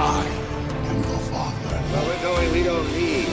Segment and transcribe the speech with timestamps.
[0.00, 0.24] I
[0.90, 1.82] am your father.
[1.92, 2.52] Well, we're going.
[2.52, 3.26] We don't need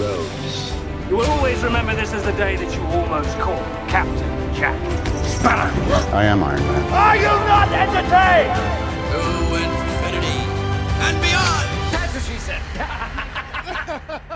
[0.00, 0.72] roads.
[1.10, 4.80] You will always remember this as the day that you almost caught Captain Jack
[5.24, 5.70] Sparrow.
[6.16, 6.92] I am Iron Man.
[6.92, 8.56] Are you not entertained?
[9.12, 9.20] To
[9.60, 10.40] infinity
[11.04, 11.68] and beyond!
[11.92, 12.62] That's what she said.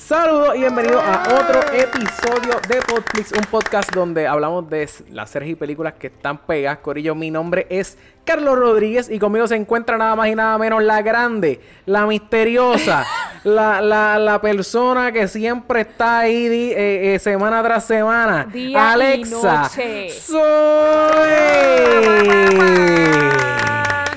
[0.00, 5.52] Saludos y bienvenidos a otro episodio de Podflix, un podcast donde hablamos de las series
[5.52, 6.78] y películas que están pegadas.
[6.78, 10.82] Corillo, mi nombre es Carlos Rodríguez y conmigo se encuentra nada más y nada menos
[10.82, 13.06] la grande, la misteriosa,
[13.44, 18.46] la, la, la persona que siempre está ahí eh, eh, semana tras semana.
[18.46, 19.62] Día y Alexa.
[19.62, 20.10] noche.
[20.10, 20.40] Soy.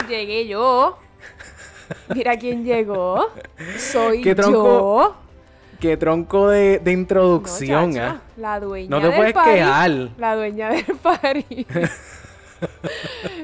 [0.07, 0.97] Llegué yo.
[2.15, 3.29] Mira quién llegó.
[3.77, 5.22] Soy ¿Qué tronco yo.
[5.83, 8.21] Qué tronco de, de No, introducción, chacho, ¿ah?
[8.37, 9.91] La dueña No te del puedes quejar.
[10.17, 11.67] La dueña del party.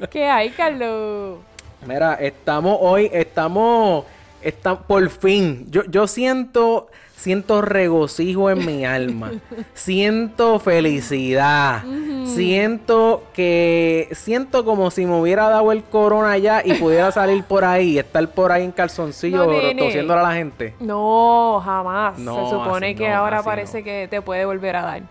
[0.09, 1.39] ¿Qué hay, Carlos?
[1.85, 4.05] Mira, estamos hoy, estamos,
[4.41, 6.87] está, por fin, yo, yo siento,
[7.19, 9.31] siento regocijo en mi alma,
[9.73, 11.83] siento felicidad,
[12.25, 17.65] siento que, siento como si me hubiera dado el corona ya y pudiera salir por
[17.65, 20.73] ahí, estar por ahí en calzoncillo No, a la gente.
[20.79, 22.17] No, jamás.
[22.17, 25.01] No, Se supone que no, ahora parece que te puede volver a dar.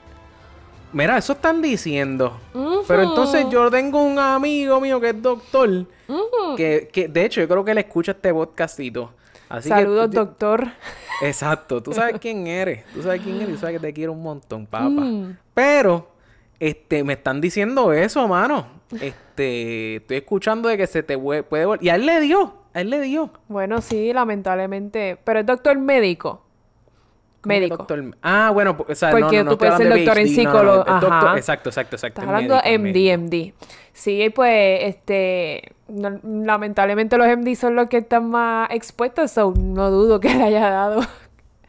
[0.91, 2.39] Mira, eso están diciendo.
[2.87, 5.85] Pero entonces yo tengo un amigo mío que es doctor,
[6.57, 9.11] que, que de hecho yo creo que él escucha este podcastito.
[9.49, 10.67] Así que- Saludos, doctor.
[11.23, 14.23] Exacto, tú sabes quién eres, tú sabes quién eres, tú sabes que te quiero un
[14.23, 14.89] montón, papá.
[14.89, 15.37] Mm.
[15.55, 16.09] Pero,
[16.61, 18.67] este, me están diciendo eso, mano.
[19.01, 22.81] Este, estoy escuchando de que se te puede vol- Y a él le dio, a
[22.81, 23.31] él le dio.
[23.49, 25.19] Bueno, sí, lamentablemente.
[25.25, 26.43] Pero es doctor médico.
[27.41, 27.77] ¿Cómo que Médico.
[27.77, 28.17] doctor?
[28.23, 31.39] Ah, bueno, o sea, Porque no, no tú puedes ser doctor en PhD, psicólogo, doctor-.
[31.39, 32.21] Exacto, exacto, exacto.
[32.21, 33.63] Estás es hablando médico, MD, médico.
[33.63, 33.69] MD.
[33.93, 40.19] Sí, pues, este, lamentablemente los MD son los que están más expuestos, so no dudo
[40.21, 41.01] que le haya dado,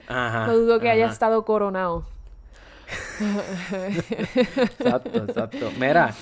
[0.08, 0.48] Ajá.
[0.48, 2.06] no dudo que haya estado coronado.
[3.72, 5.72] Exacto, exacto.
[5.80, 6.14] Mira,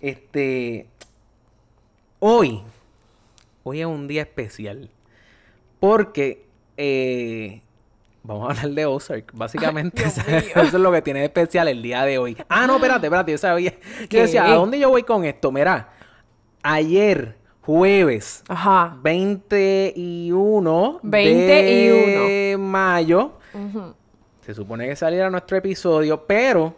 [0.00, 0.86] este.
[2.20, 2.62] Hoy.
[3.62, 4.90] Hoy es un día especial.
[5.80, 6.46] Porque.
[6.76, 7.60] eh,
[8.24, 9.30] vamos a hablar de Ozark.
[9.32, 10.20] Básicamente, eso
[10.60, 12.36] es lo que tiene de especial el día de hoy.
[12.48, 13.32] Ah, no, espérate, espérate.
[13.32, 13.74] Yo sabía.
[14.10, 15.52] Yo decía, ¿a dónde yo voy con esto?
[15.52, 15.90] Mira,
[16.62, 18.42] ayer, jueves.
[18.48, 18.96] Ajá.
[19.02, 22.58] 21 de 21.
[22.58, 23.38] mayo.
[24.40, 26.74] Se supone que saliera nuestro episodio, pero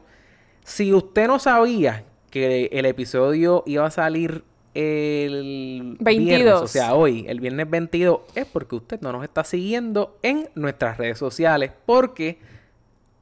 [0.63, 4.45] si usted no sabía que el episodio iba a salir
[4.77, 6.27] el 22.
[6.27, 10.49] viernes, o sea, hoy, el viernes 22, es porque usted no nos está siguiendo en
[10.55, 12.39] nuestras redes sociales, porque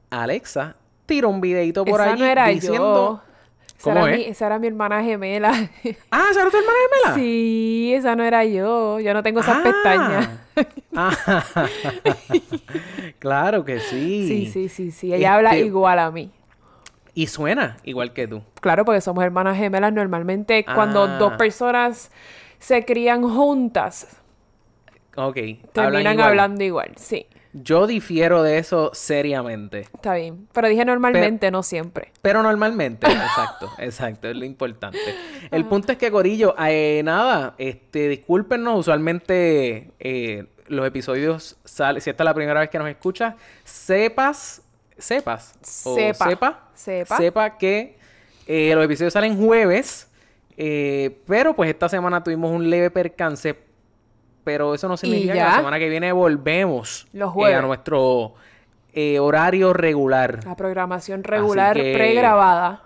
[0.09, 3.21] Alexa tiró un videito por Esa allí no era diciendo...
[3.25, 3.35] yo.
[3.77, 4.19] Esa ¿Cómo era, es?
[4.19, 5.51] mi, esa era mi hermana gemela.
[6.11, 7.15] Ah, ¿esa era tu hermana gemela?
[7.15, 9.01] sí, esa no era yo.
[9.01, 9.63] Yo no tengo esas Ah.
[9.63, 10.29] pestañas.
[10.97, 11.11] Ah,
[13.19, 14.27] claro que sí.
[14.27, 15.13] Sí, sí, sí, sí.
[15.13, 16.31] Ella habla Este, igual a mí.
[17.15, 18.43] Y suena igual que tú.
[18.61, 19.91] Claro, porque somos hermanas gemelas.
[19.93, 21.17] Normalmente cuando Ah.
[21.17, 22.11] dos personas
[22.59, 24.17] se crían juntas,
[25.15, 25.37] Ok.
[25.37, 26.29] hablan terminan igual.
[26.29, 26.91] hablando igual.
[26.97, 29.81] Sí, Yo difiero de eso seriamente.
[29.93, 30.45] está bien.
[30.51, 32.11] Pero dije normalmente, no siempre.
[32.21, 34.99] Pero normalmente, exacto, exacto, es lo importante.
[35.51, 42.09] El punto es que, Corillo, eh, nada, este, discúlpenos, usualmente eh, los episodios salen, si
[42.09, 44.61] esta es la primera vez que nos escuchas, sepas,
[44.97, 45.53] sepas,
[45.85, 46.29] o Sepa.
[46.29, 47.17] sepa, Sepa.
[47.17, 47.97] sepa que
[48.47, 50.09] eh, los episodios salen jueves,
[50.57, 53.55] eh, pero pues esta semana tuvimos un leve percance,
[54.43, 57.57] pero eso no significa que la semana que viene volvemos Los eh, jueves.
[57.57, 58.35] a nuestro
[59.19, 60.39] horario regular.
[60.45, 62.81] La programación regular que- pregrabada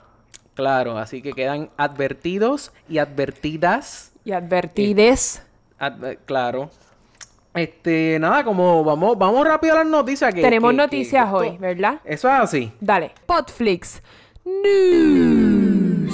[0.56, 4.12] Claro, así que quedan advertidos y advertidas.
[4.26, 5.42] y advertides.
[5.80, 6.70] Adver- claro.
[7.54, 10.34] Este, nada, como vamos, vamos rápido a las noticias.
[10.34, 12.00] Que, Tenemos que- noticias que hoy, ¿verdad?
[12.06, 12.72] Eso es así.
[12.80, 13.12] Dale.
[13.26, 14.02] Podflix
[14.46, 16.14] News.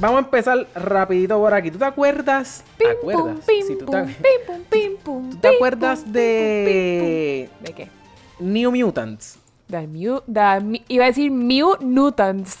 [0.00, 1.70] Vamos a empezar rapidito por aquí.
[1.70, 2.62] ¿Tú te acuerdas?
[2.76, 3.36] ¿Te Pim, acuerdas?
[3.36, 4.14] pum, pim, Si tú te, pim,
[4.46, 7.88] pum, pim, pum, ¿tú te acuerdas de ¿De qué?
[8.38, 9.38] New Mutants?
[9.80, 12.58] The Mew, the, Mi- iba a decir Mew Mutants.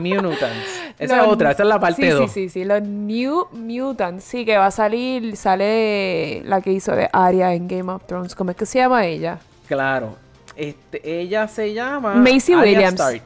[0.00, 0.66] New Mutants.
[0.98, 2.30] Esa Los- es otra, esa es la parte sí, 2.
[2.30, 4.24] Sí, sí, sí, los New Mutants.
[4.24, 8.34] Sí, que va a salir, sale la que hizo de Arya en Game of Thrones.
[8.34, 9.38] ¿Cómo es que se llama ella?
[9.68, 10.16] Claro.
[10.56, 12.94] Este, ella se llama Arya Williams.
[13.00, 13.22] Stark.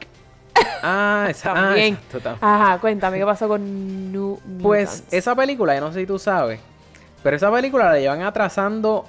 [0.87, 1.95] Ah, esa, ah, También.
[1.95, 4.61] exacto, Ajá, cuéntame, ¿qué pasó con New Mutants?
[4.61, 6.59] Pues esa película, yo no sé si tú sabes,
[7.23, 9.03] pero esa película la llevan atrasando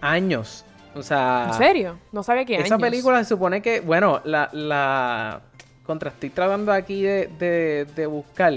[0.00, 0.64] años.
[0.96, 1.48] O sea...
[1.48, 1.98] ¿En serio?
[2.12, 2.88] No sabía que Esa años.
[2.88, 5.40] película se supone que, bueno, la, la
[5.84, 8.52] contra estoy tratando aquí de, de, de buscar.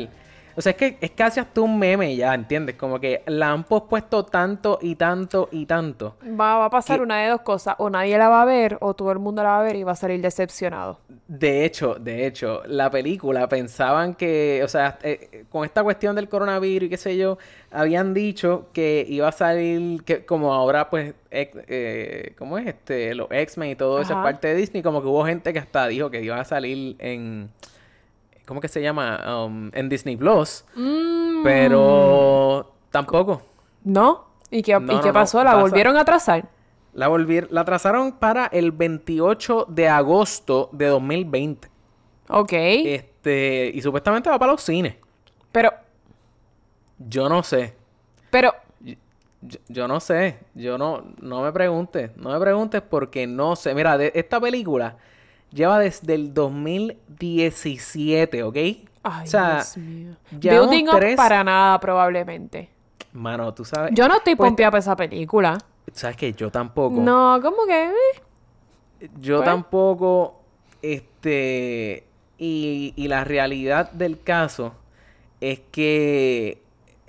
[0.59, 2.75] O sea, es que es casi hasta un meme ya, ¿entiendes?
[2.75, 6.17] Como que la han pospuesto tanto y tanto y tanto.
[6.37, 7.75] Va, va a pasar una de dos cosas.
[7.77, 9.83] O nadie la va a ver, o todo el mundo la va a ver y
[9.83, 10.99] va a salir decepcionado.
[11.29, 16.27] De hecho, de hecho, la película pensaban que, o sea, eh, con esta cuestión del
[16.27, 17.37] coronavirus y qué sé yo,
[17.71, 22.67] habían dicho que iba a salir, que como ahora pues, ex- eh, ¿cómo es?
[22.67, 25.59] Este, los X-Men y todo eso es parte de Disney, como que hubo gente que
[25.59, 27.47] hasta dijo que iba a salir en,
[28.49, 29.45] ¿cómo que se llama?
[29.45, 33.43] Um, en Disney Plus, Mm, pero tampoco.
[33.83, 34.25] ¿No?
[34.51, 35.37] ¿Y qué, No, ¿y no, qué no, pasó?
[35.43, 36.49] ¿La pasa- volvieron a atrasar?
[36.93, 41.69] La volvieron, la trazaron para el 28 de agosto de 2020.
[42.29, 42.51] Ok.
[42.53, 44.95] Este, y supuestamente va para los cines.
[45.51, 45.71] Pero,
[46.97, 47.75] Yo no sé.
[48.31, 48.53] pero,
[49.41, 50.39] Yo, yo no sé.
[50.55, 52.11] Yo no, no me preguntes.
[52.17, 53.73] No me preguntes porque no sé.
[53.73, 54.97] Mira, de, esta película
[55.51, 58.55] lleva desde el 2017, ¿ok?
[58.55, 58.85] ay,
[59.23, 60.15] o sea, Dios mío.
[60.31, 62.69] Building up para nada, probablemente.
[63.13, 63.91] Mano, tú sabes.
[63.93, 65.57] Yo no estoy Pues, pompeada para esa película.
[65.93, 66.33] ¿Sabes qué?
[66.33, 66.99] Yo tampoco.
[67.01, 67.89] No, como que...
[69.19, 69.45] Yo Pues.
[69.45, 70.41] tampoco.
[70.81, 72.03] Este.
[72.37, 74.73] Y, y la realidad del caso
[75.41, 76.61] es que.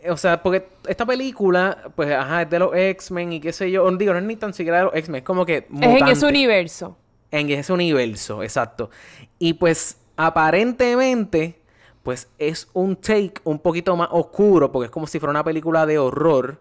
[0.09, 3.89] O sea, porque esta película, pues, ajá, es de los X-Men y qué sé yo.
[3.97, 5.67] Digo, no es ni tan siquiera de los X-Men, es como que.
[5.81, 6.97] Es en ese universo.
[7.31, 8.91] En ese universo, exacto.
[9.39, 11.61] Y pues, aparentemente,
[12.03, 15.87] pues es un take un poquito más oscuro, porque es como si fuera una película
[15.87, 16.59] de horror,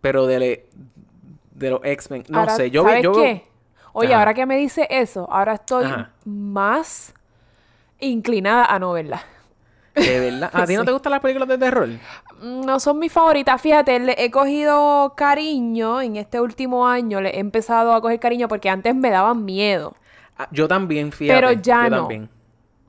[0.00, 0.66] pero de,
[1.54, 2.24] de los X-Men.
[2.28, 3.44] No Ahora, sé, yo ¿sabes yo qué?
[3.92, 4.18] Oye, Ajá.
[4.20, 6.10] ahora que me dice eso, ahora estoy Ajá.
[6.24, 7.14] más
[8.00, 9.22] inclinada a no verla.
[9.94, 10.50] De verdad.
[10.52, 11.88] ¿A ti no te gustan las películas de terror?
[12.42, 13.60] No son mis favoritas.
[13.60, 17.20] Fíjate, le he cogido cariño en este último año.
[17.20, 19.94] Le he empezado a coger cariño porque antes me daban miedo.
[20.36, 21.40] Ah, yo también, fíjate.
[21.40, 21.96] Pero ya yo no.
[21.98, 22.28] también.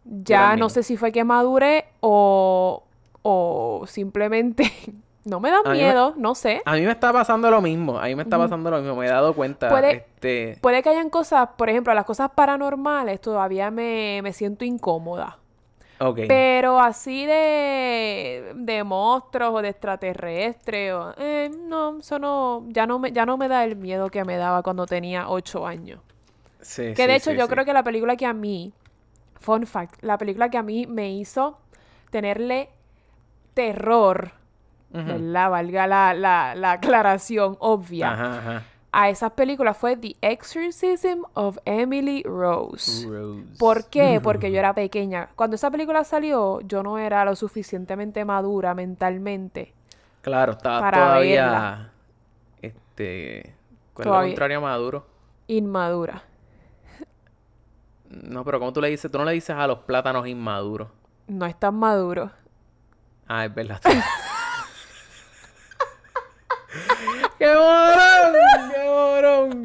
[0.03, 0.59] Ya también.
[0.59, 2.83] no sé si fue que maduré o,
[3.21, 4.71] o simplemente
[5.25, 6.61] no me dan A mí me- miedo, no sé.
[6.65, 7.97] A mí me está pasando lo mismo.
[7.99, 8.95] A mí me está pasando lo mismo.
[8.95, 9.69] Me he dado cuenta.
[9.69, 10.57] Puede- Este...
[10.61, 15.37] Puede que hayan cosas, por ejemplo, las cosas paranormales, todavía me, me siento incómoda.
[16.27, 22.99] Pero así de, de monstruos o de extraterrestres, o, eh, no, eso no, ya no
[22.99, 25.99] me, ya no me da el miedo que me daba cuando tenía ocho años.
[26.61, 28.73] Sí, Que sí, de hecho sí, yo creo que la película que a mí,
[29.39, 31.59] fun fact, la película que a mí me hizo
[32.09, 32.69] tenerle
[33.53, 34.31] terror,
[34.91, 35.49] ¿verdad?
[35.51, 38.11] Valga la, la, la aclaración obvia.
[38.11, 38.63] Ajá, ajá.
[38.97, 43.05] A esas películas fue The Exorcism of Emily Rose.
[43.05, 43.43] Rose.
[43.59, 44.19] ¿Por qué?
[44.23, 45.27] Porque yo era pequeña.
[45.35, 49.73] Cuando esa película salió, yo no era lo suficientemente madura mentalmente.
[50.21, 51.43] Claro, estaba para todavía.
[51.43, 51.91] verla.
[52.61, 53.53] Este.
[53.93, 55.05] ¿Cuál es lo contrario maduro?
[55.47, 56.23] Inmadura.
[58.09, 59.11] No, pero ¿cómo tú le dices?
[59.11, 60.87] Tú no le dices a los plátanos inmaduros.
[61.27, 62.31] No es tan maduro.
[63.27, 63.81] Ah, es verdad.
[67.39, 68.71] ¡Qué morón!
[68.73, 69.63] ¡Qué morón!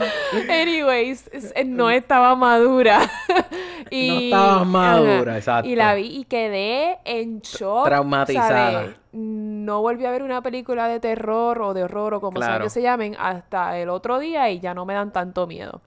[0.51, 3.01] Anyways, eh, no estaba madura.
[3.91, 5.69] y, No estaba madura, ajá, exacto.
[5.69, 7.85] Y la vi y quedé en shock.
[7.87, 8.73] Traumatizada.
[8.73, 8.97] ¿sabes?
[9.13, 12.71] No volví a ver una película de terror o de horror o como sea que
[12.71, 15.81] se llamen hasta el otro día y ya no me dan tanto miedo.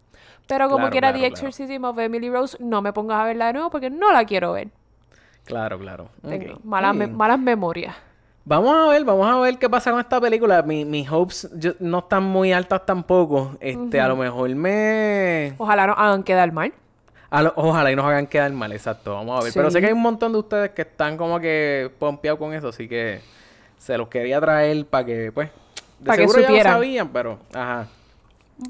[0.48, 1.28] Pero como Claro, quiera claro, The.
[1.28, 4.52] Exorcism of Emily Rose, no me pongas a verla de nuevo porque no la quiero
[4.54, 4.70] ver.
[5.46, 6.10] Claro, claro.
[6.22, 7.96] Tengo malas, me- malas memorias.
[8.46, 10.62] Vamos a ver, vamos a ver qué pasa con esta película.
[10.64, 13.56] Mi- mis hopes yo- no están muy altas tampoco.
[13.62, 15.54] Este, a lo mejor me.
[15.58, 16.74] Ojalá no hagan quedar mal.
[17.36, 19.14] a lo- ojalá y nos hagan quedar mal, exacto.
[19.16, 19.52] Vamos a ver.
[19.56, 19.82] Pero sé Sí.
[19.82, 23.22] que hay un montón de ustedes que están como que pompeados con eso, así que
[23.80, 25.50] se los quería traer para que, pues.
[26.00, 26.74] De Pa' que seguro ya lo supieran.
[26.74, 27.40] sabían, pero.
[27.54, 27.88] Ajá.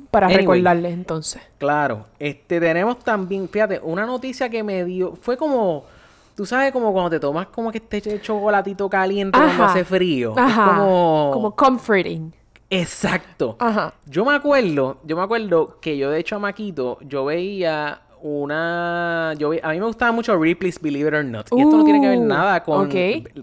[0.09, 0.43] Para Anyway.
[0.45, 1.41] recordarles entonces.
[1.57, 5.83] Claro, este tenemos también, fíjate, una noticia que me dio, fue como,
[6.35, 9.71] tú sabes, como cuando te tomas como que este chocolatito caliente cuando Ajá.
[9.73, 10.31] hace frío.
[10.31, 10.65] Es Ajá.
[10.77, 12.33] como, Como comforting.
[12.69, 13.55] exacto.
[13.59, 13.93] Ajá.
[14.05, 19.59] Yo me acuerdo, yo me acuerdo que yo de chamaquito, yo veía una, yo ve-
[19.63, 21.47] a mí me gustaba mucho Ripley's Believe It or Not.
[21.51, 22.89] Y esto no tiene que ver Uh, nada con,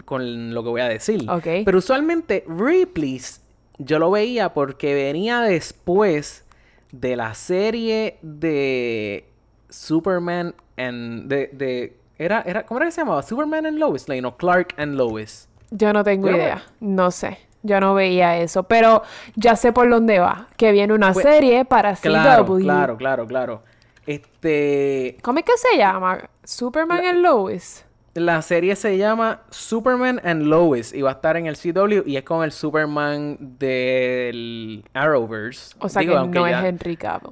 [0.05, 1.29] con lo que voy a decir.
[1.29, 1.45] Ok.
[1.65, 3.41] Pero usualmente Ripley's
[3.77, 6.45] yo lo veía porque venía después
[6.91, 9.25] de la serie de
[9.69, 13.21] Superman and de, de era, era, ¿cómo era que se llamaba?
[13.23, 15.47] Superman and Lois Lane o Clark and Lois.
[15.71, 16.63] Yo no tengo Yo idea.
[16.79, 17.37] No sé.
[17.63, 18.63] Yo no veía eso.
[18.63, 19.03] Pero
[19.35, 20.47] ya sé por dónde va.
[20.57, 22.59] Que viene una Pues, serie para Claro, CW.
[22.63, 23.63] claro, claro, claro.
[24.07, 26.29] Este, ¿Cómo es que se llama?
[26.43, 27.85] Superman and Lois.
[28.13, 32.17] La serie se llama Superman and Lois y va a estar en el CW y
[32.17, 35.75] es con el Superman del Arrowverse.
[35.79, 37.31] O sea Digo, que no ya- es Henry Cavill.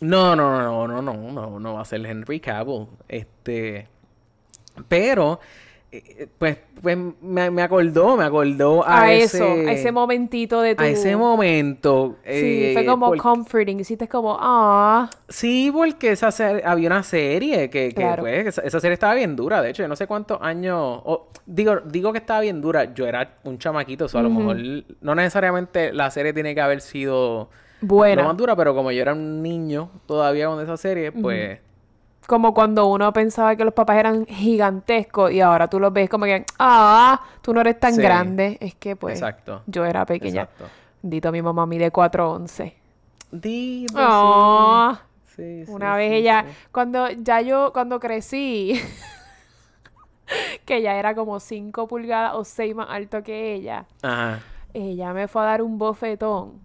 [0.00, 2.86] No, no, no, no, no, no, no, no va a ser Henry Cavill.
[3.08, 3.88] Este.
[4.86, 5.40] Pero,
[5.90, 10.60] eh, pues, pues me, me acordó, me acordó a, A, ese, eso, a ese momentito
[10.60, 10.82] de tu...
[10.82, 12.16] a ese momento.
[12.24, 13.80] Sí, eh, fue como porque- comforting.
[13.80, 15.08] Hiciste como, ah.
[15.28, 18.22] Sí, porque esa serie, había una serie que, que, Claro.
[18.22, 19.62] pues, esa, serie estaba bien dura.
[19.62, 21.02] De hecho, yo no sé cuántos años.
[21.46, 22.92] digo, digo que estaba bien dura.
[22.94, 24.58] Yo era un chamaquito, o sea, a lo mejor
[25.00, 27.48] no necesariamente la serie tiene que haber sido
[27.80, 28.24] Buena.
[28.24, 31.60] más dura, pero como yo era un niño todavía con esa serie, pues.
[32.28, 36.26] Como cuando uno pensaba que los papás eran gigantescos y ahora tú los ves como
[36.26, 38.02] que, ah, tú no eres tan Sí.
[38.02, 38.58] grande.
[38.60, 39.62] Es que pues Exacto.
[39.66, 40.42] yo era pequeña.
[40.42, 40.66] Exacto.
[41.00, 42.74] Dito, mi mamá mide 4'11".
[43.32, 45.00] Digo, Ah,
[45.34, 45.64] sí.
[45.64, 48.78] Sí, Una sí, vez ella, cuando ya yo, cuando crecí,
[50.66, 54.40] que ya era como 5 pulgadas o 6 más alto que ella, Ajá.
[54.74, 56.60] ella me fue a dar un bofetón.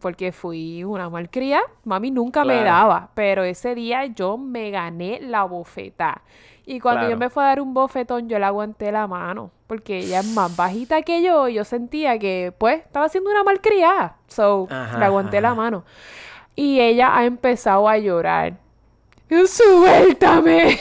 [0.00, 1.60] Porque fui una malcría.
[1.84, 3.10] Mami nunca me daba.
[3.14, 6.22] Pero ese día yo me gané la bofetada.
[6.64, 9.50] Y cuando yo me fue a dar un bofetón, yo le aguanté la mano.
[9.66, 11.48] Porque ella es más bajita que yo.
[11.48, 14.16] Y yo sentía que, pues, estaba haciendo una malcriada.
[14.26, 15.84] So, Ajá, le aguanté la mano.
[16.54, 18.58] Y ella ha empezado a llorar.
[19.46, 20.78] Suéltame.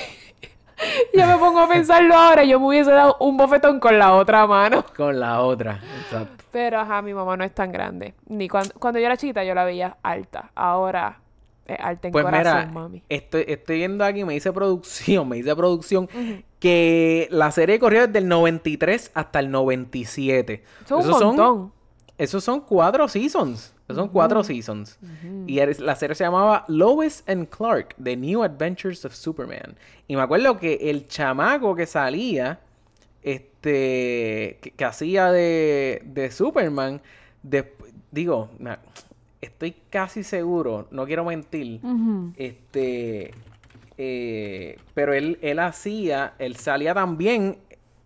[1.14, 2.44] yo me pongo a pensarlo ahora.
[2.44, 4.84] Yo me hubiese dado un bofetón con la otra mano.
[4.96, 5.80] Con la otra.
[6.04, 6.44] Exacto.
[6.52, 8.14] Pero ajá, mi mamá no es tan grande.
[8.28, 10.50] Ni cuando, cuando yo era chiquita yo la veía alta.
[10.56, 11.20] Ahora
[11.66, 13.04] es alta en Pues corazón, mira, mami.
[13.10, 16.08] estoy, estoy viendo aquí, me dice producción, me dice producción,
[16.60, 20.64] que la serie corrió desde el 93 hasta el 97.
[20.86, 21.74] Eso es un son- montón.
[22.18, 23.74] Esos son cuatro seasons.
[23.88, 24.98] Esos son cuatro seasons.
[25.46, 29.76] Y la serie se llamaba Lois and Clark, The New Adventures of Superman.
[30.08, 32.60] Y me acuerdo que el chamaco que salía,
[33.22, 37.02] este, que, que hacía de, de Superman,
[37.44, 37.74] de-
[38.12, 38.80] digo, na-
[39.42, 41.80] estoy casi seguro, no quiero mentir,
[42.36, 43.32] este,
[43.98, 47.58] eh, pero él, él hacía, él salía también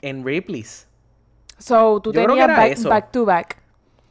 [0.01, 0.87] en Ripley's.
[1.57, 2.89] So, tú Yo tenías back, eso.
[2.89, 3.60] back to back.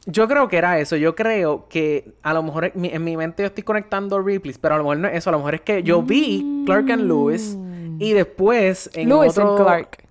[0.07, 0.95] Yo creo que era eso.
[0.95, 4.57] Yo creo que a lo mejor en mi, en mi mente yo estoy conectando Ripley's,
[4.57, 5.29] pero a lo mejor no es eso.
[5.29, 7.55] A lo mejor es que yo vi Clark and Lewis
[7.99, 9.49] y después en Lewis otro...
[9.49, 10.03] and Clark.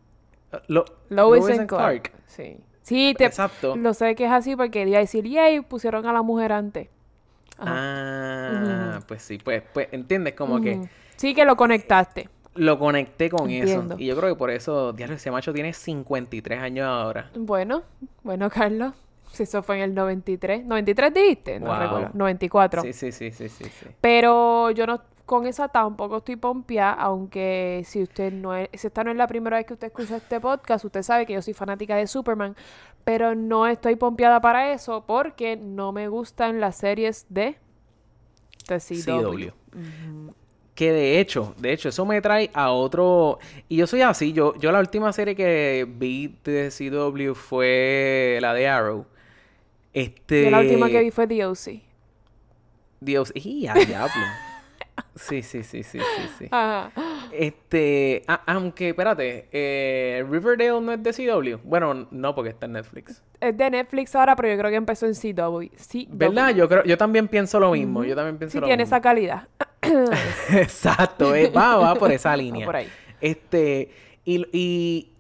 [0.69, 2.13] Lo- Lois, Lois and Clark.
[2.27, 2.57] Sí.
[2.83, 3.77] Sí, te, Exacto.
[3.77, 6.89] lo sé que es así porque iba a decir, yay, pusieron a la mujer antes.
[7.59, 10.81] Ah, pues sí, pues, pues entiendes como que.
[11.17, 12.29] Sí que lo conectaste.
[12.55, 13.95] lo conecté con Entiendo.
[13.95, 14.03] eso.
[14.03, 17.31] Y yo creo que por eso, diario, ese macho tiene 53 años ahora.
[17.37, 17.83] Bueno,
[18.23, 18.95] bueno, Carlos.
[19.33, 20.67] Si eso fue en el 93.
[20.67, 21.61] ¿93 dijiste?
[21.61, 21.79] No Wow.
[21.79, 22.11] recuerdo.
[22.15, 22.83] 94.
[22.83, 23.87] Sí, sí, sí, sí, sí, sí.
[24.01, 29.05] Pero yo no, con esa tampoco estoy pompeada, aunque si usted no es, si esta
[29.05, 31.55] no es la primera vez que usted escucha este podcast, usted sabe que yo soy
[31.55, 32.57] fanática de Superman,
[33.05, 37.57] pero no estoy pompeada para eso porque no me gustan las series de
[38.69, 39.51] de CW.
[39.73, 40.33] CW.
[40.75, 43.39] Que de hecho, de hecho, eso me trae a otro.
[43.69, 44.33] Y yo soy así.
[44.33, 49.05] Yo, yo la última serie que vi de CW fue la de Arrow.
[49.93, 50.45] Este.
[50.45, 51.83] Yo la última que vi fue The O.C.
[53.01, 53.33] Dios.
[53.35, 54.13] ¡Y a diablo!
[55.17, 56.49] sí, sí, sí, sí, sí, sí.
[56.51, 56.91] Ajá.
[57.33, 58.23] Este.
[58.29, 59.49] ah, aunque, espérate.
[59.53, 61.57] eh, Riverdale no es de CW.
[61.67, 63.23] Bueno, no, porque está en Netflix.
[63.41, 65.69] Es de Netflix ahora, pero yo creo que empezó en CW.
[65.71, 66.07] CW.
[66.11, 66.55] ¿Verdad?
[66.55, 68.05] Yo creo, yo también pienso lo mismo.
[68.05, 68.97] Yo también pienso Sí lo tiene mismo.
[68.97, 69.49] esa calidad.
[70.53, 72.67] Exacto, eh, va, va por esa línea.
[72.67, 72.89] por ahí.
[73.21, 73.91] Este,
[74.25, 75.13] y, y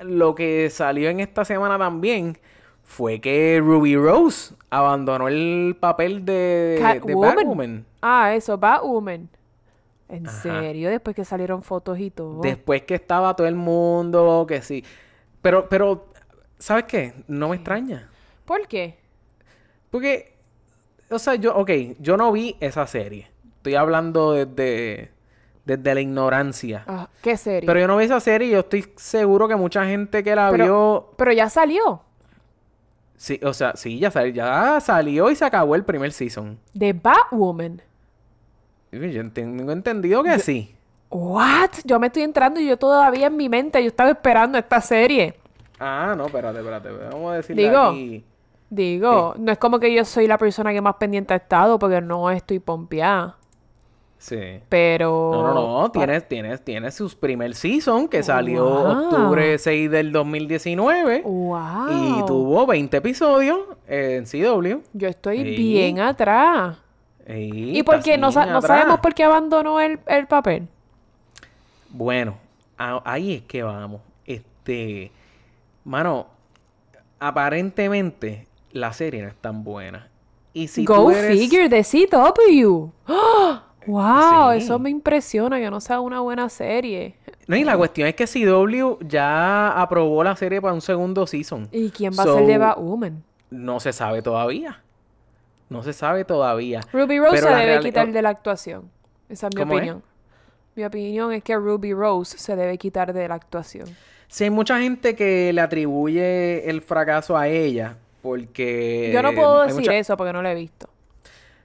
[0.00, 2.38] lo que salió en esta semana también
[2.86, 6.78] fue que Ruby Rose abandonó el papel de.
[6.80, 7.84] Batwoman.
[8.00, 9.28] Ah, eso, Batwoman.
[10.08, 10.40] ¿En Ajá.
[10.40, 10.88] serio?
[10.88, 12.40] Después que salieron fotos y todo.
[12.40, 14.84] Después que estaba todo el mundo, que sí.
[15.42, 16.06] Pero, pero,
[16.58, 17.12] ¿sabes qué?
[17.26, 18.08] No me extraña.
[18.44, 18.96] ¿Por qué?
[19.90, 20.36] Porque,
[21.10, 23.28] o sea, yo, ok, yo no vi esa serie.
[23.56, 25.10] Estoy hablando desde,
[25.64, 26.84] desde la ignorancia.
[26.86, 27.66] Ah, ¿Qué serie?
[27.66, 30.50] Pero yo no vi esa serie y yo estoy seguro que mucha gente que la
[30.52, 31.14] Pero- vio...
[31.16, 32.02] Pero ya salió.
[33.16, 36.58] Sí, o sea, sí, ya, sal- ya salió y se acabó el primer season.
[36.74, 37.80] De Batwoman.
[38.92, 40.74] Yo tengo entendido que sí.
[41.10, 41.70] What?
[41.84, 45.34] Yo me estoy entrando y yo todavía en mi mente, yo estaba esperando esta serie.
[45.78, 46.90] Ah, no, espérate, espérate.
[46.90, 48.24] Vamos a decirle Digo, aquí.
[48.68, 52.00] Digo, no es como que yo soy la persona que más pendiente ha estado porque
[52.00, 53.36] no estoy pompeada.
[54.18, 54.60] Sí.
[54.68, 55.30] Pero...
[55.32, 55.90] No, no, no.
[55.92, 59.04] Tienes, tienes, tienes su primer season que salió Wow.
[59.08, 61.22] octubre 6 del 2019.
[61.22, 62.20] Wow.
[62.22, 64.80] Y tuvo 20 episodios en CW.
[64.94, 66.78] Yo estoy bien atrás.
[67.26, 68.16] Ey, ¿Y por qué?
[68.16, 70.66] No, sa- sabemos por qué abandonó el, el papel.
[71.90, 72.36] Bueno,
[72.78, 74.00] a- ahí es que vamos.
[74.24, 75.10] Este,
[75.84, 76.26] mano,
[77.20, 80.08] aparentemente la serie no es tan buena.
[80.52, 82.88] Y si Go tú eres- figure de CW.
[83.06, 83.35] ¡Ah!
[83.86, 84.52] ¡Wow!
[84.52, 84.58] Sí.
[84.64, 87.14] Eso me impresiona que no sea una buena serie.
[87.46, 91.68] No, y la cuestión es que CW ya aprobó la serie para un segundo season.
[91.72, 93.22] ¿Y quién va a ser de So, Batwoman?
[93.50, 94.82] No se sabe todavía.
[95.68, 96.80] No se sabe todavía.
[96.92, 98.90] Ruby Rose Pero se debe quitar de la actuación.
[99.28, 99.78] Esa es mi ¿Cómo es?
[99.78, 100.02] opinión.
[100.74, 103.86] Mi opinión es que Ruby Rose se debe quitar de la actuación.
[104.28, 107.96] Sí, hay mucha gente que le atribuye el fracaso a ella.
[108.22, 109.10] Porque.
[109.14, 110.88] Yo no puedo decir mucha- eso porque no lo he visto.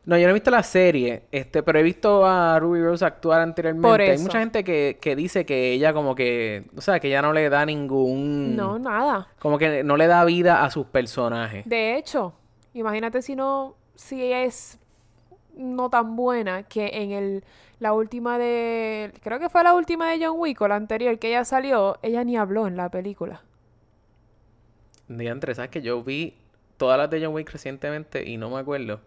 [0.04, 3.40] No, yo no he visto la serie, este, pero he visto a Ruby Rose actuar
[3.42, 3.88] anteriormente.
[3.88, 7.22] Por Hay mucha gente que, que dice que ella como que, o sea, que ella
[7.22, 9.28] no le da ningún, No, nada.
[9.38, 11.66] como que no le da vida a sus personajes.
[11.68, 12.34] De hecho,
[12.74, 14.80] imagínate si no, si es
[15.56, 17.44] no tan buena que en el
[17.80, 21.30] la última de, creo que fue la última de John Wick o la anterior que
[21.30, 23.42] ella salió, ella ni habló en la película.
[25.08, 26.38] Diantre, ¿sabes que yo vi
[26.78, 29.02] todas las de John Wick recientemente y no me acuerdo?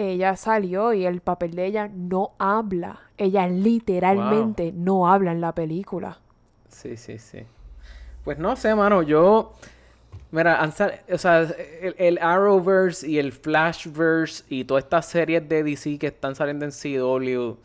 [0.00, 3.00] Ella salió y el papel de ella no habla.
[3.18, 6.18] Ella literalmente no habla en la película.
[6.68, 7.40] Sí, sí, sí.
[8.24, 9.52] Pues no sé, mano, yo...
[10.32, 10.62] Mira,
[11.12, 16.06] o sea, el, el Arrowverse y el Flashverse y todas estas series de DC que
[16.06, 17.56] están saliendo en CW.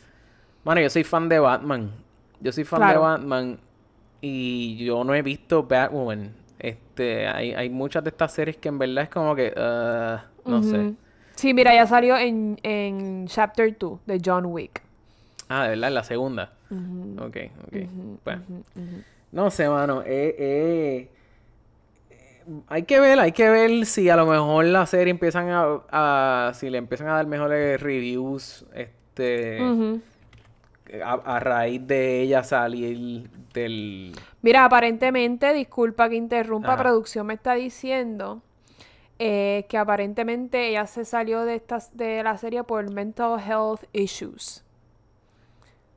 [0.64, 1.92] Mano, yo soy fan de Batman.
[2.42, 2.98] Yo soy fan de.
[2.98, 3.60] Batman
[4.20, 6.34] y yo no he visto Batwoman.
[6.58, 9.54] Este, hay, hay muchas de estas series que en verdad es como que...
[9.56, 10.96] ah, no sé.
[11.36, 14.82] Sí, mira, ya salió en, en Chapter 2 de John Wick.
[15.50, 16.54] Ah, de verdad, en la segunda.
[17.20, 17.38] Ok,
[17.68, 17.78] ok.
[18.24, 18.38] Pues,
[19.32, 20.02] no sé, mano.
[20.02, 21.10] eh, eh,
[22.10, 25.80] eh, hay que ver, hay que ver si a lo mejor la serie empiezan a,
[25.92, 29.60] a- si le empiezan a dar mejores reviews, este,
[31.04, 36.84] a, a raíz de ella salir del, Mira, aparentemente, disculpa que interrumpa, Ajá.
[36.84, 38.42] producción me está diciendo
[39.20, 44.64] eh, que aparentemente ella se salió de estas de la serie por mental health issues.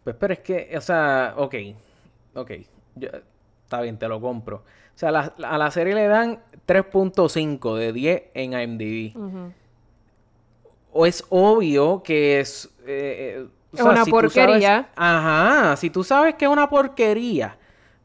[0.05, 1.55] Pues pero es que, o sea, ok,
[2.35, 2.51] ok,
[2.97, 3.09] yo-
[3.65, 4.57] está bien, te lo compro.
[4.59, 9.15] O sea, la- la- a la serie le dan 3.5 de 10 en IMDb.
[10.93, 12.67] O es obvio que es...
[12.87, 14.89] eh, eh, o Es una si tú sabes- porquería.
[14.97, 17.59] ajá, si tú sabes que es una porquería,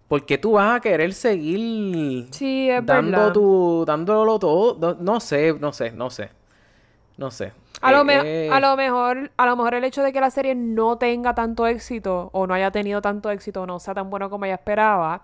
[0.07, 3.33] porque tú vas a querer seguir Sí, es dando verdad.
[3.33, 4.77] tu, dándolo todo.
[4.79, 6.29] No, no sé, no sé, no sé.
[7.17, 7.53] No sé.
[7.81, 10.31] A lo, Eh, eh, a lo mejor, a lo mejor el hecho de que la
[10.31, 14.09] serie no tenga tanto éxito o no haya tenido tanto éxito o no sea tan
[14.09, 15.23] bueno como ella esperaba,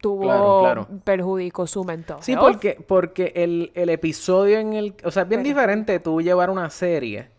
[0.00, 0.88] tuvo Claro, claro.
[1.04, 4.94] perjudicó su mental Sí, porque, porque el, el episodio en el...
[5.04, 7.30] O sea, es bien diferente tú llevar una serie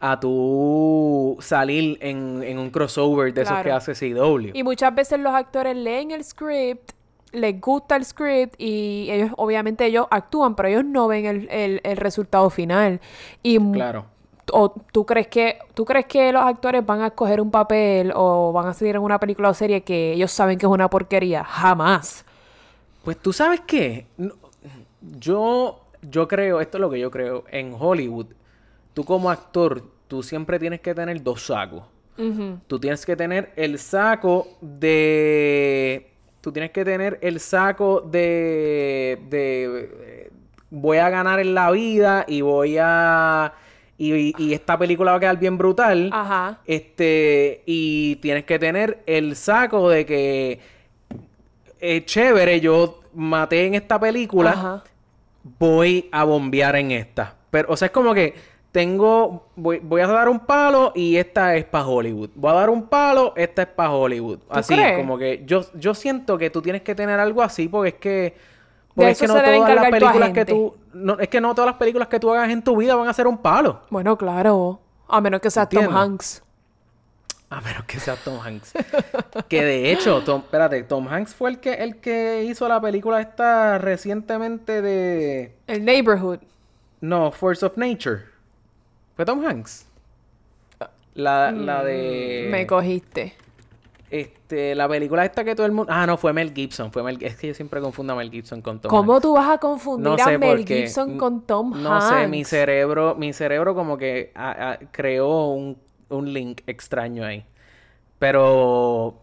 [0.00, 4.50] a tú salir en, en un crossover de esos que hace CW.
[4.54, 6.92] Y muchas veces los actores leen el script,
[7.32, 11.80] les gusta el script y ellos, obviamente ellos actúan, pero ellos no ven el, el-
[11.84, 13.00] el resultado final.
[13.42, 14.06] Y Claro.
[14.52, 18.50] o tú crees que tú crees que los actores van a escoger un papel o
[18.52, 21.44] van a salir en una película o serie que ellos saben que es una porquería
[21.44, 22.24] jamás
[23.04, 24.32] Pues tú sabes qué, No,
[25.18, 28.26] yo, yo creo, esto es lo que yo creo, en Hollywood,
[28.94, 31.84] tú como actor, tú siempre tienes que tener dos sacos.
[32.66, 36.10] Tú tienes que tener el saco de...
[36.42, 39.18] Tú tienes que tener el saco de...
[39.30, 40.30] de eh,
[40.68, 43.54] voy a ganar en la vida y voy a...
[43.96, 46.10] Y, y esta película va a quedar bien brutal.
[46.12, 46.58] Ajá.
[46.66, 50.60] Este, y tienes que tener el saco de que
[51.80, 54.84] es chévere, yo maté en esta película, Ajá.
[55.58, 57.34] voy a bombear en esta.
[57.50, 58.34] Pero, o sea, es como que
[58.72, 62.30] tengo, voy, voy a dar un palo y esta es para Hollywood.
[62.34, 64.38] Voy a dar un palo, esta es para Hollywood.
[64.48, 64.98] Así, crees?
[64.98, 68.36] como que yo, yo siento que tú tienes que tener algo así porque es que...
[68.94, 70.76] Porque De es que no todas las películas que tú...
[70.92, 73.12] No, es que no todas las películas que tú hagas en tu vida van a
[73.12, 73.80] ser un palo.
[73.90, 74.80] bueno claro
[75.10, 75.94] a menos que sea Tom.
[75.94, 76.42] Hanks
[77.48, 78.72] A menos que sea Tom Hanks.
[79.48, 83.20] que de hecho, Tom, espérate, Tom Hanks fue el que, el que hizo la película
[83.20, 85.56] esta recientemente de...
[85.66, 86.38] el neighborhood
[87.00, 88.29] No, Force of Nature.
[89.20, 89.84] ¿Fue Tom Hanks?
[91.12, 92.46] La, la de...
[92.46, 93.34] Mm, me cogiste
[94.10, 95.92] Este, la película esta que todo el mundo...
[95.94, 96.90] Ah, no, fue Mel Gibson.
[96.90, 97.18] Fue Mel...
[97.22, 99.22] Es que yo siempre confundo a Mel Gibson con Tom ¿Cómo Hanks.
[99.22, 100.66] tú vas a confundir No a Mel.
[100.66, 102.04] Gibson N- con Tom No Hanks?
[102.06, 105.76] sé, mi cerebro, mi cerebro como que ah, ah, creó un,
[106.08, 107.44] un link extraño ahí.
[108.18, 109.20] Pero...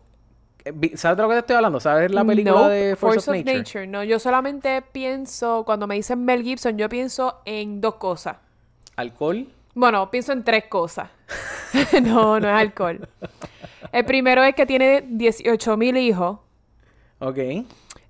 [0.64, 1.80] eh, ¿Sabes de lo que te estoy hablando?
[1.80, 3.88] ¿Sabes la película No, de Force, of, Nature?
[3.88, 8.38] No, yo solamente pienso, cuando me dicen Mel Gibson, yo pienso en dos cosas.
[8.96, 9.48] ¿Alcohol?
[9.78, 11.08] Bueno, pienso en tres cosas.
[12.02, 13.08] no, no es alcohol.
[13.92, 16.40] El primero es que tiene 18.000 hijos.
[17.20, 17.38] Ok.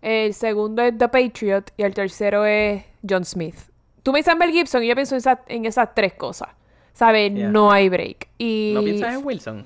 [0.02, 1.72] El segundo es The Patriot.
[1.76, 3.58] Y el tercero es John Smith.
[4.02, 6.48] Tú me dices Mel Gibson y yo pienso en, esa- en esas tres cosas.
[6.94, 7.34] ¿Sabes?
[7.34, 7.50] Yeah.
[7.50, 8.30] No hay break.
[8.38, 9.66] Y ¿No piensas en Wilson?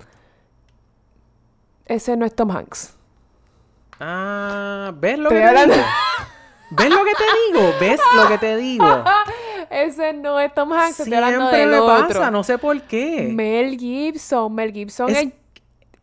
[1.86, 2.96] ese no es Tom Hanks.
[4.00, 5.86] Ah, ¿ves lo Estoy que te digo?
[6.72, 7.74] ¿Ves lo que te digo?
[7.80, 9.04] ¿Ves lo que te digo?
[9.72, 11.00] Ese no es Tom Hanks.
[11.00, 12.08] Estoy hablando Siempre del me otro.
[12.08, 13.30] pasa, no sé por qué.
[13.34, 14.54] Mel Gibson.
[14.54, 15.30] Mel Gibson Es- es...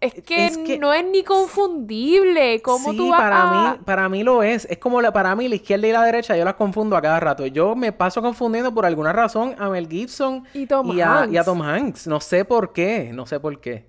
[0.01, 2.63] Es que, es que- no es ni confundible.
[2.63, 3.73] ¿Cómo sí, tú vas para a...?
[3.75, 4.65] mí, para mí lo es.
[4.71, 7.19] Es como la, para mí la izquierda y la derecha, yo las confundo a cada
[7.19, 7.45] rato.
[7.47, 11.43] Yo me paso confundiendo por alguna razón a Mel Gibson Y Tom a, y a.
[11.43, 12.07] Tom Hanks.
[12.07, 13.89] No sé por qué, no sé por qué.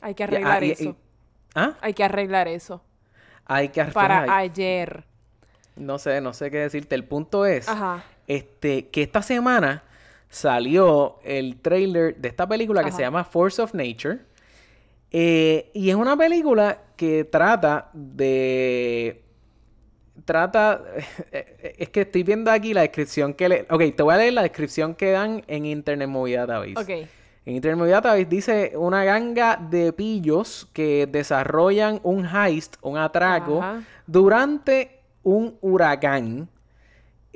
[0.00, 0.96] Hay que arreglar y- eso.
[1.56, 1.72] ¿Ah?
[1.80, 2.80] Hay que arreglar eso.
[3.44, 5.04] Hay que Para ay, ayer.
[5.74, 6.94] No sé, no sé qué decirte.
[6.94, 8.04] El punto es Ajá.
[8.26, 9.82] Este, que esta semana
[10.28, 14.18] salió el trailer de esta película que se llama Force of Nature.
[15.10, 19.22] Eh, y es una película que trata de...
[20.24, 20.82] Trata...
[21.78, 23.66] Es que estoy viendo aquí la descripción que le...
[23.70, 26.74] Ok, te voy a leer la descripción que dan en Internet Movie Database.
[26.76, 27.08] Ok.
[27.46, 33.58] En Internet Movie Database dice una ganga de pillos que desarrollan un heist, un atraco,
[33.62, 33.82] Ajá.
[34.06, 36.48] durante un huracán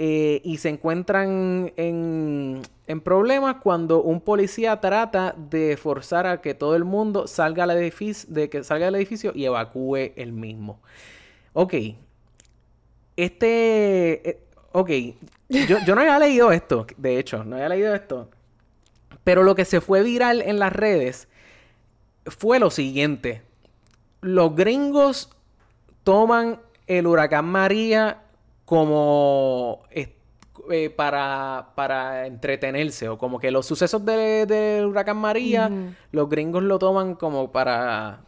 [0.01, 2.63] eh, y se encuentran en,
[3.03, 8.33] problemas cuando un policía trata de forzar a que todo el mundo salga al edificio,
[8.33, 10.79] de que salga del edificio y evacúe el mismo.
[11.53, 11.75] Ok.
[13.17, 14.31] Este.
[14.31, 14.39] eh,
[14.71, 14.91] ok.
[15.49, 18.31] Yo no había leído esto, de hecho, no había leído esto.
[19.25, 21.27] Pero lo que se fue viral en las redes
[22.25, 23.43] fue lo siguiente.
[24.21, 25.31] Los gringos
[26.05, 28.23] toman el huracán María
[28.69, 35.71] como eh, para, para entretenerse o como que los sucesos de- del huracán María,
[36.13, 38.21] los gringos lo toman como para...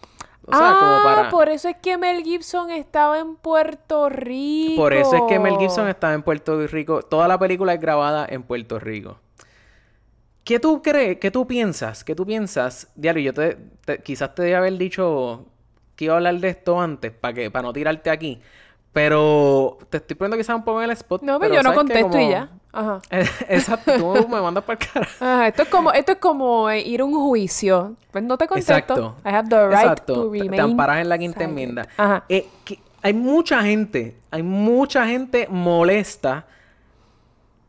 [0.46, 1.29] O sea, ah, como para...
[1.29, 4.81] por eso es que Mel Gibson estaba en Puerto Rico.
[4.81, 7.03] Por eso es que Mel Gibson estaba en Puerto Rico.
[7.03, 9.18] Toda la película es grabada en Puerto Rico.
[10.42, 11.18] ¿Qué tú crees?
[11.18, 12.03] ¿Qué tú piensas?
[12.03, 12.88] ¿Qué tú piensas?
[12.96, 15.44] Diario, yo te, te- quizás te debía haber dicho
[15.94, 18.40] que iba a hablar de esto antes para que para no tirarte aquí.
[18.92, 21.22] Pero te estoy poniendo quizás un poco en el spot.
[21.22, 22.48] No, pero yo no contesto y ya.
[22.72, 23.00] Ajá.
[23.48, 25.09] Exacto, tú me mandas para el cara.
[25.20, 27.94] Ajá, esto es como, esto es como eh, ir a un juicio.
[28.11, 28.72] Pues no te contesto.
[28.72, 29.16] Exacto.
[29.24, 30.14] I have the right Exacto.
[30.14, 31.50] to Te- remain Te amparas en la quinta silent.
[31.50, 31.88] enmienda.
[31.96, 32.24] Ajá.
[32.29, 36.46] Eh, que hay mucha gente, hay mucha gente molesta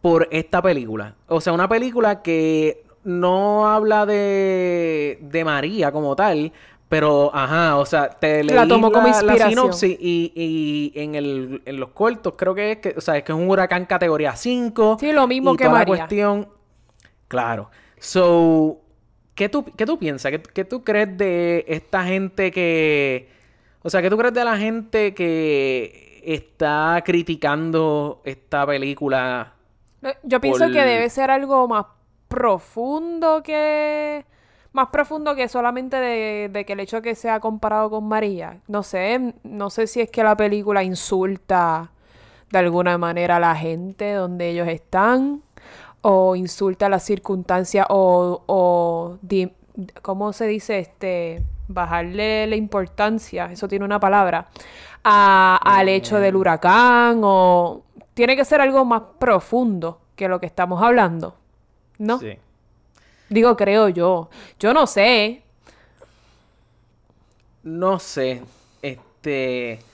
[0.02, 1.14] por esta película.
[1.28, 6.52] O sea, una película que no habla de, de María como tal,
[6.92, 11.62] pero, ajá, o sea, te leí La tomó como la sinopsis y, y en, el,
[11.64, 14.36] en los cortos creo que es que, o sea, es que es un huracán categoría
[14.36, 14.98] 5.
[15.00, 15.96] Sí, lo mismo y que toda la María.
[15.96, 16.50] cuestión.
[17.30, 17.70] Claro.
[17.98, 18.82] So,
[19.36, 20.32] ¿qué tú, qué tú piensas?
[20.34, 23.30] ¿Qué, qué tú crees de esta gente que...
[23.84, 29.54] O sea, ¿qué tú crees de la gente que está criticando esta película?
[30.02, 31.86] No, Yo pienso por- que debe ser algo más
[32.28, 34.26] profundo que...
[34.74, 38.60] Más profundo que solamente de, de que el hecho de que sea comparado con María.
[38.68, 41.92] No sé, no sé si es que la película insulta
[42.52, 45.42] de alguna manera a la gente donde ellos están,
[46.02, 49.52] o insulta las circunstancias, o, o di-
[50.02, 50.80] ¿cómo se dice?
[50.80, 54.48] Este, bajarle la importancia, eso tiene una palabra,
[55.04, 60.46] a- al hecho del huracán, o tiene que ser algo más profundo que lo que
[60.46, 61.36] estamos hablando,
[61.98, 62.20] ¿no?
[62.20, 62.38] Sí.
[63.32, 64.30] Digo, creo yo.
[64.60, 65.44] Yo no sé.
[67.64, 68.42] No sé.
[68.82, 69.80] Este...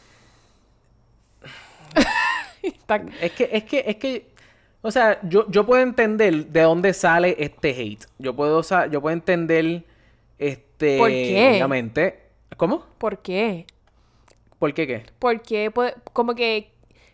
[3.22, 4.28] Es que, es que, es que,
[4.82, 8.06] o sea, yo, yo puedo entender de dónde sale este hate.
[8.20, 9.84] Yo puedo, yo puedo entender,
[10.38, 11.50] este, ¿Por qué?
[11.54, 12.20] obviamente.
[12.58, 12.86] ¿Cómo?
[12.98, 13.66] ¿Por qué?
[14.60, 15.06] ¿Por qué qué?
[15.20, 15.72] ¿Por qué?
[15.74, 16.72] Pu- Como que...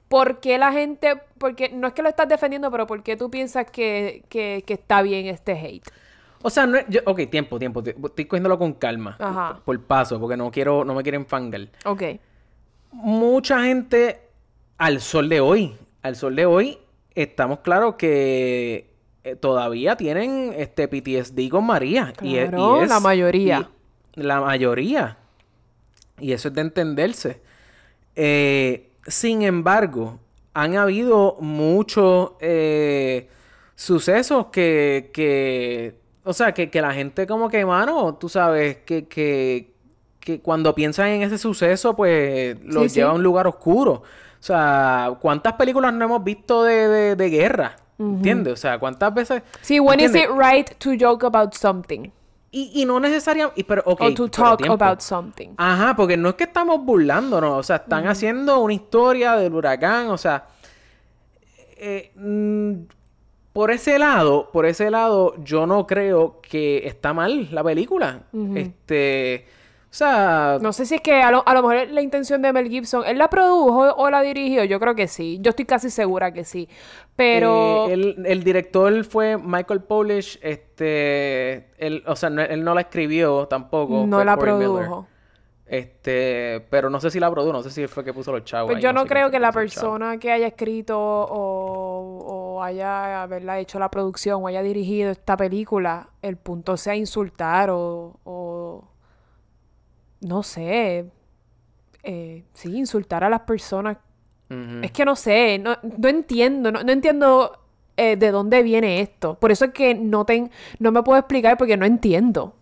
[0.07, 1.15] ¿Por qué la gente...?
[1.37, 4.73] Porque no es que lo estás defendiendo, pero ¿por qué tú piensas que, que, que
[4.75, 5.87] está bien este hate?
[6.43, 7.81] O sea, no es, yo, ok, tiempo, tiempo.
[7.81, 9.15] Estoy cogiéndolo con calma.
[9.19, 9.61] Ajá.
[9.65, 11.69] Por, por paso, porque no quiero, no me quieren fangar.
[11.85, 12.03] Ok.
[12.91, 14.21] Mucha gente,
[14.77, 16.77] al sol de hoy, al sol de hoy,
[17.15, 18.91] estamos claros que
[19.23, 22.13] eh, todavía tienen este PTSD con María.
[22.21, 23.69] Y es- y Claro, es- la mayoría.
[24.15, 25.17] y la mayoría.
[26.19, 27.41] Y eso es de entenderse.
[28.15, 30.19] Eh, sin embargo,
[30.53, 33.27] han habido muchos eh,
[33.75, 39.07] sucesos que, que, o sea, que, que la gente como que, mano, tú sabes, que,
[39.07, 39.73] que,
[40.19, 42.95] que cuando piensan en ese suceso, pues los Sí, sí.
[42.95, 43.91] lleva a un lugar oscuro.
[43.93, 47.75] O sea, ¿cuántas películas no hemos visto de, de, de guerra?
[47.97, 48.53] ¿Entiendes?
[48.53, 49.43] O sea, ¿cuántas veces...
[49.61, 50.31] Sí, when is ¿entiendes?
[50.35, 52.09] it right to joke about something?
[52.51, 53.63] Y, y no necesariamente...
[53.63, 55.49] Pero, ok, o to talk about something.
[55.57, 60.09] Ajá, porque no es que estamos burlándonos, o sea, están haciendo una historia del huracán,
[60.09, 60.45] o sea,
[61.77, 62.73] eh, mm,
[63.53, 68.23] por ese lado, por ese lado, yo no creo que está mal la película.
[68.55, 69.45] Este,
[69.85, 72.51] o sea, No sé si es que a lo, a lo mejor la intención de
[72.51, 74.63] Mel Gibson, ¿él la produjo o la dirigió?
[74.63, 75.37] Yo creo que sí.
[75.39, 76.67] Yo estoy casi segura que sí.
[77.15, 77.85] Pero...
[77.89, 82.81] eh, el, el director fue Michael Polish, este, él, o sea, no- él no la
[82.81, 84.03] escribió tampoco.
[84.07, 84.67] no fue la Corey Miller.
[84.87, 85.07] produjo.
[85.65, 88.43] Este, pero no sé si la produjo, no sé si él fue que puso los
[88.43, 88.67] chavos.
[88.67, 91.92] Pues ahí, yo no sé creo fue que la persona que haya escrito o,
[92.55, 93.59] o haya ¿verdad?
[93.59, 98.83] hecho la producción o haya dirigido esta película, el punto sea insultar o, o
[100.21, 101.05] no sé,
[102.03, 103.97] eh, sí, insultar a las personas.
[104.81, 107.59] Es que no sé, no, no entiendo, no, no entiendo
[107.97, 109.35] eh, de dónde viene esto.
[109.35, 112.53] Por eso es que no, ten- no me puedo explicar porque no entiendo.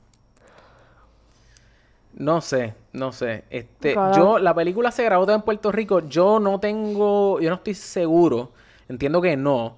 [2.14, 3.46] No sé, no sé.
[3.50, 6.02] Este, Cada- yo, la película se grabó en Puerto Rico.
[6.02, 8.52] Yo no tengo, yo no estoy seguro.
[8.92, 9.78] Entiendo que no.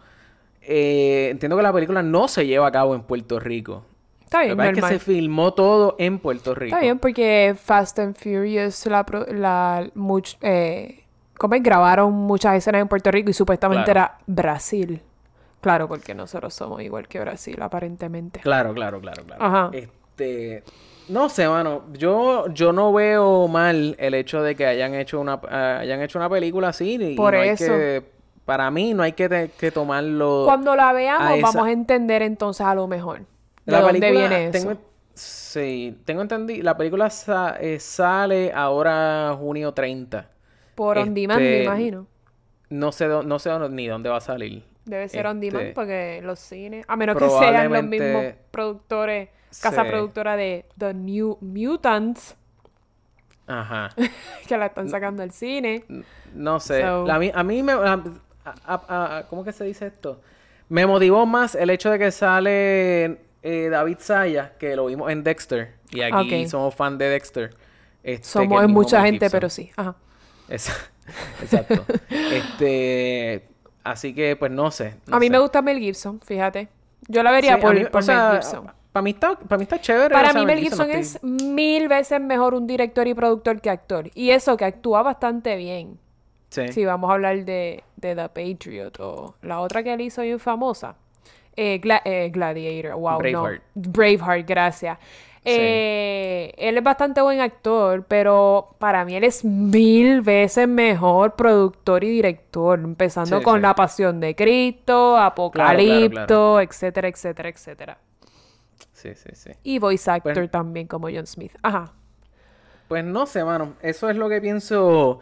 [0.62, 3.86] Eh, entiendo que la película no se lleva a cabo en Puerto Rico.
[4.24, 6.76] Está bien, pasa es que se filmó todo en Puerto Rico.
[6.76, 11.04] Está bien, porque Fast and Furious la, la much- eh,
[11.40, 14.00] grabaron muchas escenas en Puerto Rico y supuestamente Claro.
[14.00, 15.02] era Brasil.
[15.62, 18.40] Claro, porque nosotros somos igual que Brasil, aparentemente.
[18.40, 19.44] Claro, claro, claro, claro.
[19.44, 19.70] Ajá.
[19.72, 20.64] Este,
[21.10, 21.84] no sé, mano.
[21.94, 25.40] Yo, yo no veo mal el hecho de que hayan hecho una,
[25.80, 26.98] hayan hecho una película así.
[27.00, 27.66] Y Por no hay eso.
[27.68, 28.12] que-
[28.46, 30.44] para mí no hay que, tomarlo.
[30.46, 34.00] Cuando la veamos, a esa- vamos a entender entonces a lo mejor de La dónde
[34.00, 34.52] película, viene eso.
[34.68, 34.82] tengo,
[35.14, 36.64] sí, tengo entendido.
[36.64, 40.30] La película sa- eh, sale ahora junio 30.
[40.76, 42.08] Por on demand, me este, imagino.
[42.70, 44.64] No sé, no sé ni dónde va a salir.
[44.86, 49.30] Debe ser on demand este, porque los cines, a menos que sean los mismos productores,
[49.62, 49.90] casa Sí.
[49.90, 52.36] productora de The New Mutants,
[53.48, 53.90] Ajá.
[54.48, 55.86] que la están sacando al cine.
[56.34, 56.82] No sé.
[56.82, 57.74] So- La- a mí, me...
[58.46, 60.22] a- a- a- ¿Cómo que se dice esto?
[60.70, 65.24] Me motivó más el hecho de que sale eh, David Sayas, que lo vimos en
[65.24, 65.74] Dexter.
[65.92, 67.56] Y aquí somos fan de Dexter.
[68.04, 69.38] este, Somos en mucha Mel gente, Gibson.
[69.40, 69.72] pero sí.
[69.76, 69.96] Ajá.
[71.42, 71.86] Exacto.
[72.10, 73.48] este...
[73.84, 74.96] Así que, pues, no sé.
[75.08, 75.32] no a mí sé.
[75.32, 76.70] me gusta Mel Gibson, fíjate.
[77.10, 78.72] Yo la vería Sí, por, mí- por o sea, Mel Gibson.
[78.94, 80.14] Para mí está, para mí está chévere.
[80.14, 83.14] Para o sea, mí Mel Gibson no es estoy- mil veces mejor un director y
[83.14, 84.10] productor que actor.
[84.16, 86.00] Y eso que actúa bastante bien.
[86.54, 86.72] Sí.
[86.72, 90.40] Si vamos a hablar de, de The Patriot o la otra que él hizo bien
[90.40, 90.96] famosa.
[91.56, 93.62] Eh, Gla- eh, Gladiator, wow, Braveheart.
[93.76, 93.82] no.
[93.92, 94.98] Braveheart, gracias.
[95.46, 102.04] Eh, él es bastante buen actor, pero para mí él es mil veces mejor productor
[102.04, 103.62] y director, empezando Sí, con sí.
[103.62, 106.60] La Pasión de Cristo, Apocalipto, claro.
[106.62, 107.98] etcétera, etcétera, etcétera.
[108.94, 109.52] Sí, sí, sí.
[109.64, 111.54] Y voice actor Pues- también como John Smith.
[111.62, 111.92] Ajá.
[112.88, 113.74] Pues no sé, mano.
[113.82, 115.20] Eso es lo que pienso.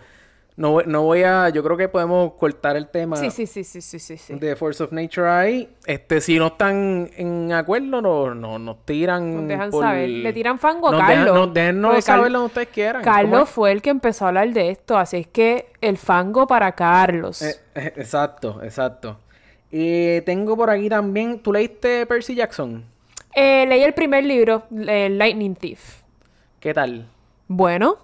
[0.58, 1.50] No, voy- no voy a.
[1.50, 4.34] Yo creo que podemos cortar el tema Sí, sí, sí, sí, sí, sí, sí.
[4.36, 5.70] de Force of Nature ahí.
[5.86, 9.34] Este, si no están en acuerdo, no, no, nos tiran.
[9.34, 10.10] Nos dejan por- saber.
[10.10, 11.36] Le tiran fango a Nos dejan- Carlos.
[11.36, 13.02] nos déjennos Porque saber lo que ustedes quieran.
[13.04, 16.46] ¿Cómo Carlos fue el que empezó a hablar de esto, así es que el fango
[16.48, 17.42] para Carlos.
[17.42, 19.18] Eh, eh, exacto, exacto.
[19.72, 21.40] Y tengo por aquí también.
[21.40, 22.84] ¿Tú leíste Percy Jackson?
[23.34, 26.02] Eh, leí el primer libro, Lightning Thief.
[26.60, 27.08] ¿Qué tal?
[27.48, 27.98] Bueno,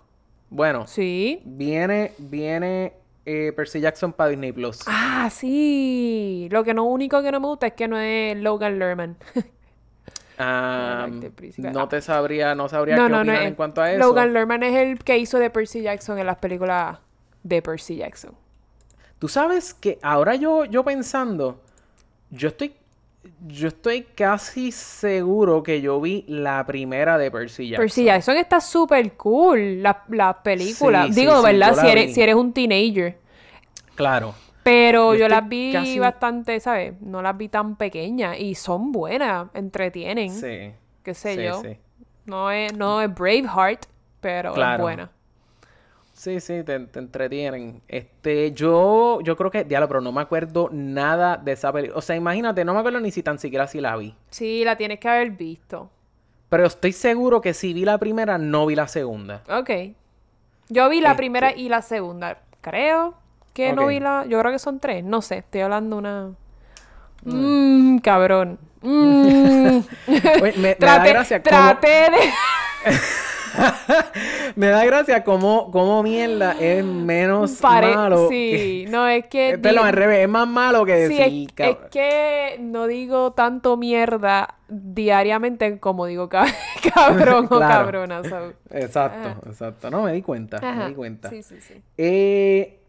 [0.50, 1.42] Bueno, sí.
[1.46, 2.94] viene, viene
[3.26, 4.80] eh, Percy Jackson para Disney Plus.
[4.88, 6.48] Ah, sí.
[6.52, 9.18] Lo que no único que no me gusta es que no es Logan Lerman.
[10.40, 11.74] Ah, principal.
[11.74, 13.22] no te sabría, no sabría no, qué no, no.
[13.22, 14.00] opinar es- en cuanto a eso.
[14.00, 17.00] Logan Lerman es el que hizo de Percy Jackson en las películas
[17.42, 18.34] de Percy Jackson.
[19.18, 21.60] Tú sabes que ahora yo, yo pensando,
[22.30, 22.76] yo estoy,
[23.48, 27.84] yo estoy casi seguro que yo vi la primera de Percy Jackson.
[27.84, 31.08] Percy Jackson está súper cool, la, la película.
[31.08, 31.76] Sí, sí, Digo, sí, ¿verdad?
[31.76, 32.14] Si eres, vi.
[32.14, 33.18] si eres un teenager.
[33.96, 34.34] Claro.
[34.64, 37.00] Pero Yo las vi casi- bastante, ¿sabes?
[37.02, 40.74] No las vi tan pequeñas y son buenas, entretienen, Sí.
[41.04, 41.62] qué sé sí, yo.
[41.62, 41.78] Sí.
[42.26, 43.86] No es, no es Braveheart,
[44.20, 44.76] pero Claro.
[44.76, 45.12] es buena.
[46.18, 47.80] Sí, sí, te, te entretienen.
[47.88, 51.96] Este, yo, yo creo que, diablo, pero no me acuerdo nada de esa película.
[51.98, 54.16] O sea, imagínate, no me acuerdo ni si tan siquiera si la vi.
[54.32, 55.92] Sí, la tienes que haber visto.
[56.50, 59.44] Pero estoy seguro que si vi la primera, no vi la segunda.
[59.48, 59.70] Ok.
[60.70, 62.40] Yo vi la Este- primera y la segunda.
[62.62, 63.14] Creo
[63.54, 64.26] que no vi la...
[64.28, 65.04] Yo creo que son tres.
[65.04, 66.32] No sé, estoy hablando una...
[67.26, 68.58] Mmm, cabrón.
[68.82, 69.80] Mm.
[70.42, 72.92] Oye, me, me da traté, cómo- traté de...
[74.56, 78.28] Me da gracia cómo, cómo mierda es menos Pare- malo.
[78.30, 79.58] sí, no, es que...
[79.62, 81.50] Perdón, di- al revés, es más malo que Sí, decir.
[81.50, 86.48] es, cab- es que no digo tanto mierda diariamente como digo ca-
[86.94, 88.24] cabrón o cabrona.
[88.24, 88.54] so.
[88.72, 89.90] Exacto, exacto.
[89.92, 91.30] No, me di cuenta, me di cuenta.
[91.30, 91.82] Sí, sí, sí.
[91.98, 92.80] Eh,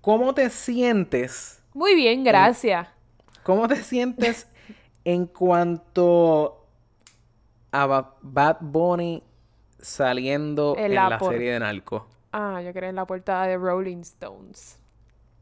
[0.00, 1.62] ¿Cómo te sientes?
[1.74, 2.88] Muy bien, gracias.
[3.42, 4.46] ¿Cómo te sientes
[5.04, 6.66] en cuanto
[7.72, 9.22] a Ba- Bad Bunny
[9.82, 12.06] saliendo En la serie de Narco?
[12.32, 14.78] Ah, yo creo en la portada de Rolling Stones.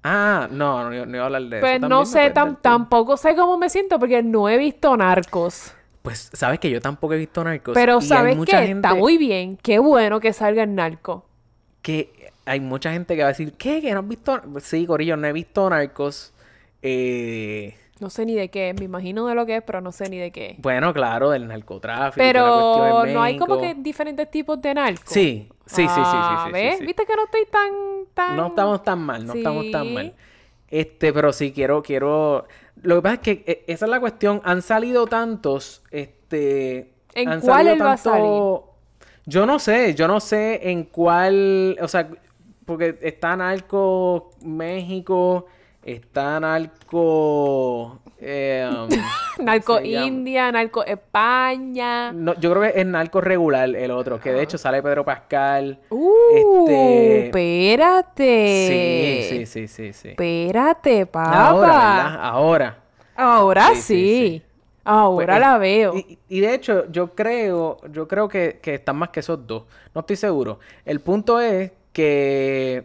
[0.03, 1.89] Ah, no, no, no iba a hablar de Pues eso.
[1.89, 5.75] no También me sé, tam- tampoco sé cómo me siento porque no he visto Narcos.
[6.03, 7.75] Pues sabes que yo tampoco he visto Narcos.
[7.75, 9.59] Pero ¿sabes gente Está muy bien.
[9.59, 11.27] Qué bueno que salga en Narco.
[11.83, 13.81] que hay mucha gente que va a decir, ¿qué?
[13.81, 14.41] ¿Que no has visto?
[14.61, 16.33] Sí, Corillo, no he visto Narcos.
[16.83, 18.75] Eh, No sé ni de qué.
[18.79, 21.47] Me imagino de lo que es, pero no sé ni de qué bueno, claro, del
[21.47, 22.17] narcotráfico.
[22.17, 25.13] Pero no hay como que diferentes tipos de narcos.
[25.13, 26.79] Sí, sí, sí, sí, sí, Ah, sí, sí, ¿ves?
[26.79, 26.87] sí.
[26.87, 27.71] ¿Viste que no estoy tan...
[28.15, 28.37] tan...
[28.37, 30.15] No estamos tan mal, no estamos tan mal.
[30.69, 32.47] Este, pero sí quiero, quiero.
[32.83, 34.41] Lo que pasa es que eh, esa es la cuestión.
[34.45, 36.93] Han salido tantos, este.
[37.15, 38.61] ¿En han cuál salido él va a salir?
[39.27, 42.09] Yo no sé, yo no sé en cuál, o sea,
[42.65, 45.47] porque está Narco México,
[45.85, 48.69] está Narco, eh,
[49.39, 49.81] Narco?
[49.81, 52.13] India, Narco España.
[52.13, 55.79] no, yo creo que es Narco regular el otro, que de hecho sale Pedro Pascal.
[55.91, 59.27] Uh, Este- espérate.
[59.29, 60.09] Sí, sí, sí, sí, sí.
[60.11, 61.49] Espérate, papá.
[61.49, 62.19] Ahora, ¿verdad?
[62.23, 62.77] Ahora.
[63.17, 63.83] Ahora Sí, sí.
[63.83, 64.43] sí, sí.
[64.83, 65.95] Ahora Pues, la eh, veo.
[65.97, 69.65] Y, y de hecho, yo creo, yo creo que, que están más que esos dos.
[69.95, 70.59] No estoy seguro.
[70.85, 72.85] El punto es que.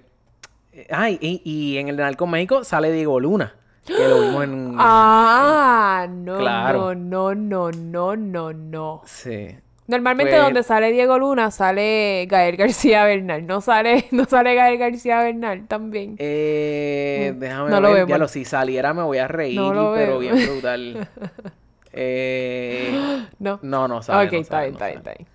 [0.90, 3.56] Ay, y, y en el de Narco México sale Diego Luna.
[3.86, 4.76] Que lo vimos en.
[4.80, 6.96] Ah, no, Claro.
[6.96, 9.02] no, no, no, no, no, no.
[9.06, 9.56] Sí.
[9.88, 13.46] Normalmente Pues- donde sale Diego Luna sale Gael García Bernal.
[13.46, 16.16] No sale, no sale Gael García Bernal también.
[16.18, 17.96] Eh, Mm, déjame no lo ver.
[17.98, 18.10] vemos.
[18.10, 21.08] Ya lo, si saliera me voy a reír, No pero bien brutal.
[21.94, 23.60] eh, No.
[23.62, 24.26] no, no sale.
[24.28, 25.28] ok, no está sale, bien, no está bien, está bien.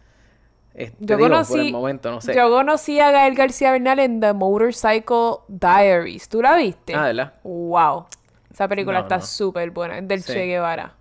[0.74, 2.34] Este, Yo digo, conocí, por el momento, no sé.
[2.34, 6.28] yo conocí a Gael García Bernal en The Motorcycle Diaries.
[6.28, 6.94] ¿Tú la viste?
[6.94, 7.34] Ah, ¿verdad?
[7.42, 8.06] Wow.
[8.52, 9.22] Esa película No, está no.
[9.26, 9.98] súper buena.
[9.98, 10.32] Es del Sí.
[10.32, 10.94] Che Guevara.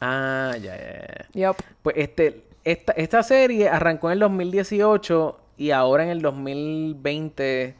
[0.00, 1.52] Ah, ya, ya, ya.
[1.82, 7.74] Pues este, esta, esta serie arrancó en el 2018 y ahora en el 2020.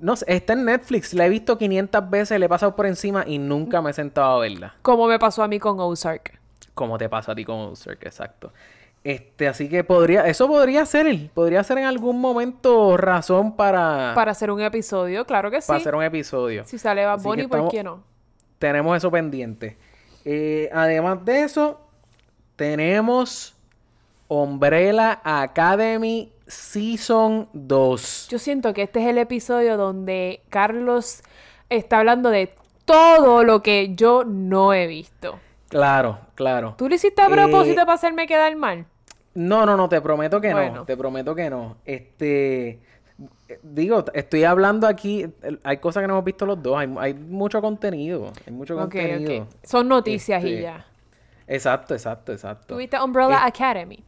[0.00, 1.12] No sé, está en Netflix.
[1.12, 4.36] La he visto 500 veces, le he pasado por encima y nunca me he sentado
[4.36, 4.74] a verla.
[4.82, 6.38] Como me pasó a mí con Ozark.
[6.74, 8.52] Como te pasa a ti con Ozark, exacto.
[9.02, 14.32] Este, así que podría, eso podría ser, podría ser en algún momento razón para, Para
[14.32, 15.68] hacer un episodio, claro que sí.
[15.68, 16.64] para hacer un episodio.
[16.66, 18.02] Si sale Bad Bunny, ¿por estamos- qué no?
[18.58, 19.78] Tenemos eso pendiente.
[20.26, 21.80] Eh, además de eso,
[22.56, 23.56] tenemos
[24.28, 28.28] Umbrella Academy Season 2.
[28.30, 31.22] Yo siento que este es el episodio donde Carlos
[31.70, 32.52] está hablando de
[32.84, 35.38] todo lo que yo no he visto.
[35.70, 36.74] Claro, claro.
[36.76, 38.84] ¿Tú lo hiciste a Eh, propósito para hacerme quedar mal?
[39.34, 40.74] No, no, no, te prometo que Bueno.
[40.74, 40.84] no.
[40.84, 41.76] Te prometo que no.
[41.86, 42.80] Este.
[43.62, 45.26] Digo, estoy hablando aquí.
[45.62, 46.76] Hay cosas que no hemos visto los dos.
[46.78, 48.32] Hay, hay mucho contenido.
[48.46, 49.46] Hay mucho contenido.
[49.62, 50.86] Son noticias y Este, ya.
[51.46, 52.66] Exacto, exacto, exacto.
[52.74, 54.04] ¿Tú viste Umbrella Eh, Academy?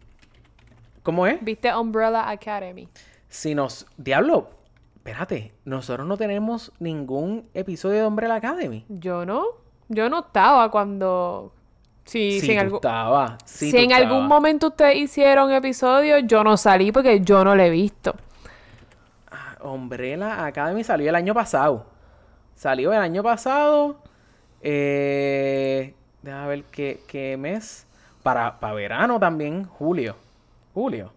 [1.03, 1.43] ¿Cómo es?
[1.45, 2.89] ¿Viste Umbrella Academy?
[3.29, 3.87] Si nos.
[3.97, 4.51] Diablo,
[4.97, 5.53] espérate.
[5.65, 8.85] Nosotros no tenemos ningún episodio de Umbrella Academy.
[8.89, 9.62] Yo no.
[9.95, 11.53] Yo no estaba cuando...
[12.05, 12.77] Sí, Sí, si en, algún...
[12.77, 13.35] estabas.
[13.45, 17.63] Sí, si en algún momento ustedes hicieron episodio, yo no salí porque yo no lo
[17.63, 18.15] he visto.
[19.61, 21.87] Umbrella Academy salió el año pasado.
[22.57, 23.99] Salió el año pasado.
[24.61, 27.87] Eh, déjame ver qué, qué mes.
[28.23, 30.17] Para, para verano también, julio.
[30.75, 31.13] Julio.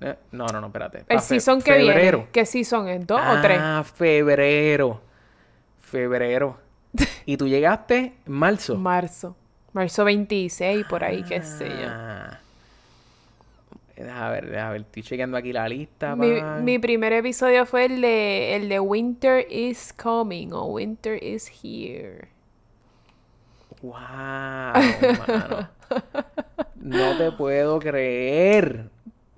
[0.00, 1.04] Eh, No, no, no, espérate.
[1.08, 2.18] El season que febrero.
[2.18, 2.32] viene.
[2.32, 3.06] ¿Qué season es?
[3.06, 3.58] ¿Dos o tres?
[3.60, 5.00] Ah, febrero.
[5.80, 6.58] Febrero.
[7.26, 8.76] Y tú llegaste en marzo.
[8.76, 9.36] Marzo.
[9.72, 11.86] Marzo 26, por ahí, qué sé yo.
[11.88, 12.40] Ah.
[13.96, 14.80] Déjame ver, déjame ver.
[14.82, 16.14] Estoy chequeando aquí la lista.
[16.14, 21.50] Mi, mi primer episodio fue el de, el de Winter is Coming o Winter is
[21.62, 22.28] Here.
[23.82, 25.68] Wow, mano.
[26.80, 28.88] No te puedo creer.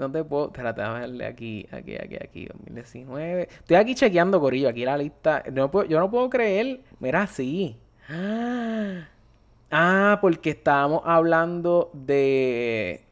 [0.01, 0.47] No te puedo.
[0.47, 2.47] Espérate, déjame darle aquí, aquí, aquí, aquí.
[2.47, 3.43] 2019.
[3.51, 4.69] Estoy aquí chequeando, Corillo.
[4.71, 5.43] Aquí la lista.
[5.53, 6.81] No puedo- yo no puedo creer.
[6.99, 7.77] Mira, sí.
[8.09, 9.07] Ah,
[9.73, 13.03] Ah, porque estábamos hablando de.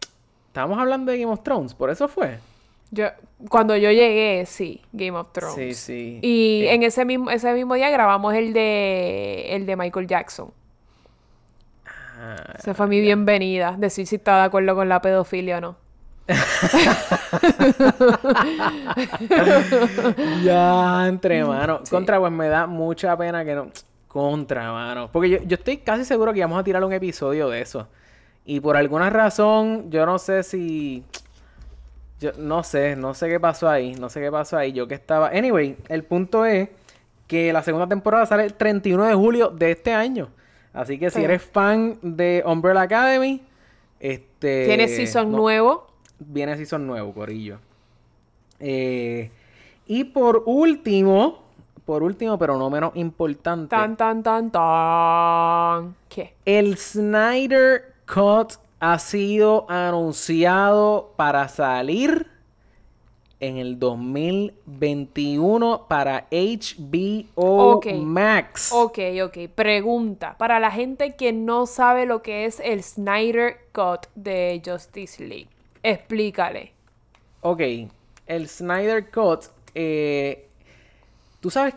[0.49, 1.72] Estábamos hablando de Game of Thrones.
[1.74, 2.39] Por eso fue.
[2.91, 3.07] Yo,
[3.49, 5.55] cuando yo llegué, sí, Game of Thrones.
[5.55, 6.18] Sí, sí.
[6.22, 10.51] Y Eh, en ese mismo, ese mismo día grabamos el de el de Michael Jackson.
[11.86, 13.76] ah, Esa fue mi bienvenida.
[13.78, 15.76] Decir si estaba de acuerdo con la pedofilia o no.
[20.45, 21.81] Ya, entre mano.
[21.91, 23.68] Contra, pues me da mucha pena que no.
[24.07, 25.11] Contra, mano.
[25.12, 27.89] Porque yo, yo estoy casi seguro que vamos a tirar un episodio de eso.
[28.45, 31.05] Y por alguna razón, yo no sé si.
[32.20, 33.95] Yo no sé, no sé qué pasó ahí.
[33.95, 34.72] No sé qué pasó ahí.
[34.72, 35.29] Yo que estaba.
[35.29, 36.68] Anyway, el punto es
[37.26, 40.29] que la segunda temporada sale el 31 de julio de este año.
[40.72, 41.24] Así que si Sí.
[41.24, 43.43] eres fan de Umbrella Academy,
[44.01, 44.64] este.
[44.66, 45.87] Tiene season no- nuevo.
[46.18, 47.58] Viene season nuevo, Corillo.
[48.60, 49.30] Eh,
[49.86, 51.42] y por último,
[51.84, 55.94] por último, pero no menos importante, Tan, tan, tan, tan.
[56.08, 56.34] ¿Qué?
[56.44, 62.26] el Snyder Cut ha sido anunciado para salir
[63.40, 67.80] en el 2021 para HBO.
[68.02, 68.70] Max.
[68.72, 69.38] Ok, ok.
[69.54, 70.36] Pregunta.
[70.38, 75.48] Para la gente que no sabe lo que es el Snyder Cut de Justice League,
[75.83, 76.72] explícale.
[77.41, 77.61] Ok,
[78.26, 80.49] el Snyder Cut, eh,
[81.41, 81.74] tú sabes,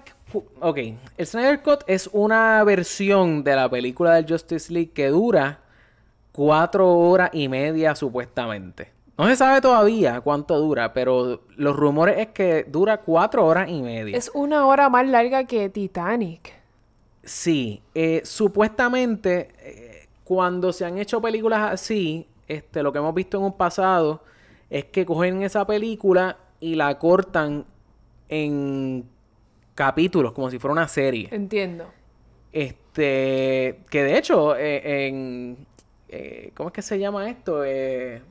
[0.60, 0.78] ok,
[1.18, 5.60] el Snyder Cut es una versión de la película del Justice League que dura
[6.32, 8.92] cuatro horas y media supuestamente.
[9.18, 13.82] No se sabe todavía cuánto dura, pero los rumores es que dura cuatro horas y
[13.82, 14.18] media.
[14.18, 16.54] Es una hora más larga que Titanic.
[17.24, 22.26] Sí, eh, supuestamente eh, cuando se han hecho películas así,
[22.56, 24.24] este, lo que hemos visto en un pasado
[24.70, 27.66] es que cogen esa película y la cortan
[28.30, 29.06] en
[29.76, 31.28] capítulos, como si fuera una serie.
[31.32, 31.86] Entiendo.
[32.54, 35.58] Este, que de hecho, eh, en,
[36.10, 37.64] eh, ¿cómo es que se llama esto?
[37.66, 38.22] Eh,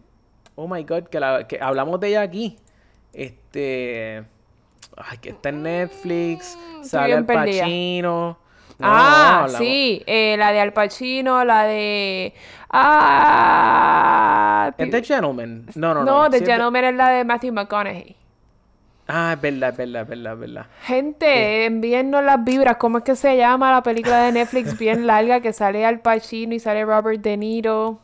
[0.57, 2.57] oh my God, que, la- que hablamos de ella aquí.
[3.13, 4.23] Este,
[4.97, 7.65] ay, que está en Netflix, sale bien Al perdida.
[8.81, 10.03] No, ah, sí.
[10.07, 12.33] eh, la de Al Pacino, la de...
[13.51, 14.73] Ah...
[14.79, 15.67] ¿Es The Gentleman?
[15.75, 16.31] No, no, no, no.
[16.31, 18.17] The sí Gentleman es la de Matthew McConaughey.
[19.09, 20.67] Ah, es verdad, es verdad, es verdad, es verdad.
[20.83, 22.77] Gente, envíennos las vibras.
[22.77, 26.55] ¿Cómo es que se llama la película de Netflix bien larga que sale Al Pacino
[26.55, 27.99] y sale Robert De Niro?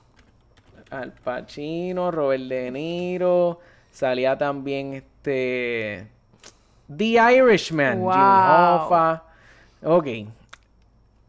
[0.91, 3.61] Al Pacino, Robert De Niro,
[3.93, 6.09] salía también este
[6.95, 7.05] The
[7.37, 8.13] Irishman, Wow.
[8.13, 9.23] Jimmy Hoffa.
[9.85, 10.07] Ok.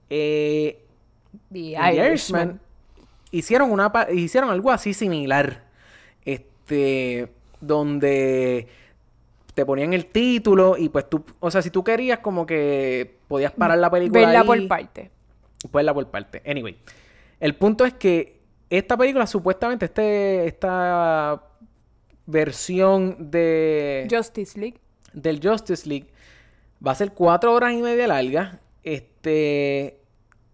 [0.10, 0.84] Eh,
[1.52, 2.06] The The Irishman.
[2.08, 2.62] Irishman
[3.32, 5.64] hicieron una hicieron algo así similar.
[6.26, 7.30] Este
[7.60, 8.68] donde
[9.54, 13.52] te ponían el título y pues tú, o sea, si tú querías como que podías
[13.52, 14.46] parar la película Verla ahí.
[14.46, 15.10] por parte.
[15.74, 16.44] Verla por parte.
[16.46, 16.78] Anyway,
[17.40, 18.38] el punto es que
[18.70, 21.42] esta película supuestamente este esta
[22.28, 24.78] versión de Justice League.
[25.14, 26.08] del Justice League
[26.86, 28.60] va a ser cuatro horas y media larga.
[28.84, 29.97] Este.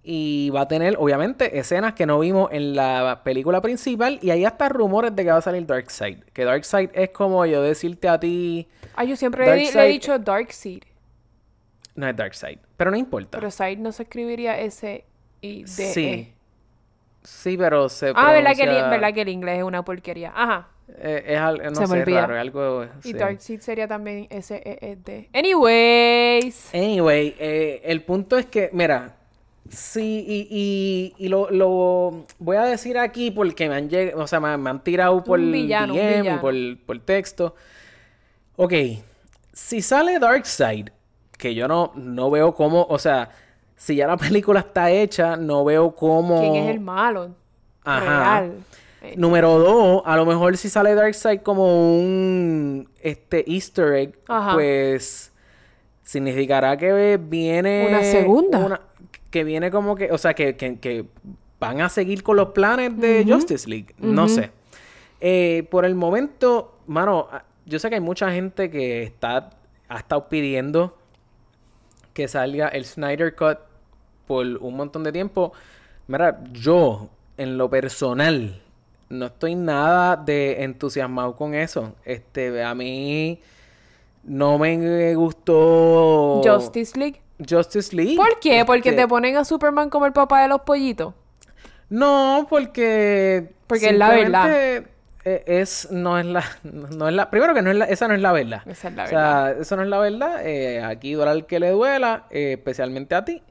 [0.06, 4.20] Y va a tener, obviamente, escenas que no vimos en la película principal.
[4.22, 6.20] Y hay hasta rumores de que va a salir Darkseid.
[6.34, 8.68] Que Darkseid es como yo decirte a ti.
[8.96, 10.84] Ah, yo siempre le, he dicho Darkseid.
[11.96, 12.58] No es Darkseid.
[12.76, 13.38] Pero no importa.
[13.38, 15.06] Pero Side no se escribiría S
[15.42, 15.66] I D E.
[15.66, 16.34] sí.
[17.24, 18.12] Sí, pero se.
[18.16, 20.34] Ah, ¿verdad que, el, verdad que el inglés es una porquería.
[20.36, 20.68] Ajá.
[20.98, 22.22] Eh, es algo, no Se me sé, olvida.
[22.22, 22.84] raro, es algo.
[22.84, 23.14] Y sí.
[23.14, 25.30] Darkseid sería también S E E D.
[25.34, 26.74] Anyways.
[26.74, 29.16] Anyway, eh, el punto es que, mira,
[29.76, 30.48] sí, y,
[31.18, 34.56] y, y lo, lo voy a decir aquí porque me han llegado, o sea, me,
[34.58, 36.54] me han tirado por villano, un DM y por,
[36.86, 37.56] por texto.
[38.56, 38.74] Ok,
[39.52, 40.90] si sale Darkseid,
[41.38, 43.30] que yo no, no veo cómo, o sea,
[43.76, 46.40] si ya la película está hecha, no veo cómo...
[46.40, 47.32] ¿Quién es el malo?
[47.84, 48.40] Ajá.
[48.42, 48.54] Real.
[49.02, 54.54] Eh, Número dos, a lo mejor si sale Darkseid como un este easter egg, Ajá.
[54.54, 55.34] pues
[56.04, 58.60] significará que viene Una segunda.
[58.60, 58.80] una-
[59.34, 61.06] que viene como que, o sea, que, que- que
[61.60, 63.96] van a seguir con los planes de Justice League.
[63.98, 64.52] No sé.
[65.20, 69.50] Eh, por el momento, mano, a- yo sé que hay mucha gente que está
[69.90, 70.96] ha estado pidiendo
[72.14, 73.58] que salga el Snyder Cut
[74.28, 75.52] por un montón de tiempo.
[76.08, 78.62] Mira, yo, en lo personal,
[79.10, 81.94] no estoy nada de entusiasmado con eso.
[82.06, 83.40] Este, a mí
[84.24, 87.22] no me gustó Justice League.
[87.50, 88.16] Justice League.
[88.16, 88.64] ¿Por qué?
[88.66, 91.14] Porque Este, te ponen a Superman como el papá de los pollitos.
[91.90, 94.52] No, porque Porque es la verdad.
[94.52, 94.84] eh,
[95.48, 98.22] Es, no es la, no es la, primero que no es la, esa no es
[98.22, 98.62] la verdad.
[98.66, 100.46] Esa es la O sea, eso no es la verdad.
[100.46, 103.42] Eh, aquí duela el que le duela, eh, especialmente a ti.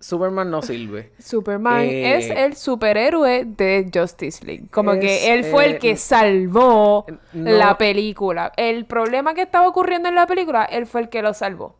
[0.00, 1.10] Superman no sirve.
[1.18, 4.66] Superman Eh, es el superhéroe de Justice League.
[4.70, 8.52] Como es, que él fue eh, el que salvó no- la película.
[8.56, 11.76] El problema que estaba ocurriendo en la película, él fue el que lo salvó.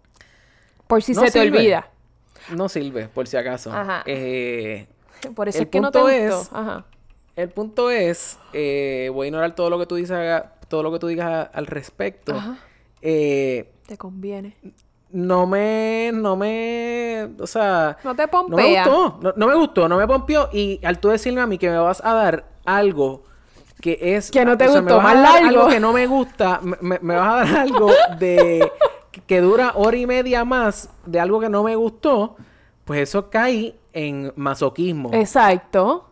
[0.88, 1.88] Por si No se te olvida.
[2.56, 3.72] No sirve, por si acaso.
[3.72, 4.02] Ajá.
[4.06, 4.86] Eh,
[5.36, 6.40] Por eso El es que no te punto gustó.
[6.42, 6.84] es- Ajá.
[7.36, 10.98] El punto es, eh, voy a ignorar todo lo que tú dices, todo lo que
[10.98, 12.34] tú digas al respecto.
[12.34, 12.56] Ajá.
[13.02, 14.56] Eh, Te conviene.
[15.10, 18.84] no me, no me, o sea, No te no me pompea.
[18.86, 21.70] gustó, no, no me gustó, no me pompió y al tú decirme a mí que
[21.70, 23.22] me vas a dar algo
[23.80, 25.60] que es Que no te o sea, me gustó, vas a más dar largo.
[25.60, 28.70] algo que no me gusta, me, me- me vas a dar algo de
[29.26, 32.36] que- dura hora y media más de algo que no me gustó,
[32.84, 35.10] pues eso cae en masoquismo.
[35.12, 36.04] Exacto.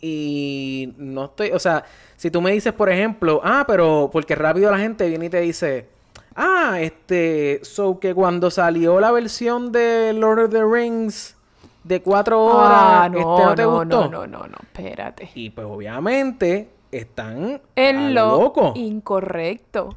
[0.00, 1.84] Y no estoy, o sea,
[2.16, 5.40] si tú me dices, por ejemplo, ah, pero porque rápido la gente viene y te
[5.40, 5.88] dice,
[6.34, 11.36] ah, este, so que cuando salió la versión de Lord of the Rings
[11.84, 13.84] de cuatro horas, Ah, este, no, ¿no te no, gustó?
[13.86, 15.30] no, no, no, no, espérate.
[15.34, 18.72] Y pues obviamente están En lo lo loco.
[18.76, 19.96] incorrecto.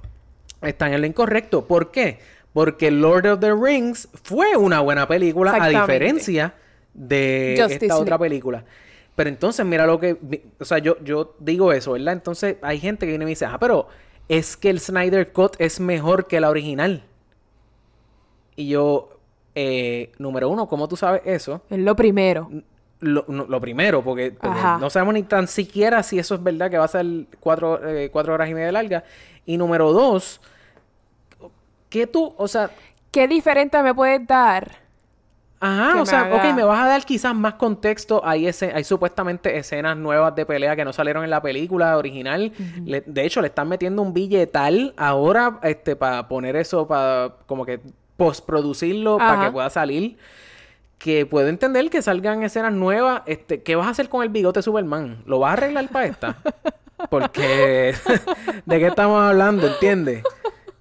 [0.61, 1.65] Están en lo incorrecto.
[1.65, 2.19] ¿Por qué?
[2.53, 6.53] Porque Lord of the Rings fue una buena película a diferencia
[6.93, 8.63] de Justice esta otra película.
[9.15, 10.17] Pero entonces, mira lo que...
[10.59, 12.13] O sea, yo, yo digo eso, ¿verdad?
[12.13, 13.87] Entonces hay gente que viene y me dice, ah, pero
[14.27, 17.03] es que el Snyder Cut es mejor que la original.
[18.55, 19.19] Y yo,
[19.55, 21.61] eh, número uno, ¿cómo tú sabes eso?
[21.69, 22.49] Es lo primero.
[22.99, 24.77] Lo, no- lo primero, porque, Ajá.
[24.79, 27.05] no sabemos ni tan siquiera si eso es verdad que va a ser
[27.39, 29.03] cuatro, eh, cuatro horas y media larga.
[29.45, 30.39] Y número dos,
[31.93, 32.71] que tú, o sea,
[33.11, 34.81] ¿Qué diferente me puedes dar?
[35.59, 38.21] ajá, o sea, haga- ok, me vas a dar quizás más contexto.
[38.25, 42.51] Hay, ese, hay supuestamente escenas nuevas de pelea que no salieron en la película original.
[42.85, 47.63] Le- de hecho, le están metiendo un billetal ahora este, para poner eso, para como
[47.65, 47.79] que
[48.17, 50.17] postproducirlo para que pueda salir.
[50.97, 53.21] Que puedo entender que salgan escenas nuevas.
[53.27, 55.21] Este, ¿Qué vas a hacer con el bigote Superman?
[55.27, 56.37] ¿Lo vas a arreglar para esta?
[57.09, 57.93] Porque
[58.65, 59.67] ¿de qué estamos hablando?
[59.67, 60.23] ¿Entiendes?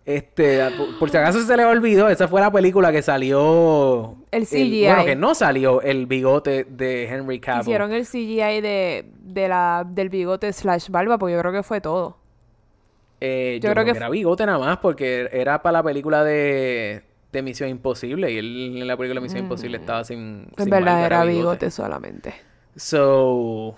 [0.04, 0.60] Este,
[0.98, 4.16] por, si acaso se le olvidó, esa fue la película que salió.
[4.32, 4.84] El CGI.
[4.86, 7.62] bueno, que no salió el bigote de Henry Cavill.
[7.62, 11.80] Hicieron el CGI de, de la, del bigote slash barba, porque yo creo que fue
[11.80, 12.16] todo.
[13.20, 15.82] Eh, yo yo, creo creo que que era bigote nada más, porque era para la
[15.84, 18.32] película de, de Misión Imposible.
[18.32, 20.18] Y él en la película de Misión Imposible estaba sin.
[20.18, 22.34] En sin verdad barba, era bigote solamente.
[22.74, 23.76] So.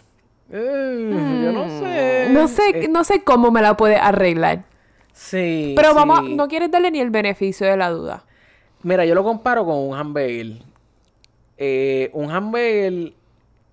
[0.51, 1.11] eh,
[1.45, 2.29] Yo no sé.
[2.31, 4.65] No sé, Eh, no sé cómo me la puede arreglar.
[5.15, 5.73] Sí.
[5.75, 8.25] Pero vamos, no quieres darle ni el beneficio de la duda.
[8.83, 10.59] Mira, yo lo comparo con un hamburger.
[11.57, 13.15] Eh, un hamburger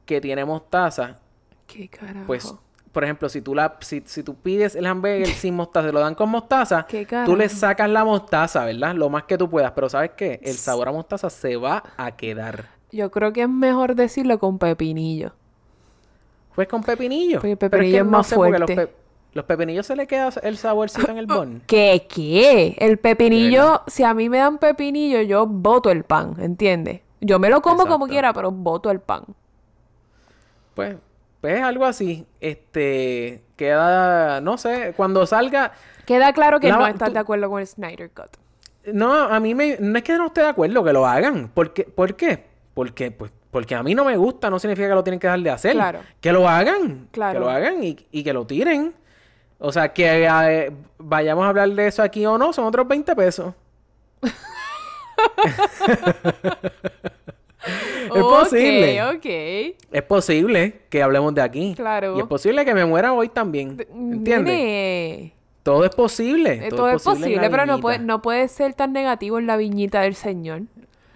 [0.06, 1.20] que tiene mostaza,
[1.68, 2.28] ¿Qué carajo?
[2.28, 2.54] pues,
[2.92, 6.00] por ejemplo, si tú la, si, si tú pides el hamburger sin mostaza, se lo
[6.00, 8.96] dan con mostaza, ¿Qué tú le sacas la mostaza, ¿verdad?
[8.96, 9.72] Lo más que tú puedas.
[9.72, 10.40] Pero ¿sabes qué?
[10.44, 12.70] El sabor a mostaza se va a quedar.
[12.92, 15.34] Yo creo que es mejor decirlo con pepinillo.
[16.56, 17.38] Pues con pepinillo.
[17.38, 18.76] Porque el Pero pepinillo es más sé, porque fuerte.
[18.76, 18.90] Los,
[19.34, 21.62] los pepinillos se le queda el saborcito en el bon.
[21.68, 22.06] ¿Qué?
[22.10, 22.76] ¿Qué?
[22.80, 27.02] El ¿De pepinillo, si a mí me dan pepinillo, yo boto el pan, ¿entiendes?
[27.22, 29.24] Yo me lo como como quiera, pero boto el pan.
[30.74, 30.96] Pues,
[31.40, 32.26] pues algo así.
[32.40, 35.72] Este, queda, no sé, cuando salga...
[36.06, 38.38] Queda claro que La- no estás tú- de acuerdo con el Snyder Cut.
[38.94, 41.50] No, a mí me, no es que no esté de acuerdo que lo hagan.
[41.50, 41.84] ¿Por qué?
[41.84, 42.44] ¿Por qué?
[42.74, 45.42] Porque, pues, porque a mí no me gusta, no significa que lo tienen que dejar
[45.42, 45.74] de hacer.
[45.74, 46.00] Claro.
[46.20, 47.08] Que lo hagan.
[47.12, 47.34] Claro.
[47.40, 48.96] Que lo hagan y, y que lo tiren.
[49.64, 53.16] O sea, que eh, vayamos a hablar de eso aquí o no, son otros 20
[53.16, 53.54] pesos.
[58.14, 59.04] Es posible.
[59.04, 59.26] Ok, ok.
[59.92, 61.74] Es posible que hablemos de aquí.
[61.76, 62.18] Claro.
[62.18, 63.78] Y es posible que me muera hoy también.
[63.94, 64.54] ¿Entiendes?
[64.56, 65.34] Nene,
[65.64, 66.66] Todo es posible.
[66.66, 70.02] eh, todo es posible, pero no puede, no puede ser tan negativo en la viñita
[70.02, 70.64] del Señor.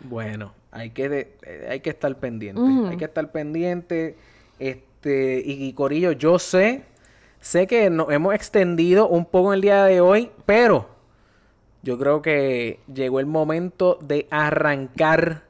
[0.04, 2.62] Bueno, hay que, de- eh, hay que estar pendiente.
[2.90, 4.16] Hay que estar pendiente.
[4.60, 6.84] Este, y, y, Corillo, yo sé,
[7.46, 10.90] sé que nos hemos extendido un poco en el día de hoy, pero
[11.84, 15.44] yo creo que llegó el momento de arrancar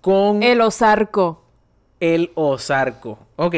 [0.00, 1.42] con El osarco.
[1.98, 3.18] el osarco.
[3.34, 3.54] Ok.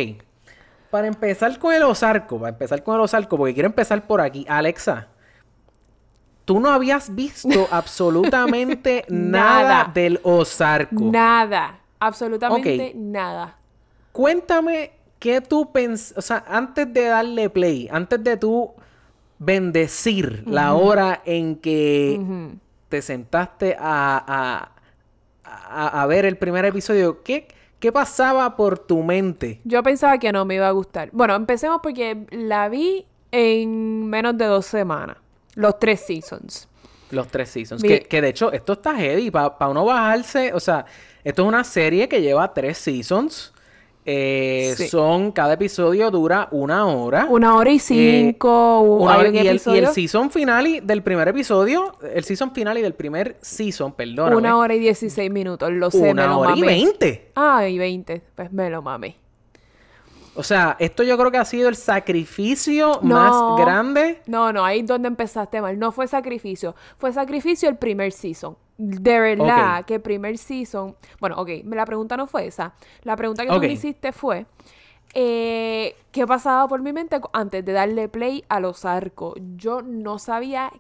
[0.91, 4.47] Para empezar con el osarco, para empezar con el osarco, porque quiero empezar por aquí.
[4.49, 5.09] Alexa,
[6.47, 9.91] tú no habías visto absolutamente nada, Nada.
[9.93, 10.95] del osarco.
[11.05, 11.79] Nada.
[11.99, 13.59] Absolutamente nada.
[14.13, 18.73] Cuéntame qué tú pensas, o sea, antes de darle play, antes de tú
[19.39, 22.21] bendecir la hora en que
[22.89, 24.73] te sentaste a, a,
[25.45, 27.49] a- a ver el primer episodio, ¿qué,
[27.79, 29.61] ¿qué pasaba por tu mente?
[29.65, 31.09] Yo pensaba que no me iba a gustar.
[31.13, 35.17] Bueno, empecemos porque la vi en menos de dos semanas.
[35.55, 36.69] Los tres seasons.
[37.11, 37.83] Los tres seasons.
[37.83, 39.31] Mi- Que, que de hecho, esto está heavy.
[39.31, 40.85] Para uno bajarse, o sea,
[41.25, 43.53] esto es una serie que lleva tres seasons.
[44.07, 44.89] Eh, Sí.
[44.89, 47.27] Son, cada episodio dura una hora.
[47.29, 48.81] Una hora y cinco.
[48.83, 52.53] Eh, Una hay hora- y, el, y el season finale del primer episodio, el season
[52.53, 54.35] finale del primer season, perdón.
[54.35, 55.71] Una hora y dieciséis minutos.
[55.73, 57.31] Lo sé, me Una lo hora y veinte.
[57.35, 58.23] Ah, y veinte.
[58.35, 59.17] Pues me lo mamé.
[60.35, 63.15] O sea, esto yo creo que ha sido el sacrificio No.
[63.17, 64.23] más grande.
[64.27, 65.79] No, no, ahí es donde empezaste mal.
[65.79, 66.75] No fue sacrificio.
[66.99, 68.57] Fue sacrificio el primer season.
[68.83, 70.97] De verdad que el primer season.
[71.21, 72.73] Bueno, ok, la pregunta no fue esa.
[73.03, 74.47] La pregunta que tú me hiciste fue.
[75.15, 79.35] eh, ¿Qué pasaba por mi mente antes de darle play a los arcos?
[79.57, 80.71] Yo no sabía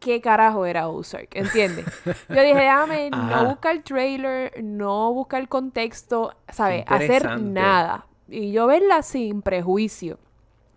[0.00, 1.84] qué carajo era Ozark, ¿entiendes?
[2.28, 3.42] Yo dije, déjame Ajá.
[3.42, 6.84] no buscar el trailer, no buscar el contexto, ¿sabes?
[6.86, 8.06] Hacer nada.
[8.30, 10.18] Y yo verla sin prejuicio.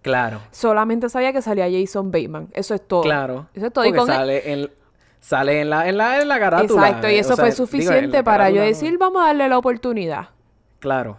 [0.02, 0.40] Claro.
[0.52, 2.48] Solamente sabía que salía Jason Bateman.
[2.54, 3.02] Eso es todo.
[3.02, 3.48] Claro.
[3.54, 3.86] Eso es todo.
[3.86, 4.72] Y Porque con e- sale en,
[5.22, 6.88] sale en la, en la, en la carátula.
[6.88, 9.58] Exacto, y eh, eso o sea, fue suficiente para yo decir, vamos a darle la
[9.58, 10.28] oportunidad.
[10.80, 11.18] Claro.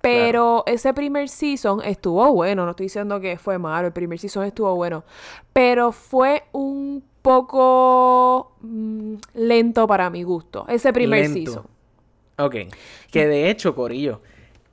[0.00, 4.44] Pero ese primer season estuvo bueno, no estoy diciendo que fue malo, el primer season
[4.44, 5.04] estuvo bueno,
[5.52, 11.34] pero fue un poco mm, lento para mi gusto, ese primer Lento.
[11.52, 11.66] season.
[12.38, 12.56] Ok.
[13.12, 14.20] Que de hecho, Corillo,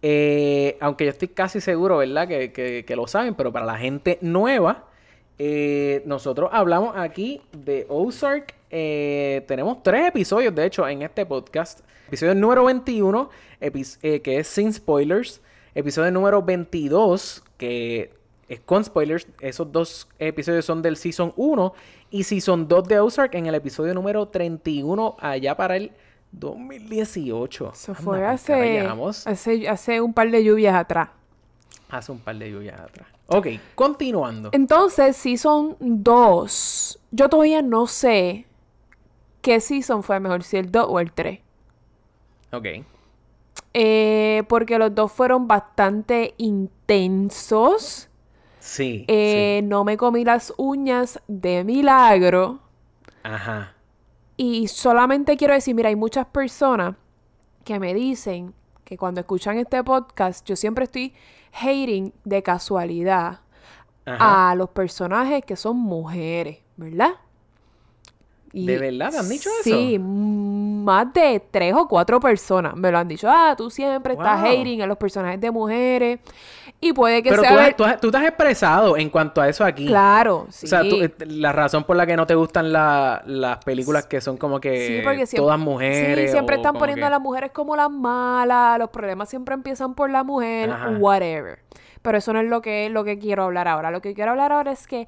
[0.01, 2.27] eh, aunque yo estoy casi seguro, ¿verdad?
[2.27, 4.86] Que, que- que lo saben, pero para la gente nueva,
[5.38, 8.55] eh, nosotros hablamos aquí de Ozark.
[8.70, 11.80] Eh, tenemos tres episodios, de hecho, en este podcast.
[12.07, 13.30] Episodio número 21,
[13.61, 15.41] epis- eh, que es sin spoilers.
[15.76, 18.11] Episodio número 22, que
[18.47, 19.28] es con spoilers.
[19.39, 21.74] Esos dos episodios son del Season 1
[22.11, 25.91] y Season 2 de Ozark en el episodio número 31, allá para el
[26.32, 27.72] 2018.
[27.74, 28.88] Eso Anda, fue hace,
[29.26, 31.09] hace, hace un par de lluvias atrás.
[31.89, 33.07] Hace un par de lluvias atrás.
[33.28, 34.49] Ok, continuando.
[34.51, 38.45] Entonces, Season 2, yo todavía no sé
[39.41, 41.39] qué Season fue mejor, si el 2 o el 3.
[42.51, 42.65] Ok.
[43.73, 48.09] Eh, porque los dos fueron bastante intensos.
[48.59, 49.05] Sí.
[49.07, 52.59] Eh, No me comí las uñas de milagro.
[53.23, 53.73] Ajá.
[54.37, 56.95] Y solamente quiero decir, mira, hay muchas personas
[57.63, 58.53] que me dicen
[58.85, 61.13] que cuando escuchan este podcast, yo siempre estoy
[61.51, 63.41] hating de casualidad
[64.05, 64.51] Ajá.
[64.51, 67.11] a los personajes que son mujeres, ¿verdad?
[68.51, 69.63] Y ¿De verdad te han dicho eso?
[69.63, 73.27] Sí, más de tres o cuatro personas me lo han dicho.
[73.29, 76.19] Ah, tú siempre estás hating a los personajes de mujeres.
[76.81, 77.51] Y puede que Pero sea...
[77.51, 79.85] tú, has- ver- tú has- tú te has expresado en cuanto a eso aquí.
[79.85, 80.65] Claro, sí.
[80.65, 84.05] O sea, tú- eh, la razón por la que no te gustan la- las películas
[84.07, 86.31] que son como que Sí, porque siempre, todas mujeres.
[86.31, 89.93] Sí, siempre están poniendo que- a las mujeres como las malas, los problemas siempre empiezan
[89.93, 90.89] por la mujer, Ajá.
[90.99, 91.59] whatever.
[92.01, 93.91] Pero eso no es lo que, lo que quiero hablar ahora.
[93.91, 95.07] Lo que quiero hablar ahora es que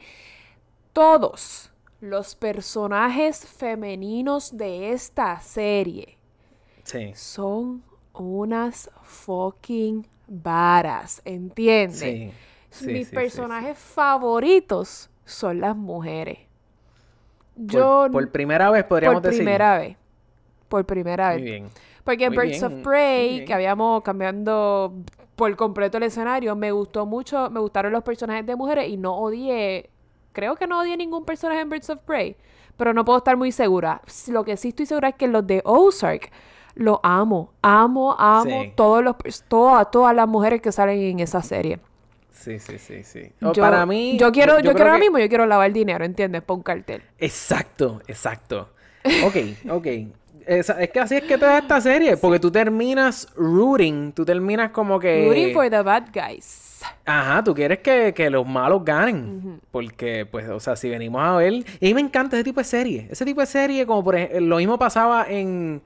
[0.94, 1.71] todos
[2.02, 6.18] los personajes femeninos de esta serie
[6.84, 7.12] Sí.
[7.16, 7.84] son
[8.14, 12.00] unas fucking varas, ¿entiendes?
[12.00, 12.32] Sí.
[12.70, 16.40] Sí, Mis personajes favoritos son las mujeres.
[17.56, 19.40] Yo Por, por primera vez podríamos por decir.
[19.40, 19.98] primera vez.
[20.70, 21.44] Por primera Muy vez.
[21.44, 21.70] bien.
[22.04, 24.94] Porque en Muy Birds bien, of muy Prey, que habíamos cambiando
[25.36, 29.18] por completo el escenario, me gustó mucho, me gustaron los personajes de mujeres y no
[29.18, 29.90] odié,
[30.34, 32.36] creo que no odié ningún personaje en Birds of Prey,
[32.78, 34.02] pero no puedo estar muy segura.
[34.28, 36.32] Lo que sí estoy segura es que los de Ozark
[36.76, 38.74] lo amo, amo, amo Sí.
[38.76, 39.16] todos los
[39.48, 41.80] todas todas las mujeres que salen en esa serie.
[42.32, 43.32] Sí, sí, sí, sí.
[43.40, 44.18] Yo, para mí.
[44.18, 46.42] yo quiero, yo, quiero ahora mismo, yo quiero lavar dinero, ¿entiendes?
[46.42, 47.04] Por un cartel.
[47.20, 48.70] Exacto, exacto.
[49.26, 49.36] Ok,
[49.70, 49.88] ok.
[50.48, 52.18] Es que así es que te da esta serie.
[52.18, 54.12] Porque tú terminas rooting.
[54.14, 55.26] Tú terminas como que.
[55.28, 56.71] Rooting for the bad guys.
[57.06, 59.60] Ajá, tú quieres que, que los malos ganen.
[59.72, 61.54] Porque, pues, o sea, si venimos a ver.
[61.54, 63.08] Y a mí me encanta ese tipo de serie.
[63.10, 65.82] Ese tipo de serie, como por ejemplo, lo mismo pasaba en.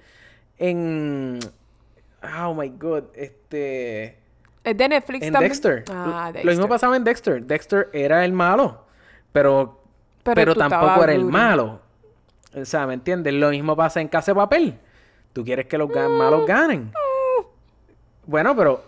[0.58, 1.40] En.
[2.42, 3.04] Oh my god.
[3.14, 4.18] Este.
[4.64, 5.52] Es de Netflix En también.
[5.52, 5.84] Dexter.
[5.92, 6.70] Ah, Lo mismo Dexter.
[6.70, 7.44] pasaba en Dexter.
[7.44, 8.86] Dexter era el malo.
[9.32, 9.82] Pero.
[10.24, 11.82] Pero, tampoco era el malo.
[12.56, 13.34] O sea, ¿me entiendes?
[13.34, 14.80] Lo mismo pasa en Casa de Papel.
[15.34, 16.92] Tú quieres que los ga- malos ganen.
[18.26, 18.84] Bueno, pero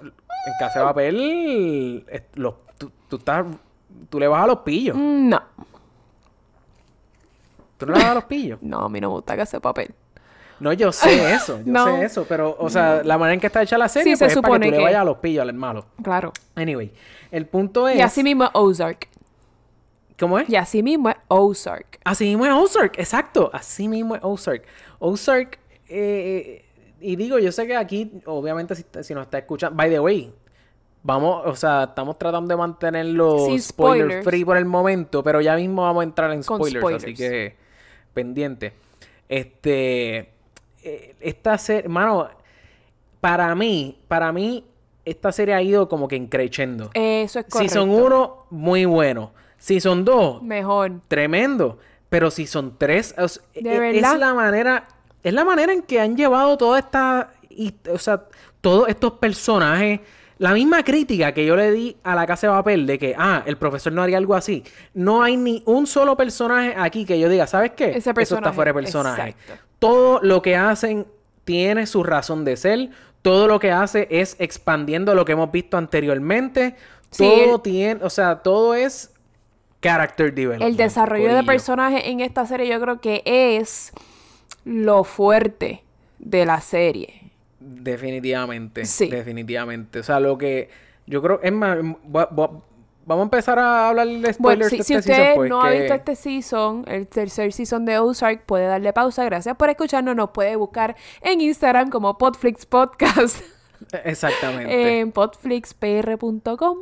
[0.48, 2.06] en Casa de Papel.
[2.36, 3.46] los- tú, tú estás.
[4.10, 4.96] Tú le vas a los pillos.
[4.98, 5.42] Mm, No,
[7.78, 8.60] Tú no le vas a los pillos.
[8.62, 9.94] no, a mí no me gusta que hace papel.
[10.60, 11.58] No, yo sé eso.
[11.60, 11.86] Yo No.
[11.86, 12.26] sé eso.
[12.28, 14.42] Pero, o sea, la manera en que está hecha la serie Sí, se pues, es
[14.42, 15.86] para que tú le vayas a los pillos al malo.
[16.02, 16.34] Claro.
[16.56, 16.92] Anyway,
[17.32, 17.98] el punto es.
[17.98, 19.08] Y así mismo es Ozark.
[20.20, 20.50] ¿Cómo es?
[20.50, 22.00] Y así mismo es Ozark.
[22.04, 23.52] Así mismo es Ozark, exacto.
[23.54, 24.64] Así mismo es Ozark.
[24.98, 26.66] Ozark, eh,
[27.02, 30.34] y digo, yo sé que aquí, obviamente, si, si nos está escuchando, by the way,
[31.04, 34.26] vamos, o sea, estamos tratando de mantenerlo Sin spoiler spoilers.
[34.26, 37.56] free por el momento, pero ya mismo vamos a entrar en spoilers, así que
[38.14, 38.74] pendiente.
[39.30, 40.30] Este,
[40.84, 42.28] eh, esta serie, mano,
[43.22, 44.66] para mí, para mí,
[45.06, 46.90] esta serie ha ido como que increchendo.
[46.94, 47.74] Eso es correcto.
[47.74, 49.32] Season 1, muy bueno.
[49.58, 50.92] Season 2, Mejor.
[51.08, 51.78] tremendo.
[52.10, 54.14] Pero si son tres, o sea, ¿De e- verdad?
[54.14, 54.88] es la manera,
[55.24, 58.24] es la manera en que han llevado toda esta, y- o sea,
[58.62, 60.00] todos estos personajes,
[60.40, 63.42] la misma crítica que yo le di a la casa de papel de que, ah,
[63.46, 64.64] el profesor no haría algo así.
[64.94, 67.90] No hay ni un solo personaje aquí que yo diga, ¿sabes qué?
[67.98, 69.30] Ese Eso está fuera de personaje.
[69.30, 69.64] exacto.
[69.80, 71.08] Todo lo que hacen
[71.44, 72.90] tiene su razón de ser.
[73.24, 76.76] Todo lo que hace es expandiendo lo que hemos visto anteriormente.
[77.10, 79.12] Sí, todo el- tiene, o sea, todo es
[79.82, 80.70] character development.
[80.72, 81.46] El desarrollo de corillo.
[81.48, 83.92] personaje en esta serie yo creo que es
[84.68, 85.84] lo fuerte
[86.20, 87.32] de la serie.
[87.60, 88.86] Definitivamente.
[88.86, 89.08] Sí.
[89.10, 90.00] Definitivamente.
[90.00, 90.70] O sea, lo que
[91.06, 92.52] yo creo, es más, va- va-
[93.06, 95.62] vamos a empezar a hablar de spoilers Bueno, si, de si este usted season, no
[95.62, 99.24] ha visto este season, el tercer season de Ozark, puede darle pausa.
[99.24, 100.16] Gracias por escucharnos.
[100.16, 103.42] Nos puede buscar en Instagram como Podflix Podcast,
[104.04, 105.00] Exactamente.
[105.00, 106.78] en podflixpr.com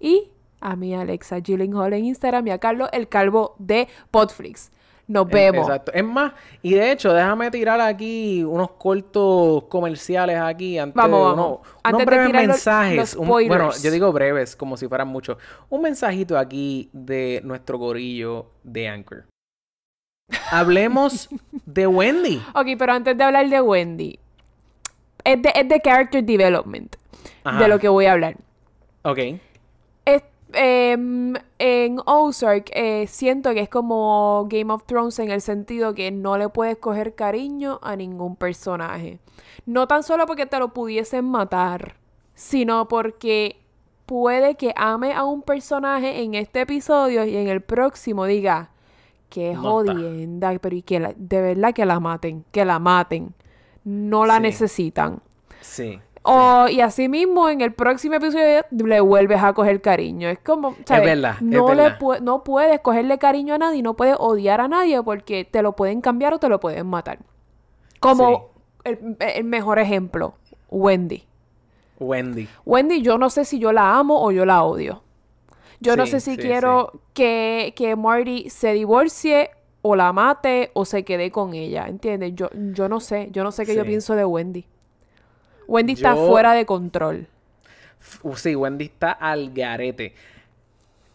[0.00, 4.70] y a mi Alexa Gyllenhaal en Instagram y a Carlos el Calvo de Podflix.
[5.08, 5.68] Nos vemos.
[5.68, 5.92] Exacto.
[5.94, 6.32] Es más,
[6.62, 11.58] y de hecho, déjame tirar aquí unos cortos comerciales aquí antes Vamos, de vamos.
[11.60, 12.96] unos, Antes unos de breves los- mensajes.
[12.96, 15.36] los un- bueno, yo digo breves, como si fueran muchos.
[15.68, 19.24] Un mensajito aquí de nuestro gorillo de Anchor.
[20.50, 21.28] Hablemos
[21.66, 22.42] de Wendy.
[22.54, 24.18] Ok, pero antes de hablar de Wendy,
[25.24, 26.96] es de, es de character development
[27.44, 27.60] Ajá.
[27.62, 28.36] de lo que voy a hablar.
[29.02, 29.18] Ok.
[30.58, 36.10] Em, en Ozark eh, siento que es como Game of Thrones en el sentido que
[36.10, 39.18] no le puedes coger cariño a ningún personaje.
[39.66, 41.96] No tan solo porque te lo pudiesen matar,
[42.34, 43.60] sino porque
[44.06, 48.70] puede que ame a un personaje en este episodio y en el próximo diga,
[49.28, 53.34] qué No jodienda, pero y que la- de verdad que la maten, que la maten.
[53.84, 54.42] No la Sí.
[54.42, 55.20] necesitan.
[55.60, 55.98] Sí.
[56.28, 60.28] O, y así mismo en el próximo episodio le vuelves a coger cariño.
[60.28, 61.04] Es como, ¿sabes?
[61.04, 64.68] verdad, es no, le pu- no puedes cogerle cariño a nadie, no puedes odiar a
[64.68, 67.20] nadie porque te lo pueden cambiar o te lo pueden matar.
[68.00, 68.50] Como
[68.84, 70.34] el, el mejor ejemplo,
[70.70, 71.24] Wendy.
[71.98, 72.48] Wendy.
[72.64, 75.02] Wendy, yo no sé si yo la amo o yo la odio.
[75.80, 79.50] Yo no sé si sí, quiero Que, que Marty se divorcie
[79.82, 82.34] o la mate o se quede con ella, ¿entiendes?
[82.34, 84.66] Yo, yo no sé, yo no sé qué yo pienso de Wendy.
[85.66, 87.26] Wendy está Yo- fuera de control.
[88.22, 90.14] Uh, Sí, Wendy está al garete.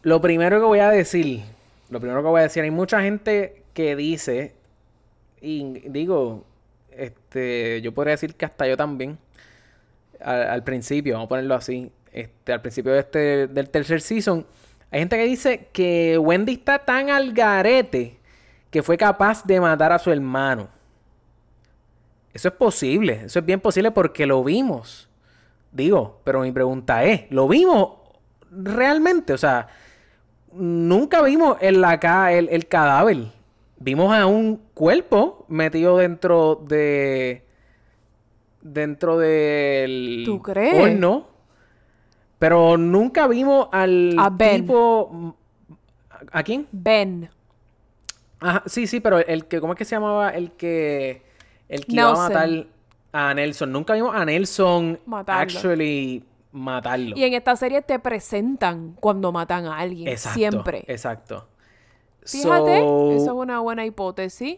[0.03, 1.41] Lo primero que voy a decir,
[1.89, 4.53] lo primero que voy a decir, hay mucha gente que dice,
[5.41, 6.43] y digo,
[6.91, 9.17] este, yo podría decir que hasta yo también,
[10.19, 14.45] al, al principio, vamos a ponerlo así, este, al principio de este, del tercer season,
[14.89, 18.17] hay gente que dice que Wendy está tan al garete
[18.69, 20.67] que fue capaz de matar a su hermano.
[22.33, 25.09] Eso es posible, eso es bien posible porque lo vimos.
[25.71, 27.91] Digo, pero mi pregunta es, ¿lo vimos
[28.51, 29.33] realmente?
[29.33, 29.67] O sea,
[30.53, 33.17] nunca vimos el, la ca- el, el cadáver.
[33.77, 37.45] Vimos a un cuerpo metido dentro de...
[38.61, 40.75] Dentro del ¿Tú crees?
[40.79, 41.27] horno.
[42.37, 44.61] Pero nunca vimos al A Ben.
[44.61, 45.35] tipo...
[46.09, 46.67] ¿A a quién?
[46.71, 47.29] Ben.
[48.39, 50.29] Ajá, sí, sí, pero el que, ¿cómo es que se llamaba?
[50.29, 51.23] El que,
[51.71, 52.33] el que iba a Nelson.
[52.33, 52.67] matar
[53.13, 53.71] a Nelson.
[53.71, 55.41] Nunca vimos a Nelson Matarlo.
[55.41, 57.17] actually matarlo.
[57.17, 60.07] Y en esta serie te presentan cuando matan a alguien.
[60.07, 60.37] Exacto.
[60.37, 60.83] Siempre.
[60.87, 61.47] Exacto.
[62.25, 64.57] Fíjate, So, eso es una buena hipótesis.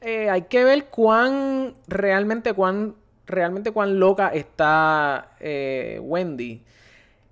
[0.00, 2.94] eh, hay que ver cuán realmente cuán
[3.26, 6.62] realmente cuán loca está eh, Wendy.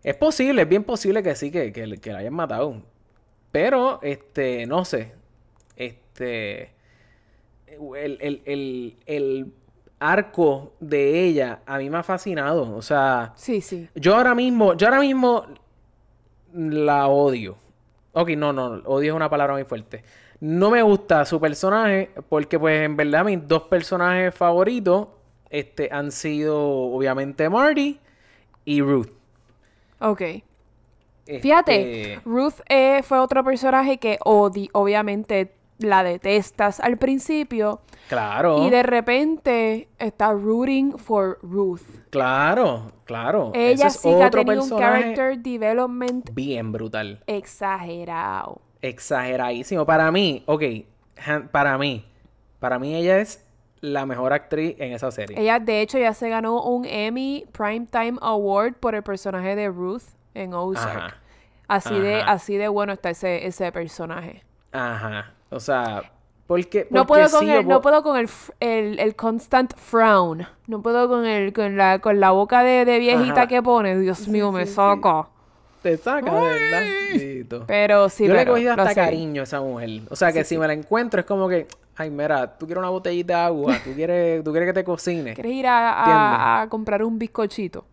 [0.02, 2.76] Es posible, es bien posible que sí, que, que, que la hayan matado.
[3.52, 5.12] Pero, este, no sé.
[5.76, 6.72] Este.
[7.96, 9.52] El, el, el, el
[9.98, 12.74] arco de ella a mí me ha fascinado.
[12.76, 13.32] O sea.
[13.36, 13.88] Sí, sí.
[13.94, 15.46] Yo ahora mismo, yo ahora mismo
[16.52, 17.56] la odio.
[18.12, 20.04] Ok, no, no, odio es una palabra muy fuerte.
[20.40, 25.08] No me gusta su personaje porque pues en verdad mis dos personajes favoritos
[25.48, 27.98] este, han sido obviamente Marty
[28.64, 29.10] y Ruth.
[30.00, 30.22] Ok.
[31.40, 38.66] Fíjate, Este, Ruth eh, fue otro personaje que odi obviamente la detestas al principio Claro,
[38.66, 41.80] y de repente está rooting for Ruth.
[42.10, 43.52] claro, claro.
[43.54, 47.22] Ella Ese es sí que ha otro tenido un personaje character development bien brutal.
[47.26, 48.60] exagerado.
[48.82, 49.86] Exageradísimo.
[49.86, 50.62] Para mí, ok,
[51.52, 52.04] para mí,
[52.58, 53.46] para mí ella es
[53.80, 55.40] la mejor actriz en esa serie.
[55.40, 60.02] Ella, de hecho, ya se ganó un Emmy Primetime Award por el personaje de Ruth
[60.34, 60.96] en Ozark.
[60.96, 61.16] Ajá.
[61.68, 64.44] Así de, así de bueno está ese, ese personaje.
[64.72, 65.32] Ajá.
[65.52, 66.10] O sea,
[66.46, 68.28] porque, No puedo con sí, el, no puedo con el,
[68.60, 70.46] el, el constant frown.
[70.66, 73.46] No puedo con el, con la, con la boca de, de viejita Ajá.
[73.48, 73.98] que pone.
[73.98, 75.28] Dios mío, me saca.
[75.82, 77.64] Te saca, de verdad.
[77.66, 80.02] Pero sí, yo le he cogido hasta cariño a esa mujer.
[80.10, 82.90] O sea, que si me la encuentro es como que, ay, mira, tú quieres una
[82.90, 85.34] botellita de agua, tú quieres, tú quieres que te cocine.
[85.34, 87.84] ¿Quieres ir a, a- a comprar un bizcochito?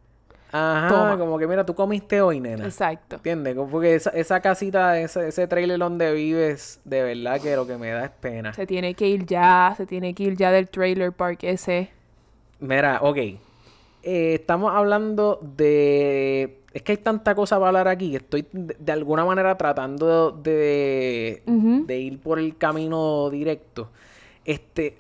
[0.52, 1.18] Ajá, Toma.
[1.18, 2.66] como que mira, tú comiste hoy, nena.
[2.66, 3.18] Exacto.
[3.18, 3.56] ¿Entiendes?
[3.70, 7.92] Porque esa, esa casita, ese, ese trailer donde vives, de verdad que lo que me
[7.92, 8.54] da es pena.
[8.54, 11.92] Se tiene que ir ya, se tiene que ir ya del trailer park ese.
[12.60, 13.18] Mira, ok.
[13.18, 13.38] Eh,
[14.36, 16.58] estamos hablando de...
[16.74, 18.16] Es que hay tanta cosa para hablar aquí.
[18.16, 23.90] Estoy de, de alguna manera tratando de, de ir por el camino directo.
[24.46, 24.98] Este,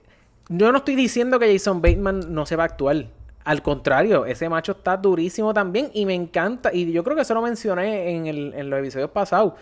[0.49, 3.05] yo no estoy diciendo que Jason Bateman no se va a actuar.
[3.49, 6.71] Al contrario, ese macho está durísimo también y me encanta.
[6.71, 9.53] Y yo creo que eso lo mencioné en, el- en los episodios pasados.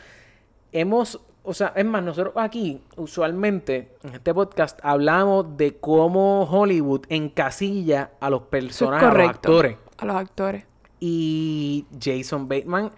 [0.74, 7.06] Hemos, o sea, es más, nosotros aquí, usualmente, en este podcast, hablamos de cómo Hollywood
[7.08, 9.78] encasilla a los personajes, a los actores.
[9.98, 10.66] A los actores.
[11.00, 12.92] Y Jason Bateman,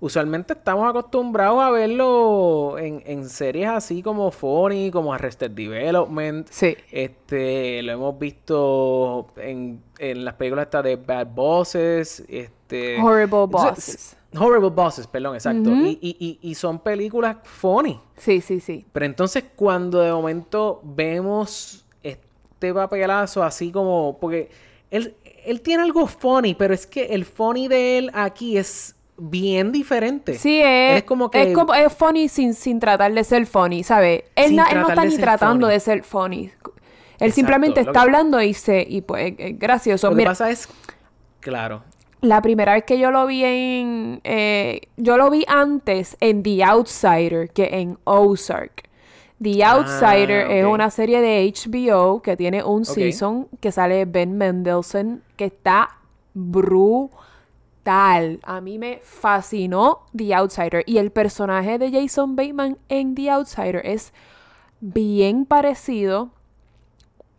[0.00, 6.48] usualmente estamos acostumbrados a verlo en, en series así como Funny, como Arrested Development.
[6.50, 6.76] Sí.
[6.90, 12.24] Este, lo hemos visto en, en las películas estas de Bad Bosses.
[12.28, 14.16] Este, Horrible Bosses.
[14.38, 15.70] Horrible Bosses, perdón, exacto.
[15.70, 18.00] Y, y, y, y son películas funny.
[18.16, 18.86] Sí, sí, sí.
[18.92, 24.16] Pero entonces cuando de momento vemos este papelazo así como...
[24.20, 24.50] Porque
[24.90, 29.70] él, él tiene algo funny, pero es que el funny de él aquí es bien
[29.72, 30.34] diferente.
[30.38, 31.42] Sí, es, es como que...
[31.42, 34.24] es como es funny sin, sin tratar de ser funny, ¿sabes?
[34.34, 35.74] Él, Sin na- él no está ni tratando funny.
[35.74, 36.38] de ser funny.
[36.44, 36.50] Él
[37.28, 40.10] Exacto, simplemente lo está que- hablando y se y pues es gracioso.
[40.10, 40.68] Lo que pasa es...
[41.40, 41.82] Claro.
[42.22, 46.64] la primera vez que yo lo vi en eh, yo lo vi antes en The
[46.64, 48.88] Outsider que en Ozark.
[49.42, 54.36] The Ah, Outsider es una serie de HBO que tiene un season que sale Ben
[54.36, 55.96] Mendelsohn que está
[56.34, 57.08] brutal.
[57.84, 63.84] A mí me fascinó The Outsider y el personaje de Jason Bateman en The Outsider
[63.84, 64.12] es
[64.80, 66.30] bien parecido.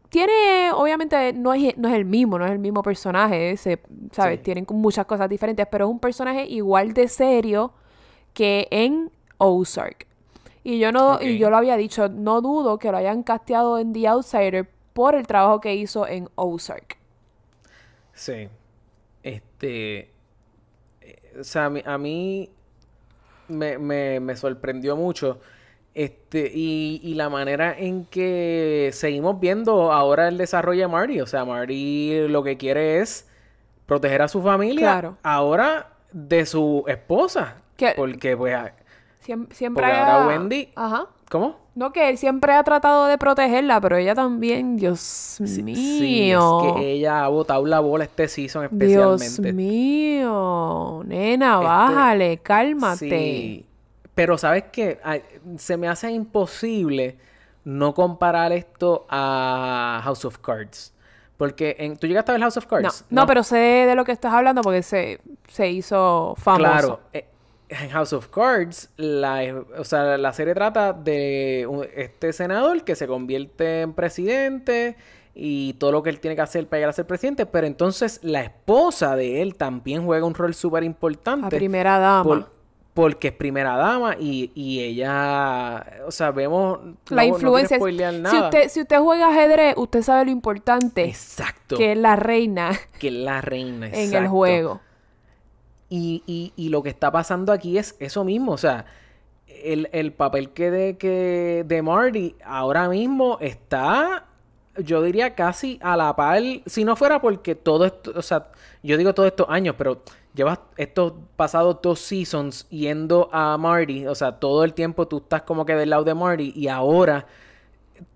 [0.10, 3.80] Tiene, obviamente, no es, no es el mismo, no es el mismo personaje, se,
[4.12, 4.40] ¿sabes?
[4.40, 4.44] Sí.
[4.44, 7.72] Tienen muchas cosas diferentes, pero es un personaje igual de serio
[8.34, 10.08] que en Ozark.
[10.64, 13.94] Y yo no, y yo lo había dicho, no dudo que lo hayan casteado en
[13.94, 16.98] The Outsider por el trabajo que hizo en Ozark.
[18.14, 18.50] Sí.
[19.24, 20.12] Este.
[21.40, 22.50] O sea, a mí, a mí
[23.48, 25.40] me, me- me sorprendió mucho.
[25.94, 31.20] Este, y, y la manera en que seguimos viendo ahora el desarrollo de Marty.
[31.22, 33.28] O sea, Marty lo que quiere es
[33.86, 34.80] proteger a su familia.
[34.80, 35.18] Claro.
[35.24, 37.58] Ahora de su esposa.
[37.76, 38.74] Que- Porque, pues, a-
[39.26, 41.08] Siem- siempre Porque ha- ahora Wendy- Ajá.
[41.30, 41.60] ¿cómo?
[41.74, 46.60] No, que él siempre ha tratado de protegerla, pero ella también, Dios Sí, mío.
[46.62, 49.54] sí, es que ella ha botado la bola este season Dios especialmente.
[49.54, 53.10] mío, nena, Este, bájale, cálmate.
[53.10, 53.66] Sí.
[54.14, 55.00] Pero sabes qué?
[55.04, 55.22] Ay,
[55.58, 57.18] se me hace imposible
[57.64, 60.94] no comparar esto a House of Cards.
[61.38, 63.06] Porque en, tú llegaste a ver House of No, Cards.
[63.10, 66.60] no, pero sé de lo que estás hablando porque se, se hizo famoso.
[66.72, 67.00] Claro.
[67.14, 67.26] eh,
[67.72, 72.96] En House of Cards, la, o sea, la serie trata de un- este senador que
[72.96, 74.98] se convierte en presidente
[75.34, 77.46] y todo lo que él tiene que hacer para llegar a ser presidente.
[77.46, 81.44] Pero entonces la esposa de él también juega un rol súper importante.
[81.46, 82.24] La primera dama.
[82.24, 82.62] Por-
[82.94, 87.78] porque es primera dama y, y ella, o sea, vemos la no- no influencia.
[87.78, 88.44] es- spoilear si, nada.
[88.50, 91.78] usted, si usted juega ajedrez, usted sabe lo importante Exacto.
[91.78, 93.88] que es la reina que es la reina.
[93.94, 94.82] en el juego.
[95.94, 98.86] Y, y, y lo que está pasando aquí es eso mismo, o sea,
[99.46, 104.24] el, el papel que de, que de Marty ahora mismo está,
[104.78, 108.48] yo diría casi a la par, si no fuera porque todo esto, o sea,
[108.82, 110.02] yo digo todos estos años, pero
[110.34, 115.42] llevas estos pasados dos seasons yendo a Marty, o sea, todo el tiempo tú estás
[115.42, 117.26] como que del lado de Marty y ahora...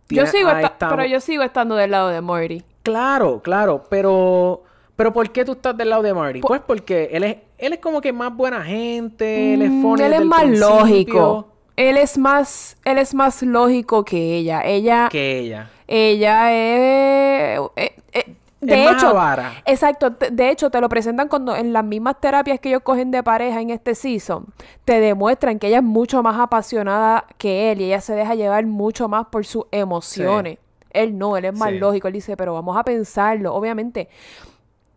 [0.07, 2.63] Yo sigo esta- pero yo sigo estando del lado de Morty.
[2.83, 4.63] Claro, claro, pero
[4.95, 6.41] pero ¿por qué tú estás del lado de Marty?
[6.41, 10.03] Pues porque él es él es como que más buena gente, él es Mm, funny
[10.03, 11.47] él es más principio lógico.
[11.77, 14.61] Él es más, él es más lógico que ella.
[14.63, 15.69] Ella, que ella.
[15.87, 19.53] ella es, eh, eh, de es más hecho, avara.
[19.65, 20.13] exacto.
[20.13, 23.21] te- De hecho, te lo presentan cuando en las mismas terapias que ellos cogen de
[23.23, 24.45] pareja en este season,
[24.85, 28.65] te demuestran que ella es mucho más apasionada que él y ella se deja llevar
[28.65, 30.59] mucho más por sus emociones.
[30.91, 31.77] Él no, él es más Sí.
[31.79, 32.07] lógico.
[32.07, 33.53] Él dice, pero vamos a pensarlo.
[33.53, 34.07] Obviamente,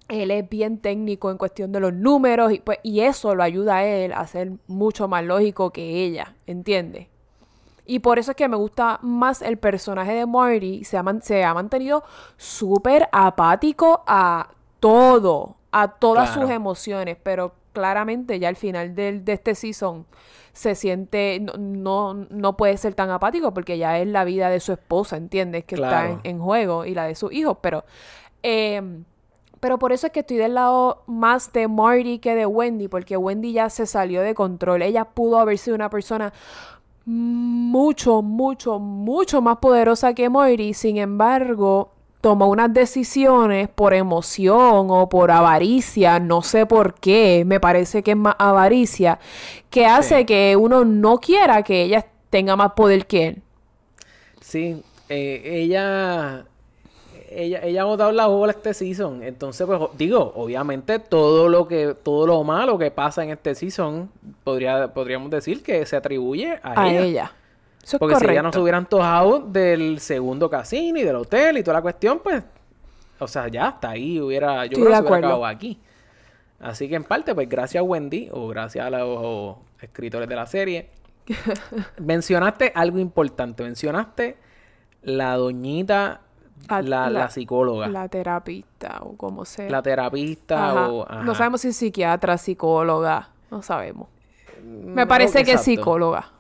[0.09, 3.77] él es bien técnico en cuestión de los números y, pues, y eso lo ayuda
[3.77, 7.09] a él a ser mucho más lógico que ella, ¿entiendes?
[7.87, 10.85] Y por eso es que me gusta más el personaje de Marty.
[10.85, 12.05] Se ha, man- se ha mantenido
[12.37, 14.49] súper apático a
[14.81, 16.43] todo, a todas Claro.
[16.43, 20.05] sus emociones, pero claramente ya al final del, de este season
[20.53, 24.61] se siente, no, no, no puede ser tan apático porque ya es la vida de
[24.61, 25.65] su esposa, ¿entiendes?
[25.65, 27.85] Que está en juego y la de sus hijos, pero...
[28.43, 29.05] em,
[29.61, 33.17] Pero por eso es que estoy del lado más de Marty que de Wendy, porque
[33.17, 34.83] Wendy ya se salió de control.
[34.83, 36.33] Ella pudo haber sido una persona
[37.05, 40.75] mucho, mucho, mucho más poderosa que Marty.
[40.75, 41.91] Sin embargo,
[42.21, 48.11] tomó unas decisiones por emoción o por avaricia, no sé por qué, me parece que
[48.13, 49.19] es más avaricia,
[49.71, 50.25] que hace Sí.
[50.27, 53.43] que uno no quiera que ella tenga más poder que él.
[54.41, 56.45] Sí, eh, ella,
[57.31, 59.23] ella, ella ha botado la bola este season.
[59.23, 64.11] Entonces, pues, digo, obviamente todo lo que, todo lo malo que pasa en este season,
[64.45, 67.05] podría, podríamos decir que se atribuye a, A ella.
[67.05, 67.33] ella.
[67.83, 71.59] Eso es Porque si ella no se hubiera antojado del segundo casino y del hotel
[71.59, 72.43] y toda la cuestión, pues,
[73.19, 75.79] o sea, ya hasta ahí hubiera, yo Estoy creo que se hubiera acabado aquí.
[76.61, 80.47] Así que en parte, pues gracias a Wendy o gracias a los escritores de la
[80.47, 80.91] serie,
[81.99, 84.37] mencionaste algo importante, mencionaste
[85.03, 86.23] la doñita,
[86.81, 89.79] la, la la- psicóloga, la, La terapista o como sea.
[89.83, 90.89] terapista Ajá.
[90.89, 91.05] o...
[91.11, 91.23] ajá.
[91.23, 93.31] No sabemos si es psiquiatra, psicóloga.
[93.51, 94.09] No sabemos.
[94.85, 96.33] Me Mm, parece que es psicóloga.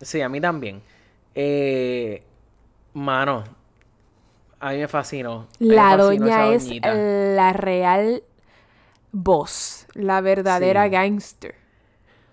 [0.00, 0.82] Sí, a mí también.
[1.34, 2.22] Eh,
[2.94, 3.44] mano,
[4.60, 5.48] a mí me fascinó.
[5.60, 6.68] Me La fascinó doña es
[7.36, 8.22] la real
[9.12, 10.90] voz, la verdadera Sí.
[10.90, 11.56] gangster.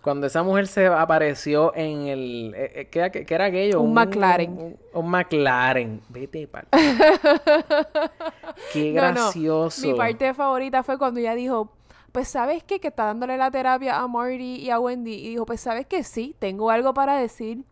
[0.08, 2.54] Cuando esa mujer se apareció en el...
[2.56, 3.82] eh, eh, ¿qué, era- qué era aquello?
[3.82, 4.52] Un McLaren.
[4.58, 6.02] Un, un McLaren.
[6.08, 6.66] Vete pa'l-
[8.72, 9.08] Qué No, no.
[9.14, 9.86] gracioso.
[9.86, 11.74] Mi parte favorita fue cuando ella dijo,
[12.14, 12.80] pues sabes qué?
[12.80, 15.12] que está dándole la terapia a Marty y a Wendy.
[15.14, 17.66] Y dijo, pues sabes que sí, tengo algo para decir.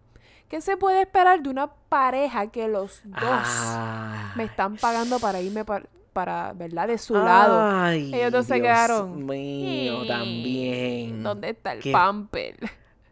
[0.49, 4.33] ¿Qué se puede esperar de una pareja que los dos Ah.
[4.35, 5.85] me están pagando para irme para,
[6.15, 6.87] para ¿verdad?
[6.87, 7.89] De su lado.
[7.91, 9.25] Ellos dos se Dios quedaron.
[9.25, 11.23] mío, "Mm, también.
[11.23, 12.55] ¿Dónde está el Qué- pamper?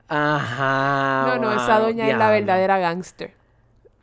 [0.07, 1.25] Ajá.
[1.27, 3.33] no, no, esa doña es la verdadera gangster.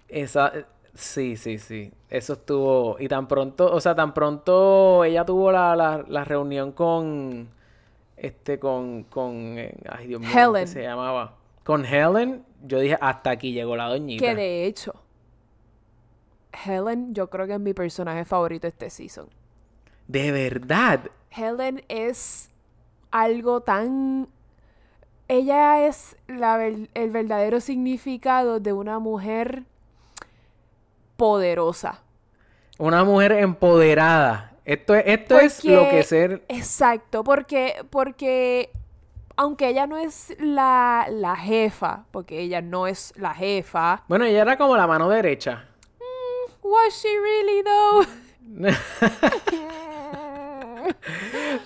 [0.08, 1.92] Esa, eh, sí, sí, sí.
[2.10, 2.96] Eso estuvo.
[3.00, 7.48] Y tan pronto, o sea, tan pronto ella tuvo la, la, la reunión con.
[8.18, 9.04] Este, con.
[9.04, 10.68] con eh, ay, Dios mío, ¿cómo que Helen.
[10.68, 11.36] se llamaba?
[11.64, 12.44] Con Helen.
[12.64, 14.22] Yo dije, hasta aquí llegó la doñita.
[14.26, 14.92] Que de hecho,
[16.52, 19.28] Helen yo creo que es mi personaje favorito este season.
[20.08, 21.00] De verdad.
[21.30, 22.50] Helen es
[23.10, 24.28] algo tan...
[25.28, 29.62] Ella es la el verdadero significado de una mujer
[31.16, 32.00] poderosa.
[32.78, 34.50] Una mujer empoderada.
[34.64, 36.42] Esto es, esto es lo que ser.
[36.48, 38.70] Exacto, porque, porque
[39.36, 44.42] aunque ella no es la, la jefa, porque ella no es la jefa, Bueno, ella
[44.42, 45.66] era como la mano derecha.
[46.70, 48.06] Was she really though?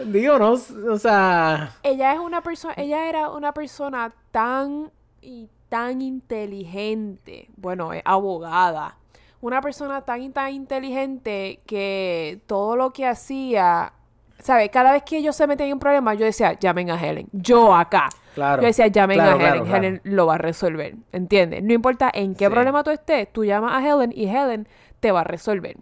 [0.07, 1.71] Digo, no, o sea.
[1.83, 4.91] ella es una persona, ella era una persona tan
[5.21, 8.97] y tan inteligente, bueno, es abogada,
[9.41, 13.93] una persona tan y tan inteligente que todo lo que hacía,
[14.39, 14.71] ¿sabes?
[14.71, 17.75] Cada vez que ellos se metían en un problema, yo decía, llamen a Helen, yo
[17.75, 18.09] acá.
[18.35, 18.63] Claro.
[18.63, 19.77] Yo decía, llamen Claro, a Helen, claro.
[19.79, 21.63] Helen lo va a resolver, ¿entiendes?
[21.63, 22.51] No importa en qué Sí.
[22.53, 24.69] problema tú estés, tú llamas a Helen y Helen
[25.05, 25.77] te va a resolver.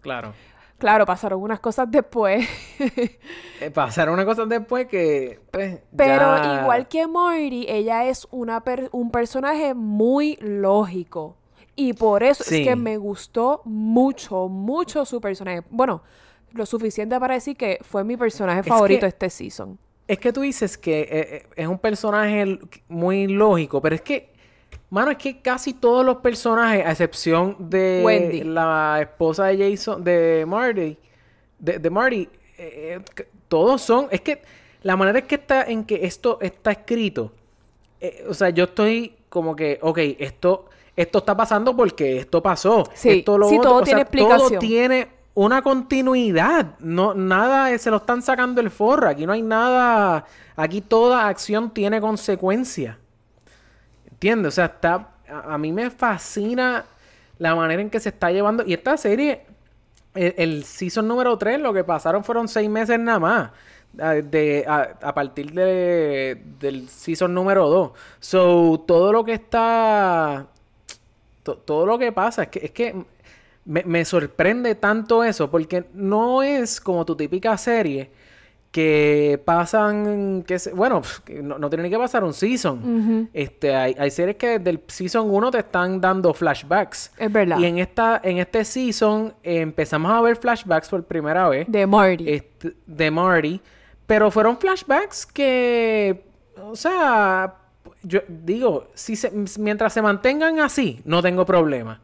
[0.00, 0.32] Claro.
[0.78, 2.46] Claro, pasaron unas cosas después.
[3.60, 5.40] Eh, pasaron una cosa después que.
[5.50, 11.36] Pues, Pero ya- igual que Morty, ella es una per- un personaje muy lógico.
[11.74, 12.60] Y por eso Sí.
[12.62, 15.62] es que me gustó mucho, mucho su personaje.
[15.70, 16.02] Bueno,
[16.52, 19.76] lo suficiente para decir que fue mi personaje que- favorito este season.
[20.06, 24.32] Es que tú dices que eh, eh, es un personaje muy lógico, pero es que,
[24.90, 28.44] mano, es que casi todos los personajes, a excepción de Wendy.
[28.44, 30.96] la esposa de Jason, de Marty,
[31.58, 32.28] de, de Marty,
[32.58, 34.42] eh, eh, todos son, es que
[34.82, 37.32] la manera es que está en que esto está escrito,
[38.00, 40.66] eh, o sea, yo estoy como que, ok, esto,
[40.96, 42.84] esto está pasando porque esto pasó.
[42.94, 44.60] Sí, esto, lo sí, otro, todo o sea, tiene Todo explicación.
[44.60, 46.78] tiene una continuidad.
[46.80, 49.08] No, nada se lo están sacando el forro.
[49.08, 50.24] Aquí no hay nada.
[50.56, 52.98] Aquí toda acción tiene consecuencia.
[54.18, 54.48] ¿Entiendes?
[54.54, 55.08] O sea, está.
[55.28, 56.84] A, a mí me fascina
[57.38, 58.64] la manera en que se está llevando.
[58.66, 59.42] Y esta serie,
[60.14, 63.50] el, el season número 3, lo que pasaron fueron seis meses nada más.
[63.92, 67.92] De, a partir de, del season número 2.
[68.20, 70.46] So, todo lo que está.
[71.42, 72.94] to- todo lo que pasa es que, es que
[73.64, 78.10] me, me sorprende tanto eso, porque no es como tu típica serie
[78.70, 81.00] que pasan, que se- bueno,
[81.42, 83.28] no, no tiene ni que pasar un season.
[83.32, 87.12] Este, hay, hay series que desde el season 1 te están dando flashbacks.
[87.18, 87.58] Es verdad.
[87.58, 91.86] Y en esta, en este season eh, empezamos a ver flashbacks por primera vez De
[91.86, 92.28] Marty.
[92.30, 93.60] este, de Marty.
[94.06, 96.24] Pero fueron flashbacks que,
[96.62, 97.54] o sea,
[98.02, 102.00] yo digo, si se- mientras se mantengan así, no tengo problema.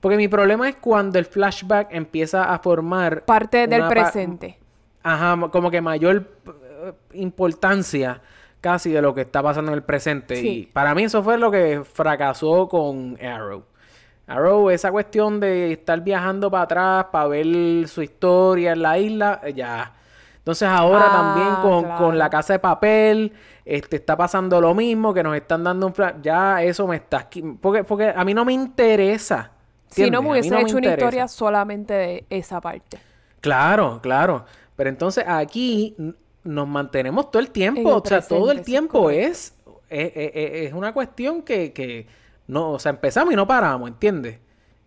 [0.00, 3.24] Porque mi problema es cuando el flashback empieza a formar...
[3.24, 4.58] Parte del pa- presente.
[5.02, 8.20] Ajá, mo- como que mayor eh, importancia
[8.60, 10.36] casi de lo que está pasando en el presente.
[10.36, 10.48] Sí.
[10.48, 13.64] Y para mí eso fue lo que fracasó con Arrow.
[14.26, 19.40] Arrow, esa cuestión de estar viajando para atrás para ver su historia en la isla,
[19.42, 19.92] eh, ya.
[20.38, 22.04] Entonces ahora Ah, también con, claro.
[22.04, 23.32] con la casa de papel,
[23.64, 27.26] este, está pasando lo mismo, que nos están dando un fla- Ya eso me está...
[27.60, 29.50] Porque, porque a mí no me interesa.
[29.88, 31.04] Si no me hubiese no hecho una interesa.
[31.06, 32.98] historia solamente de esa parte.
[33.40, 34.44] Claro, claro.
[34.78, 35.96] Pero entonces aquí
[36.44, 37.96] nos mantenemos todo el tiempo.
[37.96, 39.54] O sea, todo el tiempo es,
[39.90, 40.32] es, es-
[40.68, 42.06] es una cuestión que, que
[42.46, 44.40] no, o sea, empezamos y no paramos, ¿entiendes?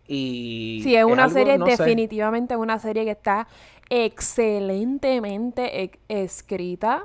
[0.07, 1.83] Y Sí, es una algo, serie, no sé.
[1.83, 3.47] definitivamente una serie que está
[3.89, 7.03] excelentemente e- escrita.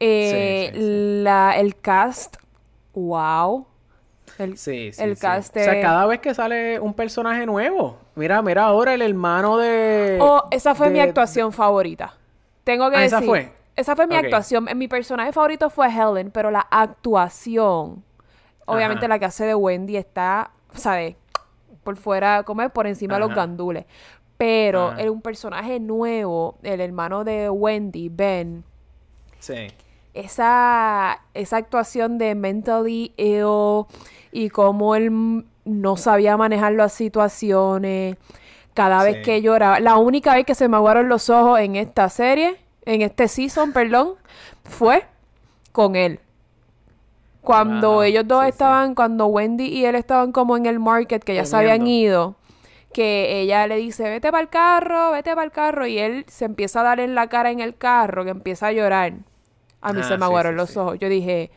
[0.00, 1.08] Eh, Sí, sí, sí.
[1.24, 2.36] La, el cast,
[2.94, 3.66] wow.
[4.38, 7.98] El, Sí, sí, el cast O sea, cada vez que sale un personaje nuevo.
[8.16, 10.18] Mira, mira ahora el hermano de...
[10.20, 12.14] Oh, esa fue mi de- actuación favorita.
[12.62, 13.18] Tengo que Ah, decir.
[13.18, 13.52] ¿esa fue?
[13.76, 14.68] Esa fue mi actuación.
[14.76, 18.04] Mi personaje favorito fue Helen, pero la actuación,
[18.66, 19.08] obviamente Ajá.
[19.08, 21.16] la que hace de Wendy está, ¿sabes?
[21.82, 23.84] Por fuera, como es por encima de los gandules.
[24.36, 25.00] Pero Ajá.
[25.02, 28.64] es un personaje nuevo, el hermano de Wendy, Ben.
[29.40, 29.66] Sí.
[30.14, 33.84] Esa, esa actuación de mentally ill
[34.30, 38.16] y cómo él mm, no sabía manejar las situaciones.
[38.74, 39.78] Cada vez que lloraba.
[39.78, 43.72] La única vez que se me aguaron los ojos en esta serie, en este season,
[43.72, 44.14] perdón,
[44.64, 45.06] fue
[45.72, 46.20] con él.
[47.40, 48.50] Cuando ellos dos sí, sí.
[48.50, 52.36] estaban, cuando Wendy y él estaban como en el market, que ya se habían ido,
[52.92, 56.46] que ella le dice, vete para el carro, vete para el carro, y él se
[56.46, 59.14] empieza a dar en la cara en el carro, que empieza a llorar.
[59.82, 60.98] A mí Ah, se me aguaron los ojos.
[60.98, 61.50] Yo dije,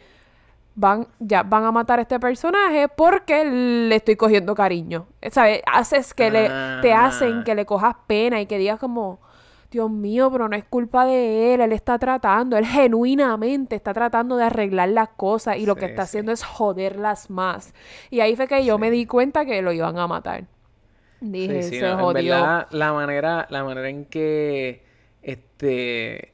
[0.80, 5.08] van, ya van a matar a este personaje porque le estoy cogiendo cariño.
[5.32, 5.62] ¿Sabes?
[5.66, 6.50] Haces que le,
[6.82, 7.44] te hacen Ah.
[7.44, 9.20] que le cojas pena y que digas como,
[9.72, 14.38] Dios mío, pero no es culpa de él, él está tratando, él genuinamente está tratando
[14.38, 16.10] de arreglar las cosas y lo que está sí.
[16.10, 17.74] haciendo es joderlas más.
[18.12, 20.46] Y ahí fue que yo me di cuenta que lo iban a matar.
[21.20, 22.34] Dije, Sí, sí, se no, en jodió.
[22.36, 24.84] verdad, la manera, la manera en que
[25.24, 26.34] este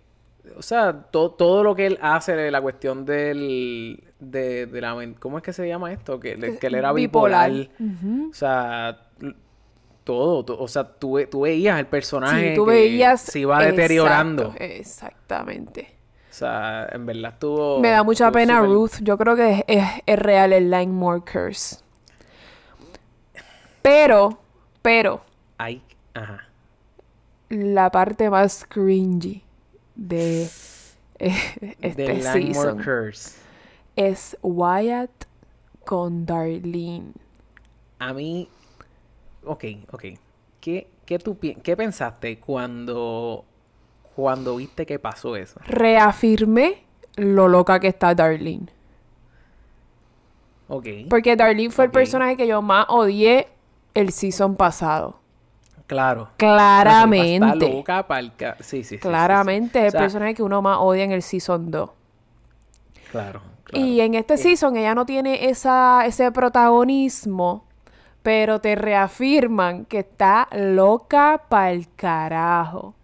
[0.58, 4.96] o sea, to- todo lo que él hace de la cuestión del de, de la
[5.20, 6.20] ¿cómo es que se llama esto?
[6.20, 7.52] Que, le- que él era bipolar.
[8.30, 9.00] O sea,
[10.04, 13.22] todo, to- o sea, tú, tú veías el personaje Sí, tú que veías.
[13.22, 14.54] se iba deteriorando.
[14.58, 15.96] Exactamente.
[16.30, 18.94] O sea, en verdad estuvo Me da mucha pena Ruth.
[19.02, 21.78] Yo creo que es, es- es real el Langmore Curse.
[23.82, 24.40] Pero,
[24.82, 25.22] pero,
[25.58, 25.82] Ay,
[26.14, 26.48] ajá.
[27.50, 29.44] la parte más cringy
[29.96, 30.44] de
[31.20, 33.38] eh, este The season Curse.
[33.96, 35.12] Es Wyatt
[35.86, 37.12] con Darlene.
[38.00, 38.50] A mí,
[39.46, 40.04] ok, ok.
[40.60, 43.44] ¿Qué, qué, tú, qué pensaste cuando,
[44.16, 45.60] cuando viste que pasó eso?
[45.66, 46.84] Reafirmé
[47.16, 48.68] lo loca que está Darlene.
[50.68, 50.88] Ok.
[51.10, 53.48] Porque Darlene fue el personaje que yo más odié
[53.94, 55.20] el season pasado.
[55.86, 56.30] Claro.
[56.38, 57.66] Claramente.
[57.66, 58.98] Está loca pa'l ca- Sí, sí, sí, sí, sí.
[59.00, 61.90] Claramente es O el sea, personaje que uno más odia en el season 2.
[63.12, 63.42] Claro,
[63.74, 63.88] claro.
[63.88, 67.66] Y en este season ella no tiene esa, ese protagonismo,
[68.22, 72.96] pero te reafirman que está loca pa'l carajo.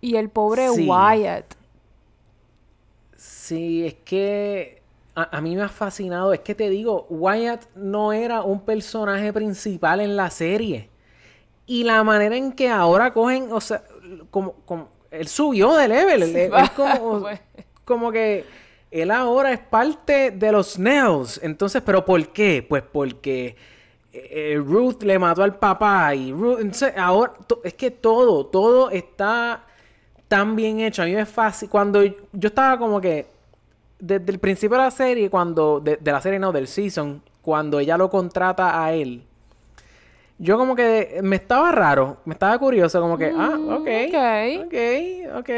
[0.00, 0.88] Y el pobre Sí.
[0.88, 1.54] Wyatt.
[3.16, 4.82] Sí, es que
[5.14, 6.32] a, a mí me ha fascinado.
[6.32, 10.90] Es que te digo, Wyatt no era un personaje principal en la serie.
[11.66, 13.82] Y la manera en que ahora cogen, o sea,
[14.30, 16.22] como, como él subió de level.
[16.24, 17.38] él- él es como, Bueno.
[17.84, 18.44] como que
[18.94, 21.40] él ahora es parte de los Snails.
[21.42, 22.64] Entonces, ¿pero por qué?
[22.66, 23.56] Pues porque
[24.12, 27.32] eh, Ruth le mató al papá y Ruth, entonces ahora
[27.64, 29.64] es que todo, todo está
[30.28, 31.02] tan bien hecho.
[31.02, 31.68] A mí me fácil.
[31.68, 33.26] Cuando yo, yo estaba como que
[33.98, 37.80] desde el principio de la serie, cuando de, de la serie no del season, cuando
[37.80, 39.24] ella lo contrata a él.
[40.38, 44.66] Yo como que me estaba raro, me estaba curioso, como que, ah, ok, ok.
[44.66, 45.50] ok, ok,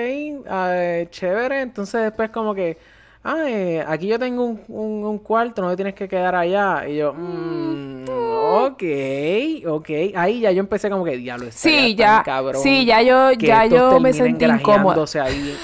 [0.48, 1.60] ah, chévere.
[1.60, 2.95] Entonces después como que,
[3.26, 6.88] ah, eh, aquí yo tengo un, un- un cuarto, no te tienes que quedar allá.
[6.88, 8.82] Y yo, mm, ok,
[9.68, 9.90] ok.
[10.14, 12.22] Ahí ya yo empecé como que, diablo, Sí, tan ya.
[12.24, 15.56] cabrón Sí, ya yo, ya yo me sentí ahí.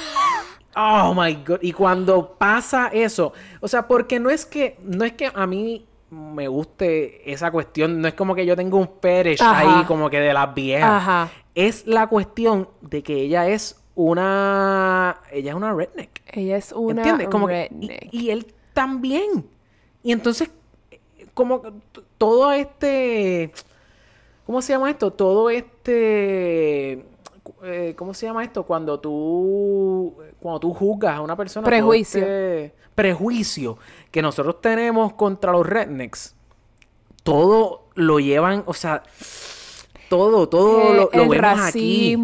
[0.74, 1.58] Oh my god.
[1.60, 5.86] Y cuando pasa eso, o sea, porque no es que, no es que a mí
[6.10, 9.78] me guste esa cuestión, no es como que yo tengo un fetish Ajá.
[9.80, 10.90] ahí como que de las viejas.
[10.90, 11.30] Ajá.
[11.54, 16.10] Es la cuestión de que ella es una, ella es una redneck.
[16.32, 17.28] Ella es una ¿Entiendes?
[17.28, 18.08] Como que, y- redneck.
[18.14, 19.46] y, él también.
[20.02, 20.50] Y entonces,
[21.34, 21.62] como
[22.18, 23.52] todo este,
[24.46, 25.12] ¿cómo se llama esto?
[25.12, 27.04] Todo este,
[27.64, 28.64] eh, ¿cómo se llama esto?
[28.64, 31.66] Cuando tú, cuando tú juzgas a una persona.
[31.66, 32.20] Prejuicio.
[32.20, 33.78] este prejuicio
[34.10, 36.34] que nosotros tenemos contra los rednecks.
[37.22, 39.02] Todo lo llevan, o sea,
[40.08, 42.16] todo, todo Eh, lo, lo el vemos aquí.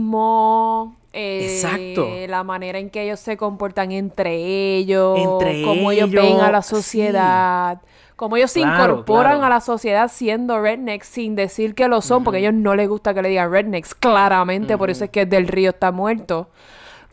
[1.13, 2.09] Eh, Exacto.
[2.29, 4.37] la manera en que ellos se comportan entre
[4.77, 6.75] ellos, Entre cómo ellos ven a la ellos, sí.
[6.77, 7.81] sociedad,
[8.17, 9.47] cómo ellos se incorporan claro.
[9.47, 12.89] a la sociedad siendo rednecks sin decir que lo son, porque a ellos no les
[12.89, 16.51] gusta que le digan rednecks, claramente, por eso es que Del Río está muerto.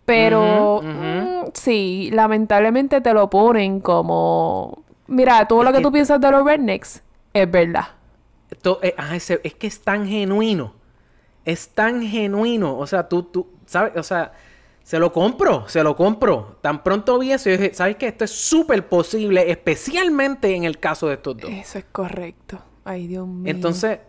[0.05, 4.83] Pero mm, sí, lamentablemente te lo ponen como...
[5.07, 7.03] Mira, todo lo que que- tú piensas de los rednecks
[7.33, 7.87] es verdad.
[8.81, 9.27] Eh, ah, es
[9.57, 10.73] que es tan genuino.
[11.45, 12.77] Es tan genuino.
[12.77, 13.95] O sea, tú, tú, ¿sabes?
[13.97, 14.33] O sea,
[14.83, 16.57] se lo compro, se lo compro.
[16.61, 18.07] Tan pronto vi eso, yo dije, ¿sabes qué?
[18.07, 21.49] Esto es súper posible, especialmente en el caso de estos dos.
[21.51, 22.59] Eso es correcto.
[22.83, 23.51] Ay, Dios mío.
[23.51, 23.99] Entonces,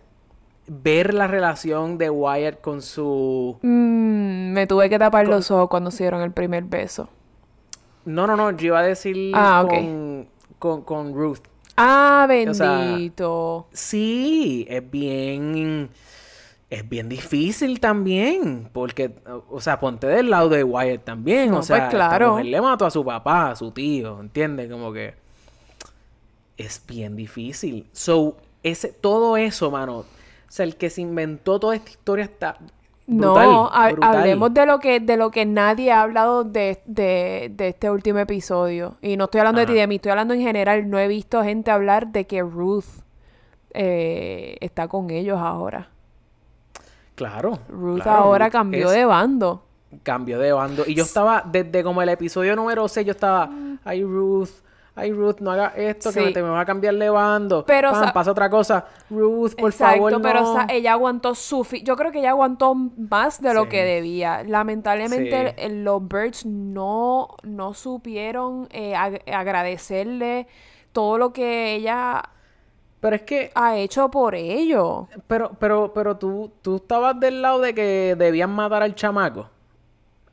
[0.67, 3.59] ver la relación de Wyatt con su...
[3.63, 7.09] Mm, me tuve que tapar los ojos cuando se dieron el primer beso.
[8.05, 10.29] No, no, no, yo iba a decir Ah, con,
[10.59, 11.41] con, con Ruth.
[11.77, 13.67] Ah, O sea, bendito.
[13.73, 15.91] Sí, es bien.
[16.77, 18.69] Es bien difícil también.
[18.71, 19.15] Porque,
[19.51, 21.51] o sea, ponte del lado de Wyatt también.
[21.51, 22.33] No, o sea, pues, claro.
[22.33, 24.71] mujer le mató a su papá, a su tío, ¿entiendes?
[24.71, 25.15] Como que.
[26.59, 27.87] Es bien difícil.
[27.93, 30.01] So, ese, todo eso, mano.
[30.01, 30.07] O
[30.49, 32.59] sea, el que se inventó toda esta historia está.
[33.07, 34.17] Brutal, no, ha- brutal.
[34.17, 38.19] hablemos de lo que de lo que nadie ha hablado de, de, de este último
[38.19, 38.97] episodio.
[39.01, 40.91] Y no estoy hablando de ti de mí, estoy hablando en general.
[40.91, 42.85] No he visto gente hablar de que Ruth
[43.73, 45.91] eh, está con ellos ahora.
[47.17, 47.59] Claro.
[47.69, 49.63] Ruth claro, ahora Ruth cambió de bando.
[50.05, 50.85] Cambió de bando.
[50.87, 53.49] Y yo estaba, desde como el episodio número 6, yo estaba,
[53.85, 54.51] ay Ruth,
[54.95, 56.33] ay Ruth, no haga esto, que Sí.
[56.35, 57.65] te me va a cambiar de bando.
[57.65, 58.85] Pero, pasa otra cosa.
[59.09, 60.51] Ruth, por Exacto, favor, pero no.
[60.53, 64.43] o sea, ella aguantó su Yo creo que ella aguantó más de lo que debía.
[64.45, 65.69] Lamentablemente, Sí.
[65.71, 70.47] los Birds no, no supieron eh, ag- agradecerle
[70.93, 72.23] todo lo que ella
[73.01, 75.05] Pero es que, ha hecho por ellos.
[75.27, 79.49] pero, pero, pero tú, tú estabas del lado de que debían matar al chamaco.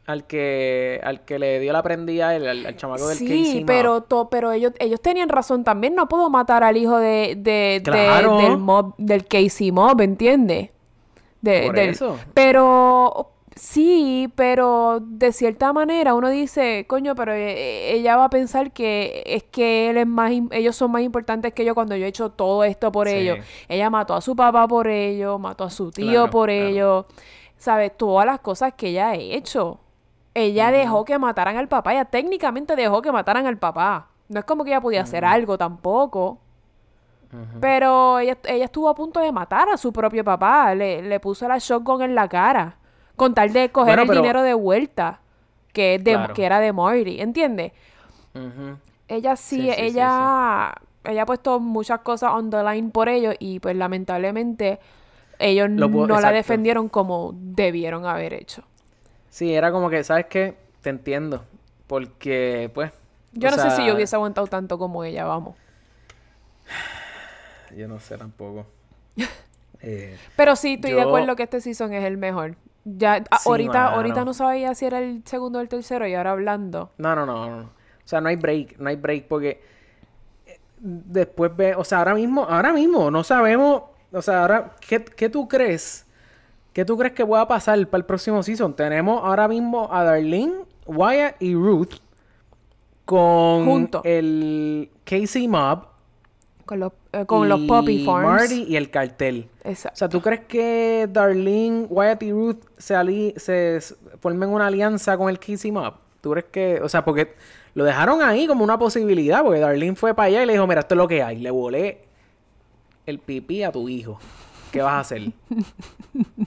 [0.06, 3.66] Al que, al que le dio la prendida al, al chamaco del Sí, Casey Mob.
[3.66, 5.96] pero, to- pero ellos, ellos tenían razón también.
[5.96, 10.72] No puedo matar al hijo de, de, del mob, del Casey Mob, ¿entiendes?
[11.42, 12.18] De, Por del- eso.
[12.34, 18.72] Pero sí, pero de cierta manera uno dice, coño, pero eh, ella va a pensar
[18.72, 22.10] que es que él es más, ellos son más importantes que yo cuando yo he
[22.10, 23.16] hecho todo esto por Sí.
[23.16, 23.40] ellos.
[23.68, 26.66] Ella mató a su papá por ellos, mató a su tío Claro, por claro.
[26.66, 27.06] ellos.
[27.58, 27.96] ¿Sabes?
[27.98, 29.80] Todas las cosas que ella ha hecho.
[30.34, 31.94] Ella dejó que mataran al papá.
[31.94, 34.08] Ella técnicamente dejó que mataran al papá.
[34.28, 36.40] No es como que ella podía hacer algo tampoco.
[37.60, 40.76] Pero ella, ella estuvo a punto de matar a su propio papá.
[40.76, 42.78] Le, le puso la shotgun en la cara.
[43.16, 45.20] Con tal de coger Bueno, el dinero de vuelta.
[45.72, 46.34] Que, es de, Claro.
[46.34, 47.20] que era de Marty.
[47.20, 47.72] ¿Entiendes?
[49.08, 50.74] Ella sí, Sí, sí, sí, ella,
[51.04, 54.80] ella ha puesto muchas cosas on the line por ellos y pues lamentablemente
[55.40, 58.64] ellos Lo puedo- no la defendieron como debieron haber hecho.
[59.30, 60.56] Sí, era como que, ¿sabes qué?
[60.82, 61.44] Te entiendo.
[61.88, 62.92] Porque, pues.
[63.34, 65.56] Yo no sé si yo hubiese aguantado tanto como ella, vamos.
[67.76, 68.66] Yo no sé tampoco.
[69.86, 72.56] Eh, Pero sí, estoy de acuerdo que este season es el mejor.
[72.86, 73.96] Ya, a- Sí, ahorita, mano.
[73.96, 76.92] ahorita no sabía si era el segundo o el tercero y ahora hablando.
[76.98, 77.62] No, no, no, no.
[77.64, 79.62] O sea, no hay break, no hay break porque
[80.46, 85.04] eh, después ve, o sea, ahora mismo, ahora mismo no sabemos, o sea, ahora, ¿qué,
[85.04, 86.06] qué tú crees?
[86.74, 88.76] ¿Qué tú crees que pueda pasar para el próximo season?
[88.76, 90.54] Tenemos ahora mismo a Darlene,
[90.88, 91.94] Wyatt y Ruth
[93.06, 94.02] con Juntos.
[94.06, 95.88] el Casey Mob
[96.66, 98.28] Con los, eh, con los Poppy y Farms.
[98.42, 99.50] Marty y el cartel.
[99.64, 99.96] Exacto.
[99.96, 104.68] O sea, ¿tú crees que Darlene, Wyatt y Ruth se, ali- se s- formen una
[104.68, 105.96] alianza con el Casey Mob?
[106.22, 106.80] ¿Tú crees que...?
[106.82, 107.36] O sea, porque
[107.74, 110.80] lo dejaron ahí como una posibilidad, porque Darlene fue para allá y le dijo, mira,
[110.82, 111.38] esto es lo que hay.
[111.40, 112.06] Le volé
[113.06, 114.20] el pipí a tu hijo.
[114.72, 115.32] ¿Qué vas a hacer?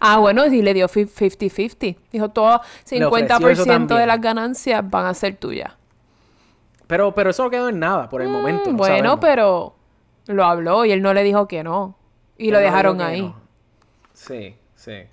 [0.00, 1.96] Ah, bueno, y le dio fi- 50-50.
[2.12, 2.60] Dijo, todo
[2.90, 5.72] Le ofreció eso 50% de las ganancias van a ser tuyas.
[6.90, 8.68] Pero, pero eso no quedó en nada por el momento.
[8.68, 9.18] Mm, no bueno, sabemos.
[9.20, 9.74] pero
[10.26, 11.96] lo habló y él no le dijo que no.
[12.36, 13.22] Y Él lo dejaron ahí.
[13.22, 13.36] no.
[14.12, 15.04] Sí, sí.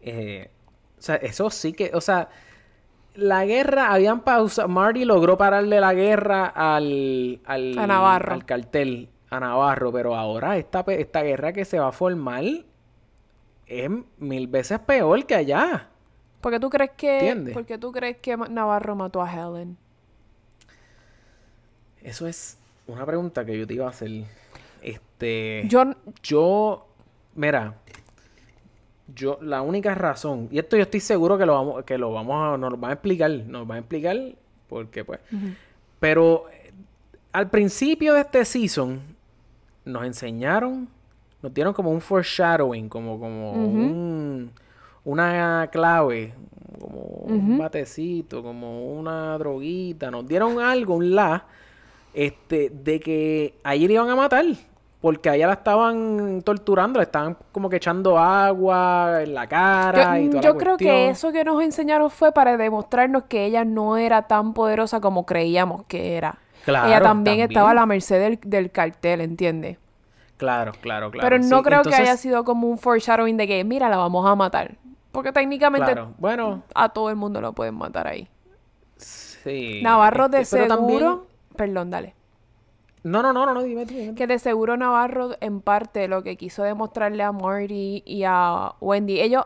[0.00, 0.50] Eh,
[0.98, 2.28] o sea, eso sí que, o sea,
[3.14, 8.34] la guerra, habían pausado, Marty logró pararle la guerra al, al, A Navarro.
[8.34, 12.42] al cartel, a Navarro, pero ahora esta, esta guerra que se va a formar
[13.66, 15.88] es mil veces peor que allá.
[16.40, 17.54] ¿Por qué tú crees que, ¿Entiendes?
[17.54, 19.76] ¿por qué tú crees que Navarro mató a Helen?
[22.08, 22.56] Eso es
[22.86, 24.24] una pregunta que yo te iba a hacer.
[24.80, 25.64] Este.
[25.68, 25.84] Yo,
[26.22, 26.86] Yo,
[27.34, 27.74] mira,
[29.14, 32.54] yo, la única razón, y esto yo estoy seguro que lo vamos, que lo vamos
[32.54, 34.16] a, nos lo van a explicar, nos van a explicar,
[34.68, 35.20] porque pues,
[36.00, 36.72] pero eh,
[37.32, 39.00] al principio de este season,
[39.84, 40.88] nos enseñaron,
[41.42, 44.50] nos dieron como un foreshadowing, como, como un,
[45.04, 46.32] una clave,
[46.80, 51.44] como un batecito, como una droguita, nos dieron algo, un la,
[52.14, 54.44] este, de que ayer iban a matar.
[55.00, 60.18] Porque a ella la estaban torturando, le estaban como que echando agua en la cara
[60.18, 63.44] y yo, toda yo la creo que eso que nos enseñaron fue para demostrarnos que
[63.44, 66.40] ella no era tan poderosa como creíamos que era.
[66.64, 67.50] Claro, ella también, también.
[67.50, 69.78] estaba a la merced del, del cartel, ¿entiendes?
[70.36, 71.28] Claro, claro, claro.
[71.28, 74.26] Pero no Sí, creo que haya sido como un foreshadowing de que, mira, la vamos
[74.28, 74.78] a matar.
[75.12, 78.28] Porque técnicamente Claro, bueno, a todo el mundo lo pueden matar ahí.
[78.96, 79.80] sí.
[79.82, 80.98] Navarro de este, pero seguro...
[81.06, 81.27] también-
[81.58, 82.14] Perdón, dale.
[83.02, 84.14] No, no, no, no, no, dime.
[84.14, 89.20] Que de seguro Navarro, en parte, lo que quiso demostrarle a Marty y a Wendy,
[89.20, 89.44] ellos,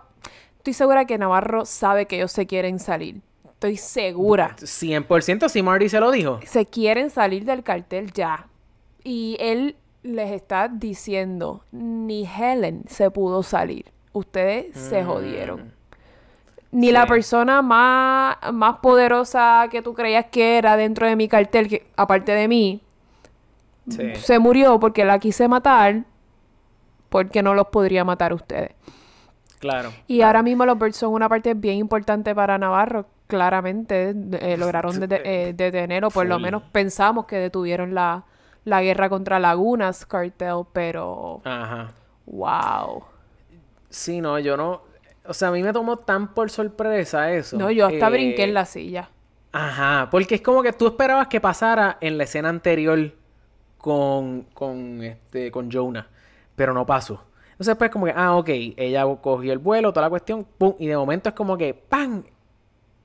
[0.59, 3.23] estoy segura que Navarro sabe que ellos se quieren salir.
[3.45, 4.57] Estoy segura.
[4.59, 6.39] 100% si Marty se lo dijo.
[6.45, 8.47] Se quieren salir del cartel ya.
[9.05, 13.87] Y él les está diciendo, ni Helen se pudo salir.
[14.13, 15.73] Ustedes se jodieron.
[16.73, 21.69] Ni la persona más, más poderosa que tú creías que era dentro de mi cartel,
[21.69, 22.81] que, aparte de mí,
[23.89, 24.15] Sí.
[24.17, 26.05] se murió porque la quise matar,
[27.09, 28.73] porque no los podría matar ustedes.
[29.59, 29.93] Claro.
[30.07, 33.07] Y ahora mismo los Birds son una parte bien importante para Navarro.
[33.27, 38.25] Claramente eh, lograron eh, detener, o por lo menos pensamos que detuvieron la,
[38.65, 41.91] la guerra contra Lagunas Cartel, pero Ajá.
[42.27, 43.05] wow.
[43.91, 44.83] Sí, no, yo no.
[45.27, 47.57] O sea, a mí me tomó tan por sorpresa eso.
[47.57, 49.11] No, yo hasta Eh, brinqué en la silla.
[49.53, 53.13] Ajá, porque es como que tú esperabas que pasara en la escena anterior
[53.79, 56.09] con, con, este, con Jonah,
[56.57, 57.25] pero no pasó.
[57.53, 60.87] Entonces, pues, como que, ah, ok, ella cogió el vuelo, toda la cuestión, pum, y
[60.87, 62.25] de momento es como que, ¡pam!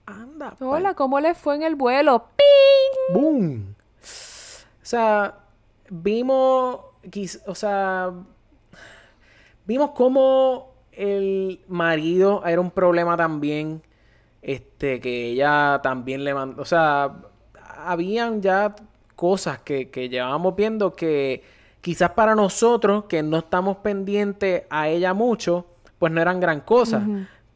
[0.05, 2.29] Anda, Hola, ¿cómo les fue en el vuelo?
[2.37, 3.13] ¡Ping!
[3.13, 3.75] ¡Boom!
[4.01, 5.39] O sea,
[5.89, 6.79] vimos,
[7.45, 8.13] o sea,
[9.65, 13.81] vimos cómo el marido era un problema también,
[14.41, 17.15] este, que ella también le mandó, o sea,
[17.77, 18.75] habían ya
[19.15, 21.43] cosas que, que llevábamos viendo que
[21.81, 25.67] quizás para nosotros, que no estamos pendientes a ella mucho,
[25.99, 27.05] pues no eran gran cosa.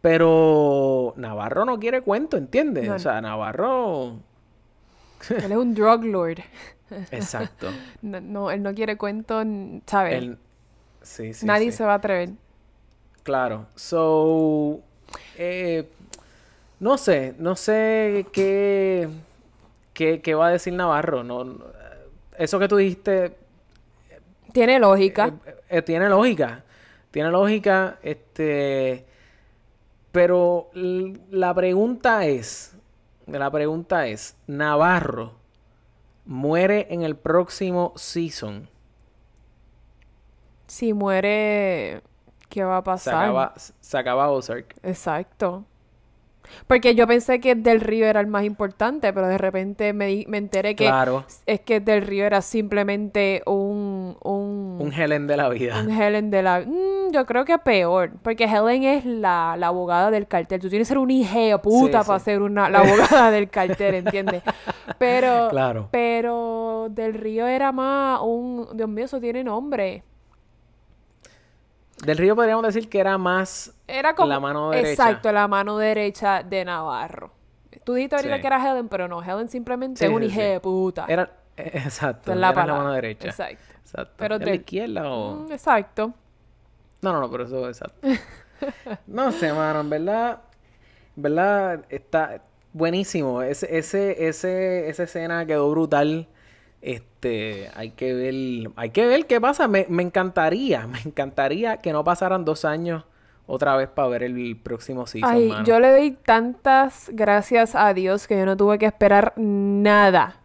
[0.02, 2.90] Pero Navarro no quiere cuento, ¿entiendes?
[2.90, 4.20] O sea, Navarro...
[5.30, 6.40] Él es un drug lord.
[7.12, 7.68] Exacto.
[8.02, 9.42] No, no, él no quiere cuento,
[9.86, 10.38] ¿sabes?
[11.02, 11.78] Sí, sí, Nadie sí.
[11.78, 12.32] se va a atrever.
[13.24, 13.68] Claro.
[13.76, 14.80] So,
[15.38, 15.90] eh,
[16.80, 19.10] no sé, no sé qué,
[19.94, 21.24] qué, qué va a decir Navarro.
[21.24, 21.58] No,
[22.38, 23.36] eso que tú dijiste
[24.54, 25.34] Tiene lógica.
[25.46, 26.64] eh, eh, tiene lógica.
[27.12, 29.06] Tiene lógica, este,
[30.12, 32.74] pero la pregunta es,
[33.28, 35.34] la pregunta es, Navarro
[36.26, 38.70] muere en el próximo season.
[40.68, 42.02] Si muere,
[42.52, 43.16] ¿qué va a Se pasar?
[43.24, 44.76] acaba, se acaba Ozark.
[44.84, 45.64] Exacto.
[46.68, 50.26] Porque yo pensé que Del Río era el más importante, pero de repente me, di-
[50.28, 51.24] me enteré que Claro.
[51.46, 55.80] es que Del Río era simplemente un, un, Un Helen de la vida.
[55.80, 56.60] un Helen de la...
[56.60, 60.60] Mm, yo creo que peor, porque Helen es la, la abogada del cartel.
[60.60, 62.26] Tú tienes que ser un hija puta Sí, para sí.
[62.26, 64.44] ser una, la abogada del cartel, ¿entiendes?
[64.98, 65.88] Pero, Claro.
[65.92, 68.68] pero Del Río era más un...
[68.74, 70.04] Dios mío, eso tiene nombre.
[72.06, 74.30] Del Río podríamos decir que era más Era como...
[74.30, 74.90] la mano derecha.
[74.92, 77.32] Exacto, la mano derecha de Navarro.
[77.84, 78.42] Tú dijiste ahorita Sí.
[78.42, 80.48] que era Helen, pero no, Helen simplemente Sí, es un sí, hija sí.
[80.48, 81.06] de puta.
[81.08, 82.32] Era, eh, exacto.
[82.32, 82.84] Es la era la palabra.
[82.84, 83.28] mano derecha.
[83.30, 83.64] Exacto.
[83.84, 84.14] Exacto.
[84.18, 85.36] Pero ¿Es la izquierda o...?
[85.48, 86.14] Mm, exacto.
[87.02, 88.08] No, no, no, pero eso exacto.
[89.08, 90.40] no sé, mano, en verdad...
[91.18, 92.42] En verdad está
[92.74, 93.42] buenísimo.
[93.42, 96.28] Ese, ese, ese, esa escena quedó brutal.
[96.82, 98.72] Este, hay que ver...
[98.76, 99.68] Hay que ver qué pasa.
[99.68, 103.04] Me, me encantaría, me encantaría que no pasaran dos años
[103.48, 105.66] otra vez para ver el próximo season, Ay, mano.
[105.66, 110.38] yo le doy tantas gracias a Dios que yo no tuve que esperar nada.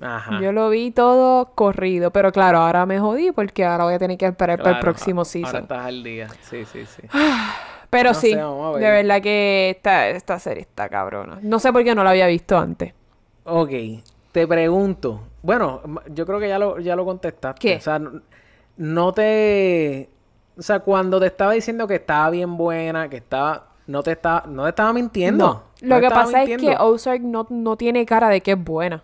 [0.00, 0.40] Ajá.
[0.40, 4.16] Yo lo vi todo corrido, pero claro, ahora me jodí porque ahora voy a tener
[4.16, 5.48] que esperar para el próximo season.
[5.48, 6.28] Ahora estás al día.
[6.42, 7.02] Sí, sí, sí.
[7.90, 8.44] Pero no sí, sé, de
[8.78, 9.04] ver.
[9.04, 11.40] verdad que esta, esta serie está cabrona.
[11.42, 12.94] No sé por qué no la había visto antes.
[13.42, 13.72] Ok,
[14.30, 15.22] te pregunto.
[15.42, 15.80] Bueno,
[16.12, 17.60] yo creo que ya lo, ya lo contestaste.
[17.60, 17.76] ¿Qué?
[17.76, 18.20] O sea, no,
[18.76, 20.10] no te...
[20.58, 23.66] O sea, cuando te estaba diciendo que estaba bien buena, que estaba...
[23.86, 25.64] No te estaba, no te estaba mintiendo.
[25.82, 26.76] No, lo que pasa es que.
[26.78, 29.02] Ozark no, no tiene cara de que es buena.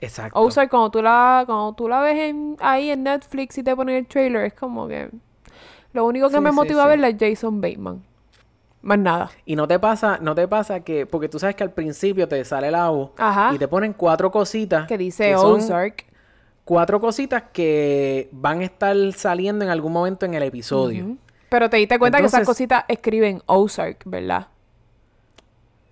[0.00, 0.38] Exacto.
[0.38, 3.96] Ozark, cuando tú la, cuando tú la ves en, ahí en Netflix y te ponen
[3.96, 5.10] el trailer, es como que...
[5.92, 8.04] Lo único que Sí, me sí, motiva a verla es Jason Bateman.
[8.84, 9.30] Más nada.
[9.46, 12.44] Y no te pasa, no te pasa que, porque tú sabes que al principio te
[12.44, 13.50] sale la voz Ajá.
[13.54, 16.04] y te ponen cuatro cositas Que dice son Ozark.
[16.66, 21.16] cuatro cositas que van a estar saliendo en algún momento en el episodio.
[21.48, 24.48] Pero te diste cuenta que esas cositas escriben Ozark, ¿verdad?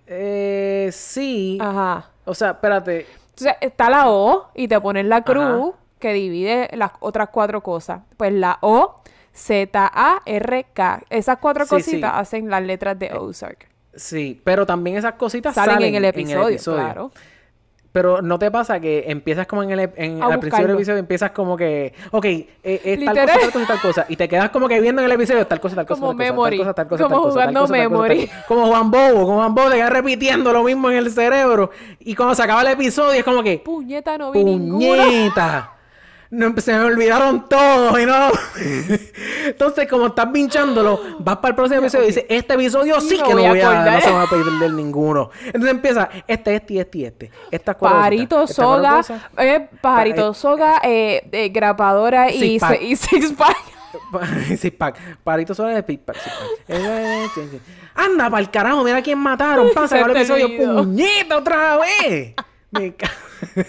[0.07, 1.57] Eh, sí.
[1.61, 2.09] Ajá.
[2.25, 3.07] O sea, espérate.
[3.29, 5.71] Entonces está la O y te ponen la cruz Ajá.
[5.99, 8.01] que divide las otras cuatro cosas.
[8.17, 9.01] Pues la O,
[9.33, 11.01] Z, A, R, K.
[11.09, 12.19] Esas cuatro Sí, cositas sí.
[12.19, 13.67] hacen las letras de Ozark.
[13.95, 17.11] Sí, pero también esas cositas Salen, salen, en el episodio, claro.
[17.91, 21.29] Pero no te pasa que empiezas como en el en, al principio del episodio empiezas
[21.29, 24.67] como que, ok, eh, eh, tal cosa, tal cosa, tal cosa, y te quedas como
[24.67, 26.57] que viendo en el episodio tal cosa, tal cosa, Como tal cosa, memory.
[26.57, 28.27] tal cosa, tal cosa, Como tal cosa, jugando cosa, tal cosa, tal memory.
[28.27, 28.45] cosa.
[28.47, 31.69] como Juan Bobo, como Juan Bobo te quedas repitiendo lo mismo en el cerebro
[31.99, 35.71] y cuando se acaba el episodio es como que, Puñeta, no vi puñeta.
[36.35, 38.31] No, se me olvidaron todos y no.
[39.45, 43.33] Entonces, como estás pinchándolo, vas para el próximo episodio y dices, este episodio sí, que
[43.35, 43.93] no voy a voy a, acordar.
[43.95, 45.29] no se va a perder ninguno.
[45.45, 47.31] Entonces empieza, este, este y este y este.
[47.51, 49.21] Estas cuatro Pajarito estas cuatro Soga, cosas.
[49.37, 52.81] eh, Pajarito Pa- Soga, eh, eh, grapadora y, Six pack.
[52.81, 53.57] y Six Pack.
[54.57, 55.17] Six pack.
[55.23, 56.17] Parito solo de pack.
[57.93, 59.67] Anda, para el carajo, mira quién mataron.
[59.73, 60.47] Pasa el episodio.
[60.77, 62.33] ¡Puñeta otra vez!
[62.71, 63.11] Me ca-
[63.55, 63.65] Ya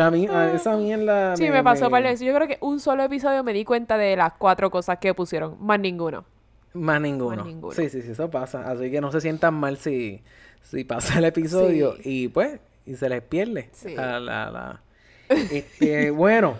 [0.00, 1.36] a mí, a esa mierda.
[1.36, 2.26] Sí, me pasó par de veces.
[2.26, 5.56] Yo creo que un solo episodio me di cuenta de las cuatro cosas que pusieron.
[5.60, 6.24] Más ninguno.
[6.72, 7.36] Más ninguno.
[7.36, 7.72] Más ninguno.
[7.74, 8.68] Sí, sí, sí, eso pasa.
[8.70, 10.22] Así que no se sientan mal si,
[10.62, 13.68] si pasa el episodio y pues, y se les pierde.
[13.72, 13.94] Sí.
[13.96, 14.80] a la- la-
[15.28, 16.54] Este, bueno,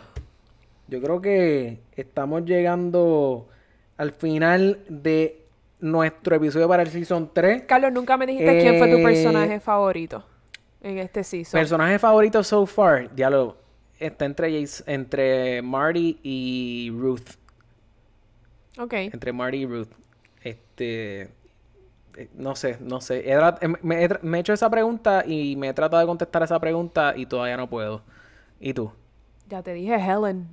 [0.88, 3.48] yo creo que estamos llegando
[3.96, 5.40] al final de
[5.80, 7.62] nuestro episodio para el Season 3.
[7.66, 10.24] Carlos, nunca me dijiste quién fue tu Eh, personaje favorito
[10.84, 11.58] en este season.
[11.58, 13.56] Personaje favorito so far, ya lo
[13.98, 17.30] está entre, entre Marty y Ruth.
[18.78, 18.92] ok.
[18.92, 19.88] entre Marty y Ruth.
[20.42, 21.22] Este.
[22.16, 23.20] eh, No sé, no sé.
[23.28, 26.60] He eh, me, me he hecho esa pregunta y me he tratado de contestar esa
[26.60, 28.02] pregunta y todavía no puedo.
[28.60, 28.92] ¿Y tú?
[29.48, 30.48] Ya te dije Helen.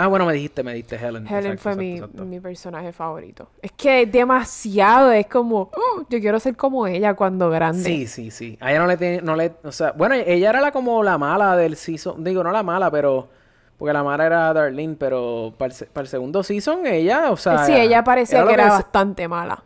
[0.00, 1.26] Ah, bueno, me dijiste, me dijiste Helen.
[1.26, 2.24] Helen Exacto, fue exacto, mi, exacto.
[2.24, 3.48] mi personaje favorito.
[3.60, 7.82] Es que es demasiado, es como, "Oh, yo quiero ser como ella cuando grande.
[7.82, 8.56] Sí, sí, sí.
[8.60, 11.18] A ella no le tiene, no le, o sea, bueno, ella era la como la
[11.18, 13.28] mala del season, digo, no la mala, pero,
[13.76, 17.64] porque la mala era Darlene, pero para el, para el segundo season ella, o sea.
[17.66, 19.64] sí, ella parecía que era bastante mala.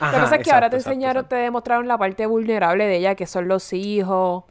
[0.00, 2.96] Ajá, Lo que pasa es que ahora te enseñaron, te demostraron la parte vulnerable de
[2.96, 4.44] ella, que son los hijos,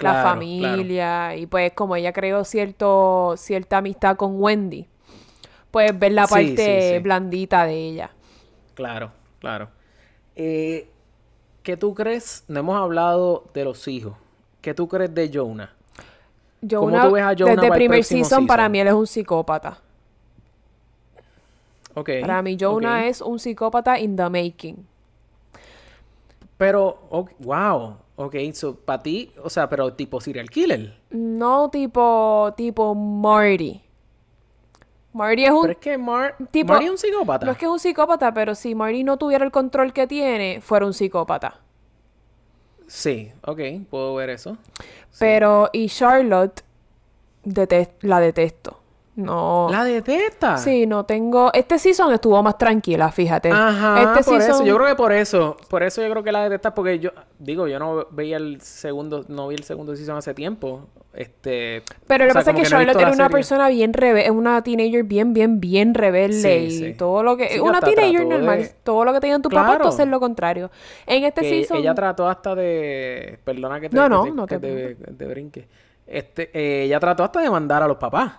[0.00, 4.86] la Claro, familia, y pues como ella creó cierto, cierta amistad con Wendy,
[5.70, 6.98] pues ver la Sí, parte sí, sí.
[7.00, 8.10] blandita de ella.
[8.74, 9.10] Claro,
[9.40, 9.68] claro.
[10.36, 10.88] Eh,
[11.62, 12.44] ¿Qué tú crees?
[12.48, 14.14] No hemos hablado de los hijos.
[14.60, 15.74] ¿Qué tú crees de Jonah?
[16.78, 19.06] ¿Cómo Jonah, tú ves a Jonah desde el primer season, para mí él es un
[19.06, 19.78] psicópata.
[21.94, 22.10] Ok.
[22.20, 24.86] Para mí Jonah es un psicópata in the making.
[26.56, 26.98] Pero,
[27.38, 27.96] wow.
[28.20, 30.92] Ok, so, para ti, o sea, pero tipo serial killer.
[31.10, 33.80] No tipo, tipo Marty.
[35.12, 37.46] Marty es un Pero es que Mar tipo- Marty es un psicópata.
[37.46, 40.60] No es que es un psicópata, pero si Marty no tuviera el control que tiene,
[40.60, 41.60] fuera un psicópata.
[42.88, 44.56] Sí, ok, puedo ver eso.
[45.18, 46.62] Pero, y Charlotte,
[47.44, 48.77] detes- la detesto.
[49.18, 49.66] No.
[49.70, 50.56] La detesta.
[50.58, 51.50] Sí, no tengo.
[51.52, 53.50] Este season estuvo más tranquila, fíjate.
[53.50, 54.52] Ajá, este por eso.
[54.52, 55.56] season- Yo creo que por eso.
[55.68, 59.24] Por eso yo creo que la detesta porque yo, digo, yo no veía el segundo,
[59.28, 60.86] no vi el segundo season hace tiempo.
[61.14, 61.82] Este.
[62.06, 63.30] Pero lo que pasa es que no Charlotte visto era una serie.
[63.32, 67.48] persona bien rebelde, es una teenager bien, bien, bien rebelde Sí, y todo lo que...
[67.48, 69.82] Sí, una teenager normal, de- todo lo que tenía en tu papá, Claro.
[69.82, 70.70] tú hacer lo contrario.
[71.06, 71.78] En este que season...
[71.78, 75.12] ella trató hasta de perdona que te, No, que no, te- no que te te,
[75.14, 75.66] te brinque
[76.06, 78.32] este eh, ella trató hasta de mandar a los papás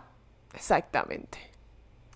[0.53, 1.37] Exactamente.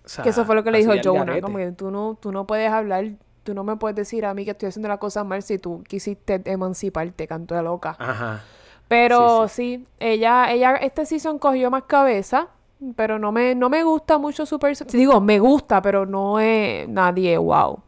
[0.04, 2.30] O sea, que eso fue lo que le dijo Jonah, como que tú no, tú
[2.32, 3.06] no puedes hablar,
[3.42, 5.82] tú no me puedes decir a mí que estoy haciendo las cosas mal si tú
[5.86, 7.96] quisiste emanciparte, canto de loca.
[7.98, 8.42] ajá
[8.88, 12.48] Pero sí, ella, ella este season cogió más cabeza,
[12.96, 14.96] pero no me, no me gusta mucho su personaje.
[14.96, 17.80] Digo, me gusta, pero no es nadie, wow.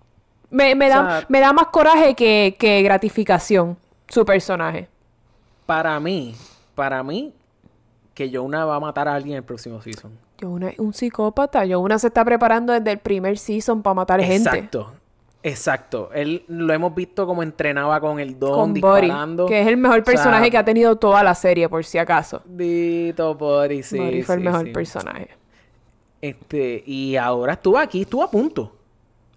[0.48, 3.76] Me, me, da, O sea- me da más coraje que, que gratificación
[4.08, 4.88] su personaje.
[5.66, 6.34] para mí
[6.74, 7.34] para mí
[8.14, 11.64] que Jonah va a matar a alguien en el próximo season Jonah es un psicópata.
[11.66, 14.36] Jonah se está preparando desde el primer season para matar gente.
[14.50, 14.92] exacto
[15.42, 19.66] exacto él lo hemos visto como entrenaba con el don Con Buddy, disparando que es
[19.68, 22.42] el mejor O sea, personaje que ha tenido toda la serie, por si acaso.
[22.46, 24.72] Dito Buddy sí fue el mejor sí.
[24.72, 25.28] personaje.
[26.20, 28.74] Este, y ahora estuvo aquí, estuvo a punto.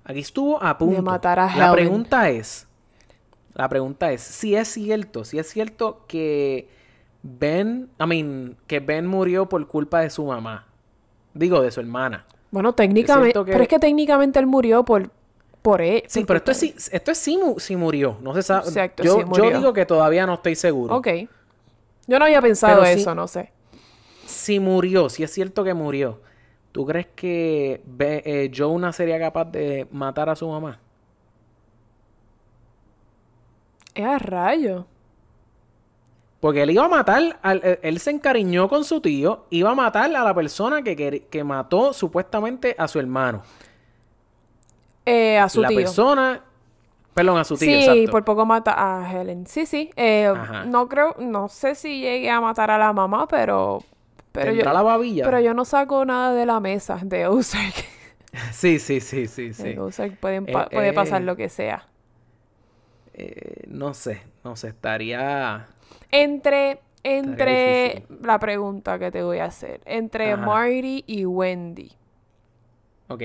[0.03, 1.03] Aquí estuvo a punto.
[1.03, 1.73] matar a La Helen.
[1.73, 2.67] pregunta es,
[3.53, 6.69] la pregunta es, si es cierto, si es cierto que
[7.21, 10.65] Ben, I mean, que Ben murió por culpa de su mamá.
[11.40, 12.26] Digo, de su hermana.
[12.52, 15.10] Bueno, técnicamente, que- pero es que técnicamente él murió por
[15.61, 16.03] por él.
[16.07, 18.18] Sí, pero esto es si, esto es si, mu- si murió.
[18.22, 18.68] No se sabe.
[18.68, 20.95] Exacto, yo, sí yo digo que todavía no estoy seguro.
[20.95, 21.07] Ok.
[22.07, 23.52] Yo no había pensado Pero eso, no sé.
[24.26, 26.20] Si murió, si es cierto que murió,
[26.72, 30.80] ¿tú crees que eh, Jonah sería capaz de matar a su mamá?
[33.95, 34.86] Es a rayo.
[36.40, 40.06] Porque él iba a matar, al- él, se encariñó con su tío, iba a matar
[40.16, 43.44] a la persona que, que mató supuestamente a su hermano.
[45.06, 45.78] Eh, a su la tío.
[45.78, 46.41] persona,
[47.14, 48.11] perdón, a su tío, sí, exacto.
[48.11, 49.48] por poco mata a Helen.
[49.48, 49.90] Sí, sí.
[49.95, 50.32] Eh,
[50.68, 53.84] no creo, no sé si llegue a matar a la mamá, pero.
[54.32, 55.26] Pero ¿Tendrá yo, la babilla?
[55.26, 57.74] pero yo no saco nada de la mesa de Ozark.
[58.53, 59.70] Sí, sí, sí, sí, sí.
[59.70, 61.88] En Ozark pueden Eh, pa- puede pasar lo que sea.
[63.68, 65.66] No sé, no sé, estaría...
[66.11, 70.45] Entre, entre la pregunta que te voy a hacer, entre Ajá.
[70.45, 71.91] Marty y Wendy,
[73.10, 73.24] Ok.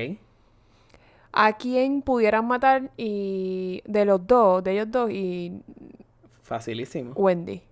[1.33, 5.61] ¿a quién pudieran matar y de los dos, de ellos dos y
[6.43, 7.13] Facilísimo.
[7.15, 7.63] Wendy?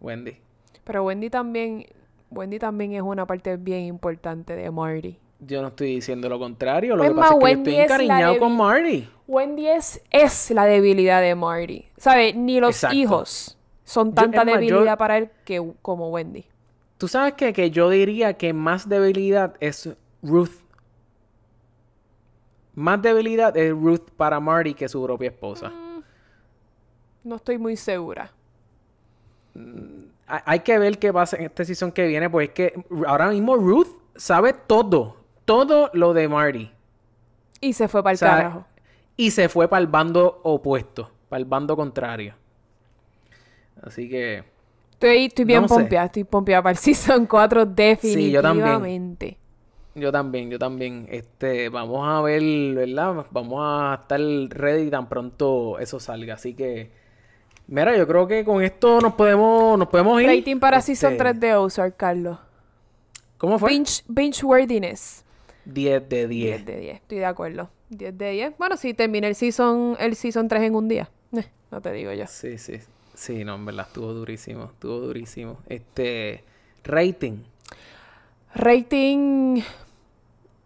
[0.00, 0.36] Wendy.
[0.84, 1.86] Pero Wendy también,
[2.30, 5.18] Wendy también es una parte bien importante de Marty.
[5.40, 6.96] Yo no estoy diciendo lo contrario.
[6.96, 9.08] Lo Es que pasa es que yo estoy encariñado con Marty.
[9.26, 11.86] Wendy es, es la debilidad de Marty.
[11.96, 12.34] ¿Sabes?
[12.34, 12.96] Ni los Exacto.
[12.96, 13.58] hijos
[13.90, 16.44] son Yo- tanta es más, yo- debilidad para él que como Wendy.
[16.96, 19.88] Tú sabes que, que yo diría que más debilidad es
[20.22, 20.50] Ruth.
[22.74, 25.72] Más debilidad es Ruth para Marty que su propia esposa.
[27.24, 28.30] No estoy muy segura.
[30.26, 33.28] Hay, hay que ver qué pasa en este season que viene, pues es que ahora
[33.28, 35.16] mismo Ruth sabe todo.
[35.44, 36.70] Todo lo de Marty.
[37.60, 38.64] Y se fue para el O sea, carajo.
[39.16, 42.34] Y se fue para el bando opuesto, para el bando contrario.
[43.82, 44.44] Así que
[45.00, 47.64] Estoy, estoy bien no pompeada, estoy pompeada para el Season 4
[48.02, 48.66] Sí, yo también.
[48.66, 49.38] definitivamente.
[49.94, 51.06] yo también, yo también.
[51.10, 52.42] Este, vamos a ver,
[52.74, 53.24] ¿verdad?
[53.30, 56.34] Vamos a estar ready tan pronto eso salga.
[56.34, 56.90] Así que,
[57.66, 60.28] mira, yo creo que con esto nos podemos, nos podemos ir.
[60.28, 62.38] Rating para Season Este, 3 de Ozark, Carlos.
[63.38, 63.70] ¿Cómo fue?
[63.70, 65.24] Binge, binge worthiness.
[65.64, 66.56] 10 de 10.
[66.56, 67.70] 10 de 10, estoy de acuerdo.
[67.88, 68.58] 10 de 10.
[68.58, 71.08] Bueno, sí, terminé el season, el season 3 en un día.
[71.32, 72.26] Eh, no te digo yo.
[72.26, 72.80] Sí, sí.
[73.20, 74.64] Sí, no, en verdad, estuvo durísimo.
[74.64, 75.58] Estuvo durísimo.
[75.66, 76.42] Este,
[76.84, 77.42] rating.
[78.54, 79.60] Rating.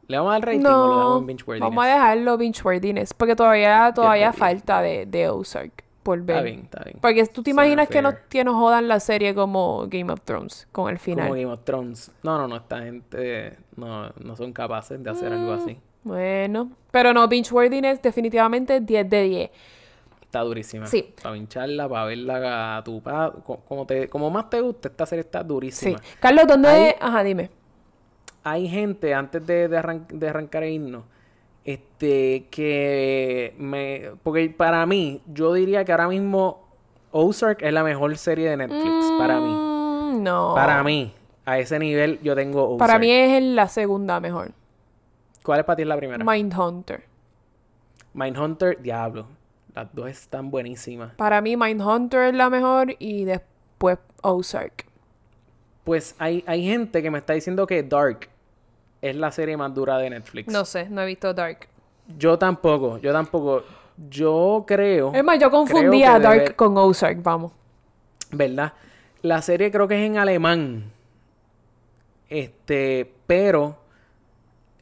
[0.06, 1.18] ¿Le vamos a dar rating o lo dejamos No.
[1.18, 3.12] en binge Vamos a dejarlo binge worthiness.
[3.12, 4.38] Porque todavía, todavía 10.
[4.38, 6.36] falta de, de Ozark por ver.
[6.36, 6.98] Está bien, está bien.
[7.00, 8.22] Porque tú te imaginas que, no, fair.
[8.28, 11.26] que nos jodan la serie como Game of Thrones con el final.
[11.26, 12.12] Como Game of Thrones.
[12.22, 15.76] No, no, no, esta gente no, no son capaces de hacer algo así.
[16.04, 16.70] Bueno.
[16.92, 19.50] Pero no, binge worthiness definitivamente 10 de 10.
[20.34, 20.86] Está durísima.
[20.88, 21.14] Sí.
[21.22, 23.30] Para pincharla, para verla a tu pa...
[23.44, 25.46] co- Como, te, como más te gusta, esta serie está Sí.
[25.46, 26.00] durísima.
[26.18, 26.68] Carlos, ¿dónde?
[26.68, 27.50] Ahí- Ajá, dime.
[28.42, 31.04] Hay gente, antes de, de, arran- de arrancar e irnos,
[31.64, 34.10] este, que me...
[34.24, 36.64] Porque para mí, yo diría que ahora mismo
[37.12, 39.12] Ozark es la mejor serie de Netflix.
[39.16, 39.50] Para mí.
[39.52, 40.52] Mm, no.
[40.56, 41.14] Para mí.
[41.46, 42.78] A ese nivel yo tengo Ozark.
[42.80, 44.50] Para mí es la segunda mejor.
[45.44, 46.24] ¿Cuál es para ti la primera?
[46.24, 47.04] Mindhunter.
[48.14, 49.26] Mindhunter, Diablo.
[49.74, 51.14] Las dos están buenísimas.
[51.14, 54.86] Para mí Mindhunter es la mejor y después Ozark.
[55.82, 58.28] Pues hay, hay gente que me está diciendo que Dark
[59.02, 60.52] es la serie más dura de Netflix.
[60.52, 61.68] No sé, no he visto Dark.
[62.18, 63.64] Yo tampoco, yo tampoco.
[64.10, 67.52] Yo creo, Es más, yo confundía Dark debe- con Ozark, vamos.
[68.32, 68.72] ¿verdad?
[69.22, 70.90] La serie creo que es en alemán.
[72.28, 73.76] Este, pero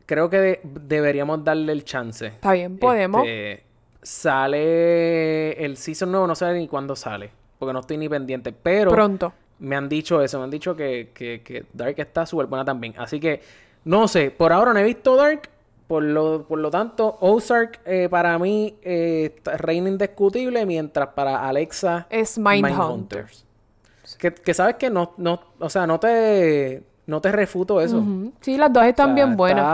[0.07, 2.27] creo que de- deberíamos darle el chance.
[2.29, 3.23] Está bien, podemos.
[3.27, 3.65] Este,
[4.03, 8.91] sale el season nuevo, no sé ni cuándo sale, porque no estoy ni pendiente, pero
[8.91, 9.33] Pronto.
[9.61, 12.95] me han dicho eso, me han dicho que, que, que Dark está súper buena también.
[12.99, 13.41] Así que,
[13.85, 15.49] no sé, por ahora no he visto Dark.
[15.89, 22.07] Por lo, por lo tanto, Ozark eh, para mí eh, reina indiscutible, mientras para Alexa
[22.09, 22.71] Es Mindhunter.
[22.73, 23.45] Mindhunters.
[24.19, 28.03] Que, que sabes que no, no, o sea, no te, no te refuto eso.
[28.41, 29.65] Sí, las dos están O sea, bien buenas.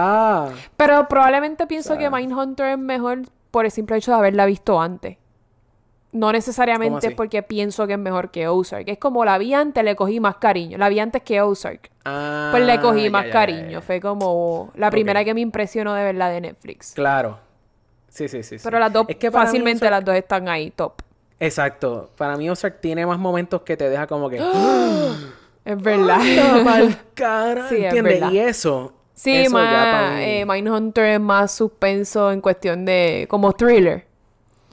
[0.51, 3.21] está- Pero probablemente pienso que sea- Mindhunter es mejor
[3.51, 5.17] por el simple hecho de haberla visto antes.
[6.11, 8.89] No necesariamente porque pienso que es mejor que Ozark.
[8.89, 10.79] Es como la vi antes, le cogí más cariño.
[10.79, 11.91] La vi antes que Ozark.
[12.07, 13.71] Ah, Pues le cogí ya, más ya, cariño.
[13.73, 13.81] ya.
[13.83, 16.93] Fue como la primera que me impresionó de verdad de Netflix.
[16.95, 17.39] Claro.
[18.09, 18.59] Sí, sí, sí.
[18.59, 18.65] sí.
[18.65, 20.95] Pero las dos, Es que fácilmente Ozark- las dos están ahí, top.
[21.41, 22.11] Exacto.
[22.17, 24.39] Para mí Ozark tiene más momentos que te deja como que...
[25.65, 26.19] Es verdad.
[27.69, 28.31] Sí, es verdad.
[28.33, 28.95] Y eso...
[29.19, 33.27] Sí, eso ya más, mí- eh, Mindhunter es más suspenso en cuestión de...
[33.29, 34.07] como thriller.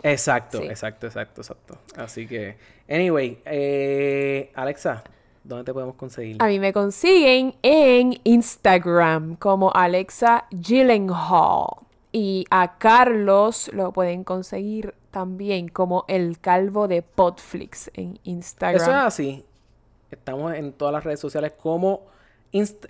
[0.03, 0.65] Exacto, Sí.
[0.65, 1.77] exacto, exacto, exacto.
[1.97, 2.55] Así que...
[2.87, 5.03] Anyway, eh, Alexa,
[5.43, 6.37] ¿Dónde te podemos conseguir?
[6.39, 11.67] A mí me consiguen en Instagram como Alexa Gyllenhaal.
[12.11, 18.81] Y a Carlos lo pueden conseguir también como el calvo de Podflix en Instagram.
[18.81, 19.45] Eso es así.
[20.09, 22.01] Estamos en todas las redes sociales como,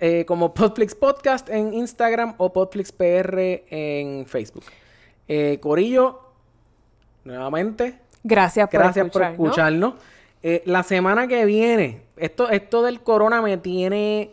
[0.00, 4.64] eh, como Podflix Podcast en Instagram o Podflix PR en Facebook.
[5.28, 6.20] Eh, Corillo,
[7.24, 9.44] nuevamente, Gracias por gracias por escuchar, ¿no?
[9.88, 9.94] escucharnos.
[10.42, 14.30] Eh, la semana que viene, esto, esto del corona me tiene...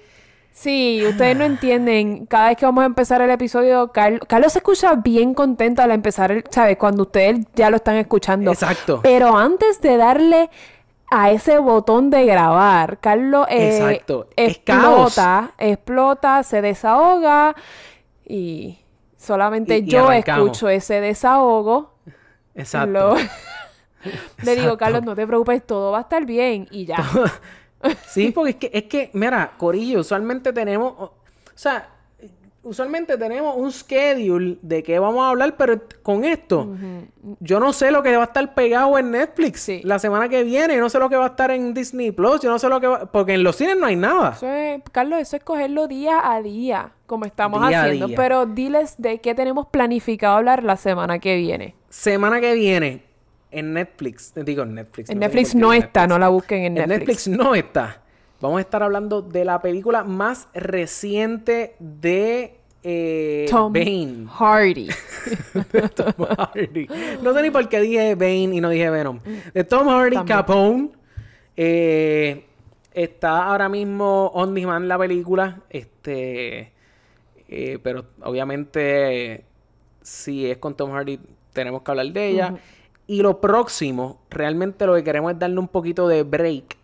[0.52, 2.28] Sí, ustedes no entienden.
[2.28, 5.90] Cada vez que vamos a empezar el episodio, Carl- Carlos se escucha bien contento al
[5.90, 6.78] empezar, el, ¿sabes?
[6.78, 8.52] Cuando ustedes ya lo están escuchando.
[8.52, 9.00] Exacto.
[9.02, 10.52] Pero antes de darle
[11.12, 14.28] a ese botón de grabar, Carlos eh, Exacto.
[14.36, 15.08] Es caos.
[15.18, 17.56] explota, explota, se desahoga
[18.26, 18.80] y
[19.18, 21.94] solamente Y- yo escucho ese desahogo.
[22.56, 22.92] Exacto.
[22.92, 23.16] Lo-
[24.44, 24.78] Le digo, Exacto.
[24.78, 26.98] Carlos, no te preocupes, todo va a estar bien y ya.
[28.08, 31.14] Sí, porque es que, es que, mira, Corillo, usualmente tenemos, o
[31.54, 31.90] sea,
[32.64, 36.70] usualmente tenemos un schedule de qué vamos a hablar, pero con esto,
[37.40, 39.82] yo no sé lo que va a estar pegado en Netflix Sí.
[39.84, 42.42] la semana que viene, yo no sé lo que va a estar en Disney Plus,
[42.42, 44.32] yo no sé lo que va, porque en los cines no hay nada.
[44.36, 48.08] Eso es- Carlos, eso es cogerlo día a día, como estamos Día haciendo.
[48.08, 48.16] día.
[48.18, 51.76] Pero diles de qué tenemos planificado hablar la semana que viene.
[51.90, 53.04] Semana que viene
[53.52, 55.10] en Netflix, digo en Netflix.
[55.10, 56.10] En no Netflix no en está, Netflix.
[56.10, 57.28] no la busquen en En Netflix.
[57.28, 58.03] Netflix no está.
[58.44, 64.26] Vamos a estar hablando de la película más reciente de eh, Tom Bane.
[64.28, 64.90] Hardy.
[65.96, 66.90] Tom Hardy.
[67.22, 69.22] No sé ni por qué dije Bane y no dije Venom.
[69.54, 70.38] De Tom Hardy También.
[70.38, 70.90] Capone.
[71.56, 72.44] eh,
[72.92, 75.62] está ahora mismo on demand la película.
[75.70, 76.74] Este.
[77.48, 79.46] eh, pero obviamente,
[80.02, 81.18] si es con Tom Hardy,
[81.54, 82.56] tenemos que hablar de ella.
[83.08, 86.83] Y lo próximo, realmente lo que queremos es darle un poquito de break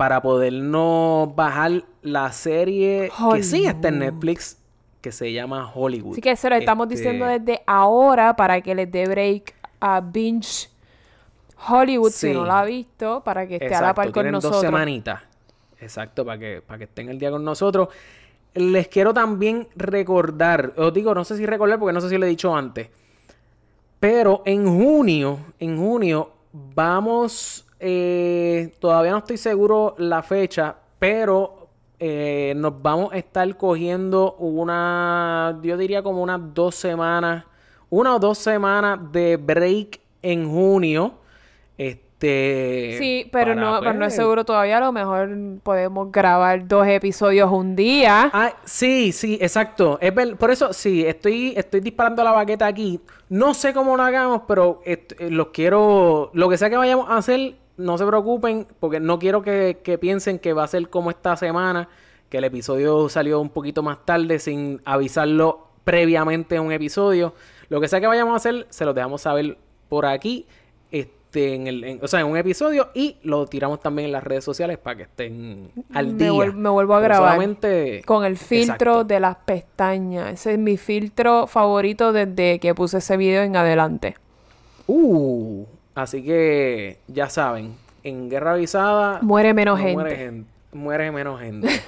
[0.00, 4.12] para podernos bajar la serie que sí está en Hollywood.
[4.14, 4.56] Netflix,
[5.02, 6.12] que se llama Hollywood.
[6.12, 10.00] Así que se lo estamos Este, diciendo desde ahora para que les dé break a
[10.00, 10.70] Binge
[11.68, 12.28] Hollywood Sí.
[12.28, 14.62] si no la ha visto, para que esté a la par con tienen nosotros.
[14.62, 15.20] dos semanitas.
[15.78, 17.88] Exacto, para que, para que estén el día con nosotros.
[18.54, 22.24] Les quiero también recordar, os digo, no sé si recordar porque no sé si lo
[22.24, 22.88] he dicho antes,
[24.00, 32.52] pero en junio, en junio vamos, eh, todavía no estoy seguro la fecha, pero eh,
[32.56, 37.44] nos vamos a estar cogiendo una, yo diría como unas dos semanas,
[37.88, 41.14] una o dos semanas de break en junio.
[41.76, 42.96] Este.
[42.98, 44.76] Sí, pero no, pero no es seguro todavía.
[44.76, 45.30] A lo mejor
[45.62, 48.30] podemos grabar dos episodios un día.
[48.34, 49.98] Ah, sí, sí, exacto.
[50.02, 53.00] Es por eso, sí, estoy, estoy disparando la baqueta aquí.
[53.30, 56.30] No sé cómo lo hagamos, pero est- eh, los quiero.
[56.34, 59.98] Lo que sea que vayamos a hacer, no se preocupen, porque no quiero que, que
[59.98, 61.88] piensen que va a ser como esta semana,
[62.28, 67.34] que el episodio salió un poquito más tarde sin avisarlo previamente en un episodio.
[67.68, 69.56] Lo que sea que vayamos a hacer, se los dejamos saber
[69.88, 70.46] por aquí.
[70.92, 74.24] Este, en el, en- o sea, en un episodio y lo tiramos también en las
[74.24, 76.32] redes sociales para que estén al Me día.
[76.32, 79.04] vuel- me vuelvo a Pero grabar solamente- Con el filtro Exacto.
[79.04, 80.32] de las pestañas.
[80.32, 84.16] Ese es mi filtro favorito desde que puse ese video en adelante.
[84.88, 85.64] Uh,
[85.94, 90.02] así que ya saben, en Guerra Avisada Muere menos no gente.
[90.02, 91.68] Muere, muere menos gente.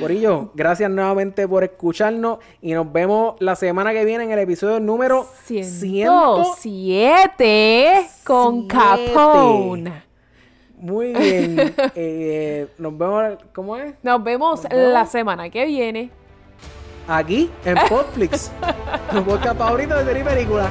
[0.00, 4.80] Corillo, gracias nuevamente por escucharnos y nos vemos la semana que viene en el episodio
[4.80, 5.64] número 100.
[5.64, 8.66] 107 con.
[8.68, 10.02] Capone.
[10.78, 11.74] Muy bien.
[11.94, 13.94] Eh, nos vemos, ¿cómo es?
[14.02, 16.10] Nos vemos la semana que viene.
[17.06, 18.50] Aquí en Podflix.
[19.10, 20.70] Tu podcast favorito de serie y película.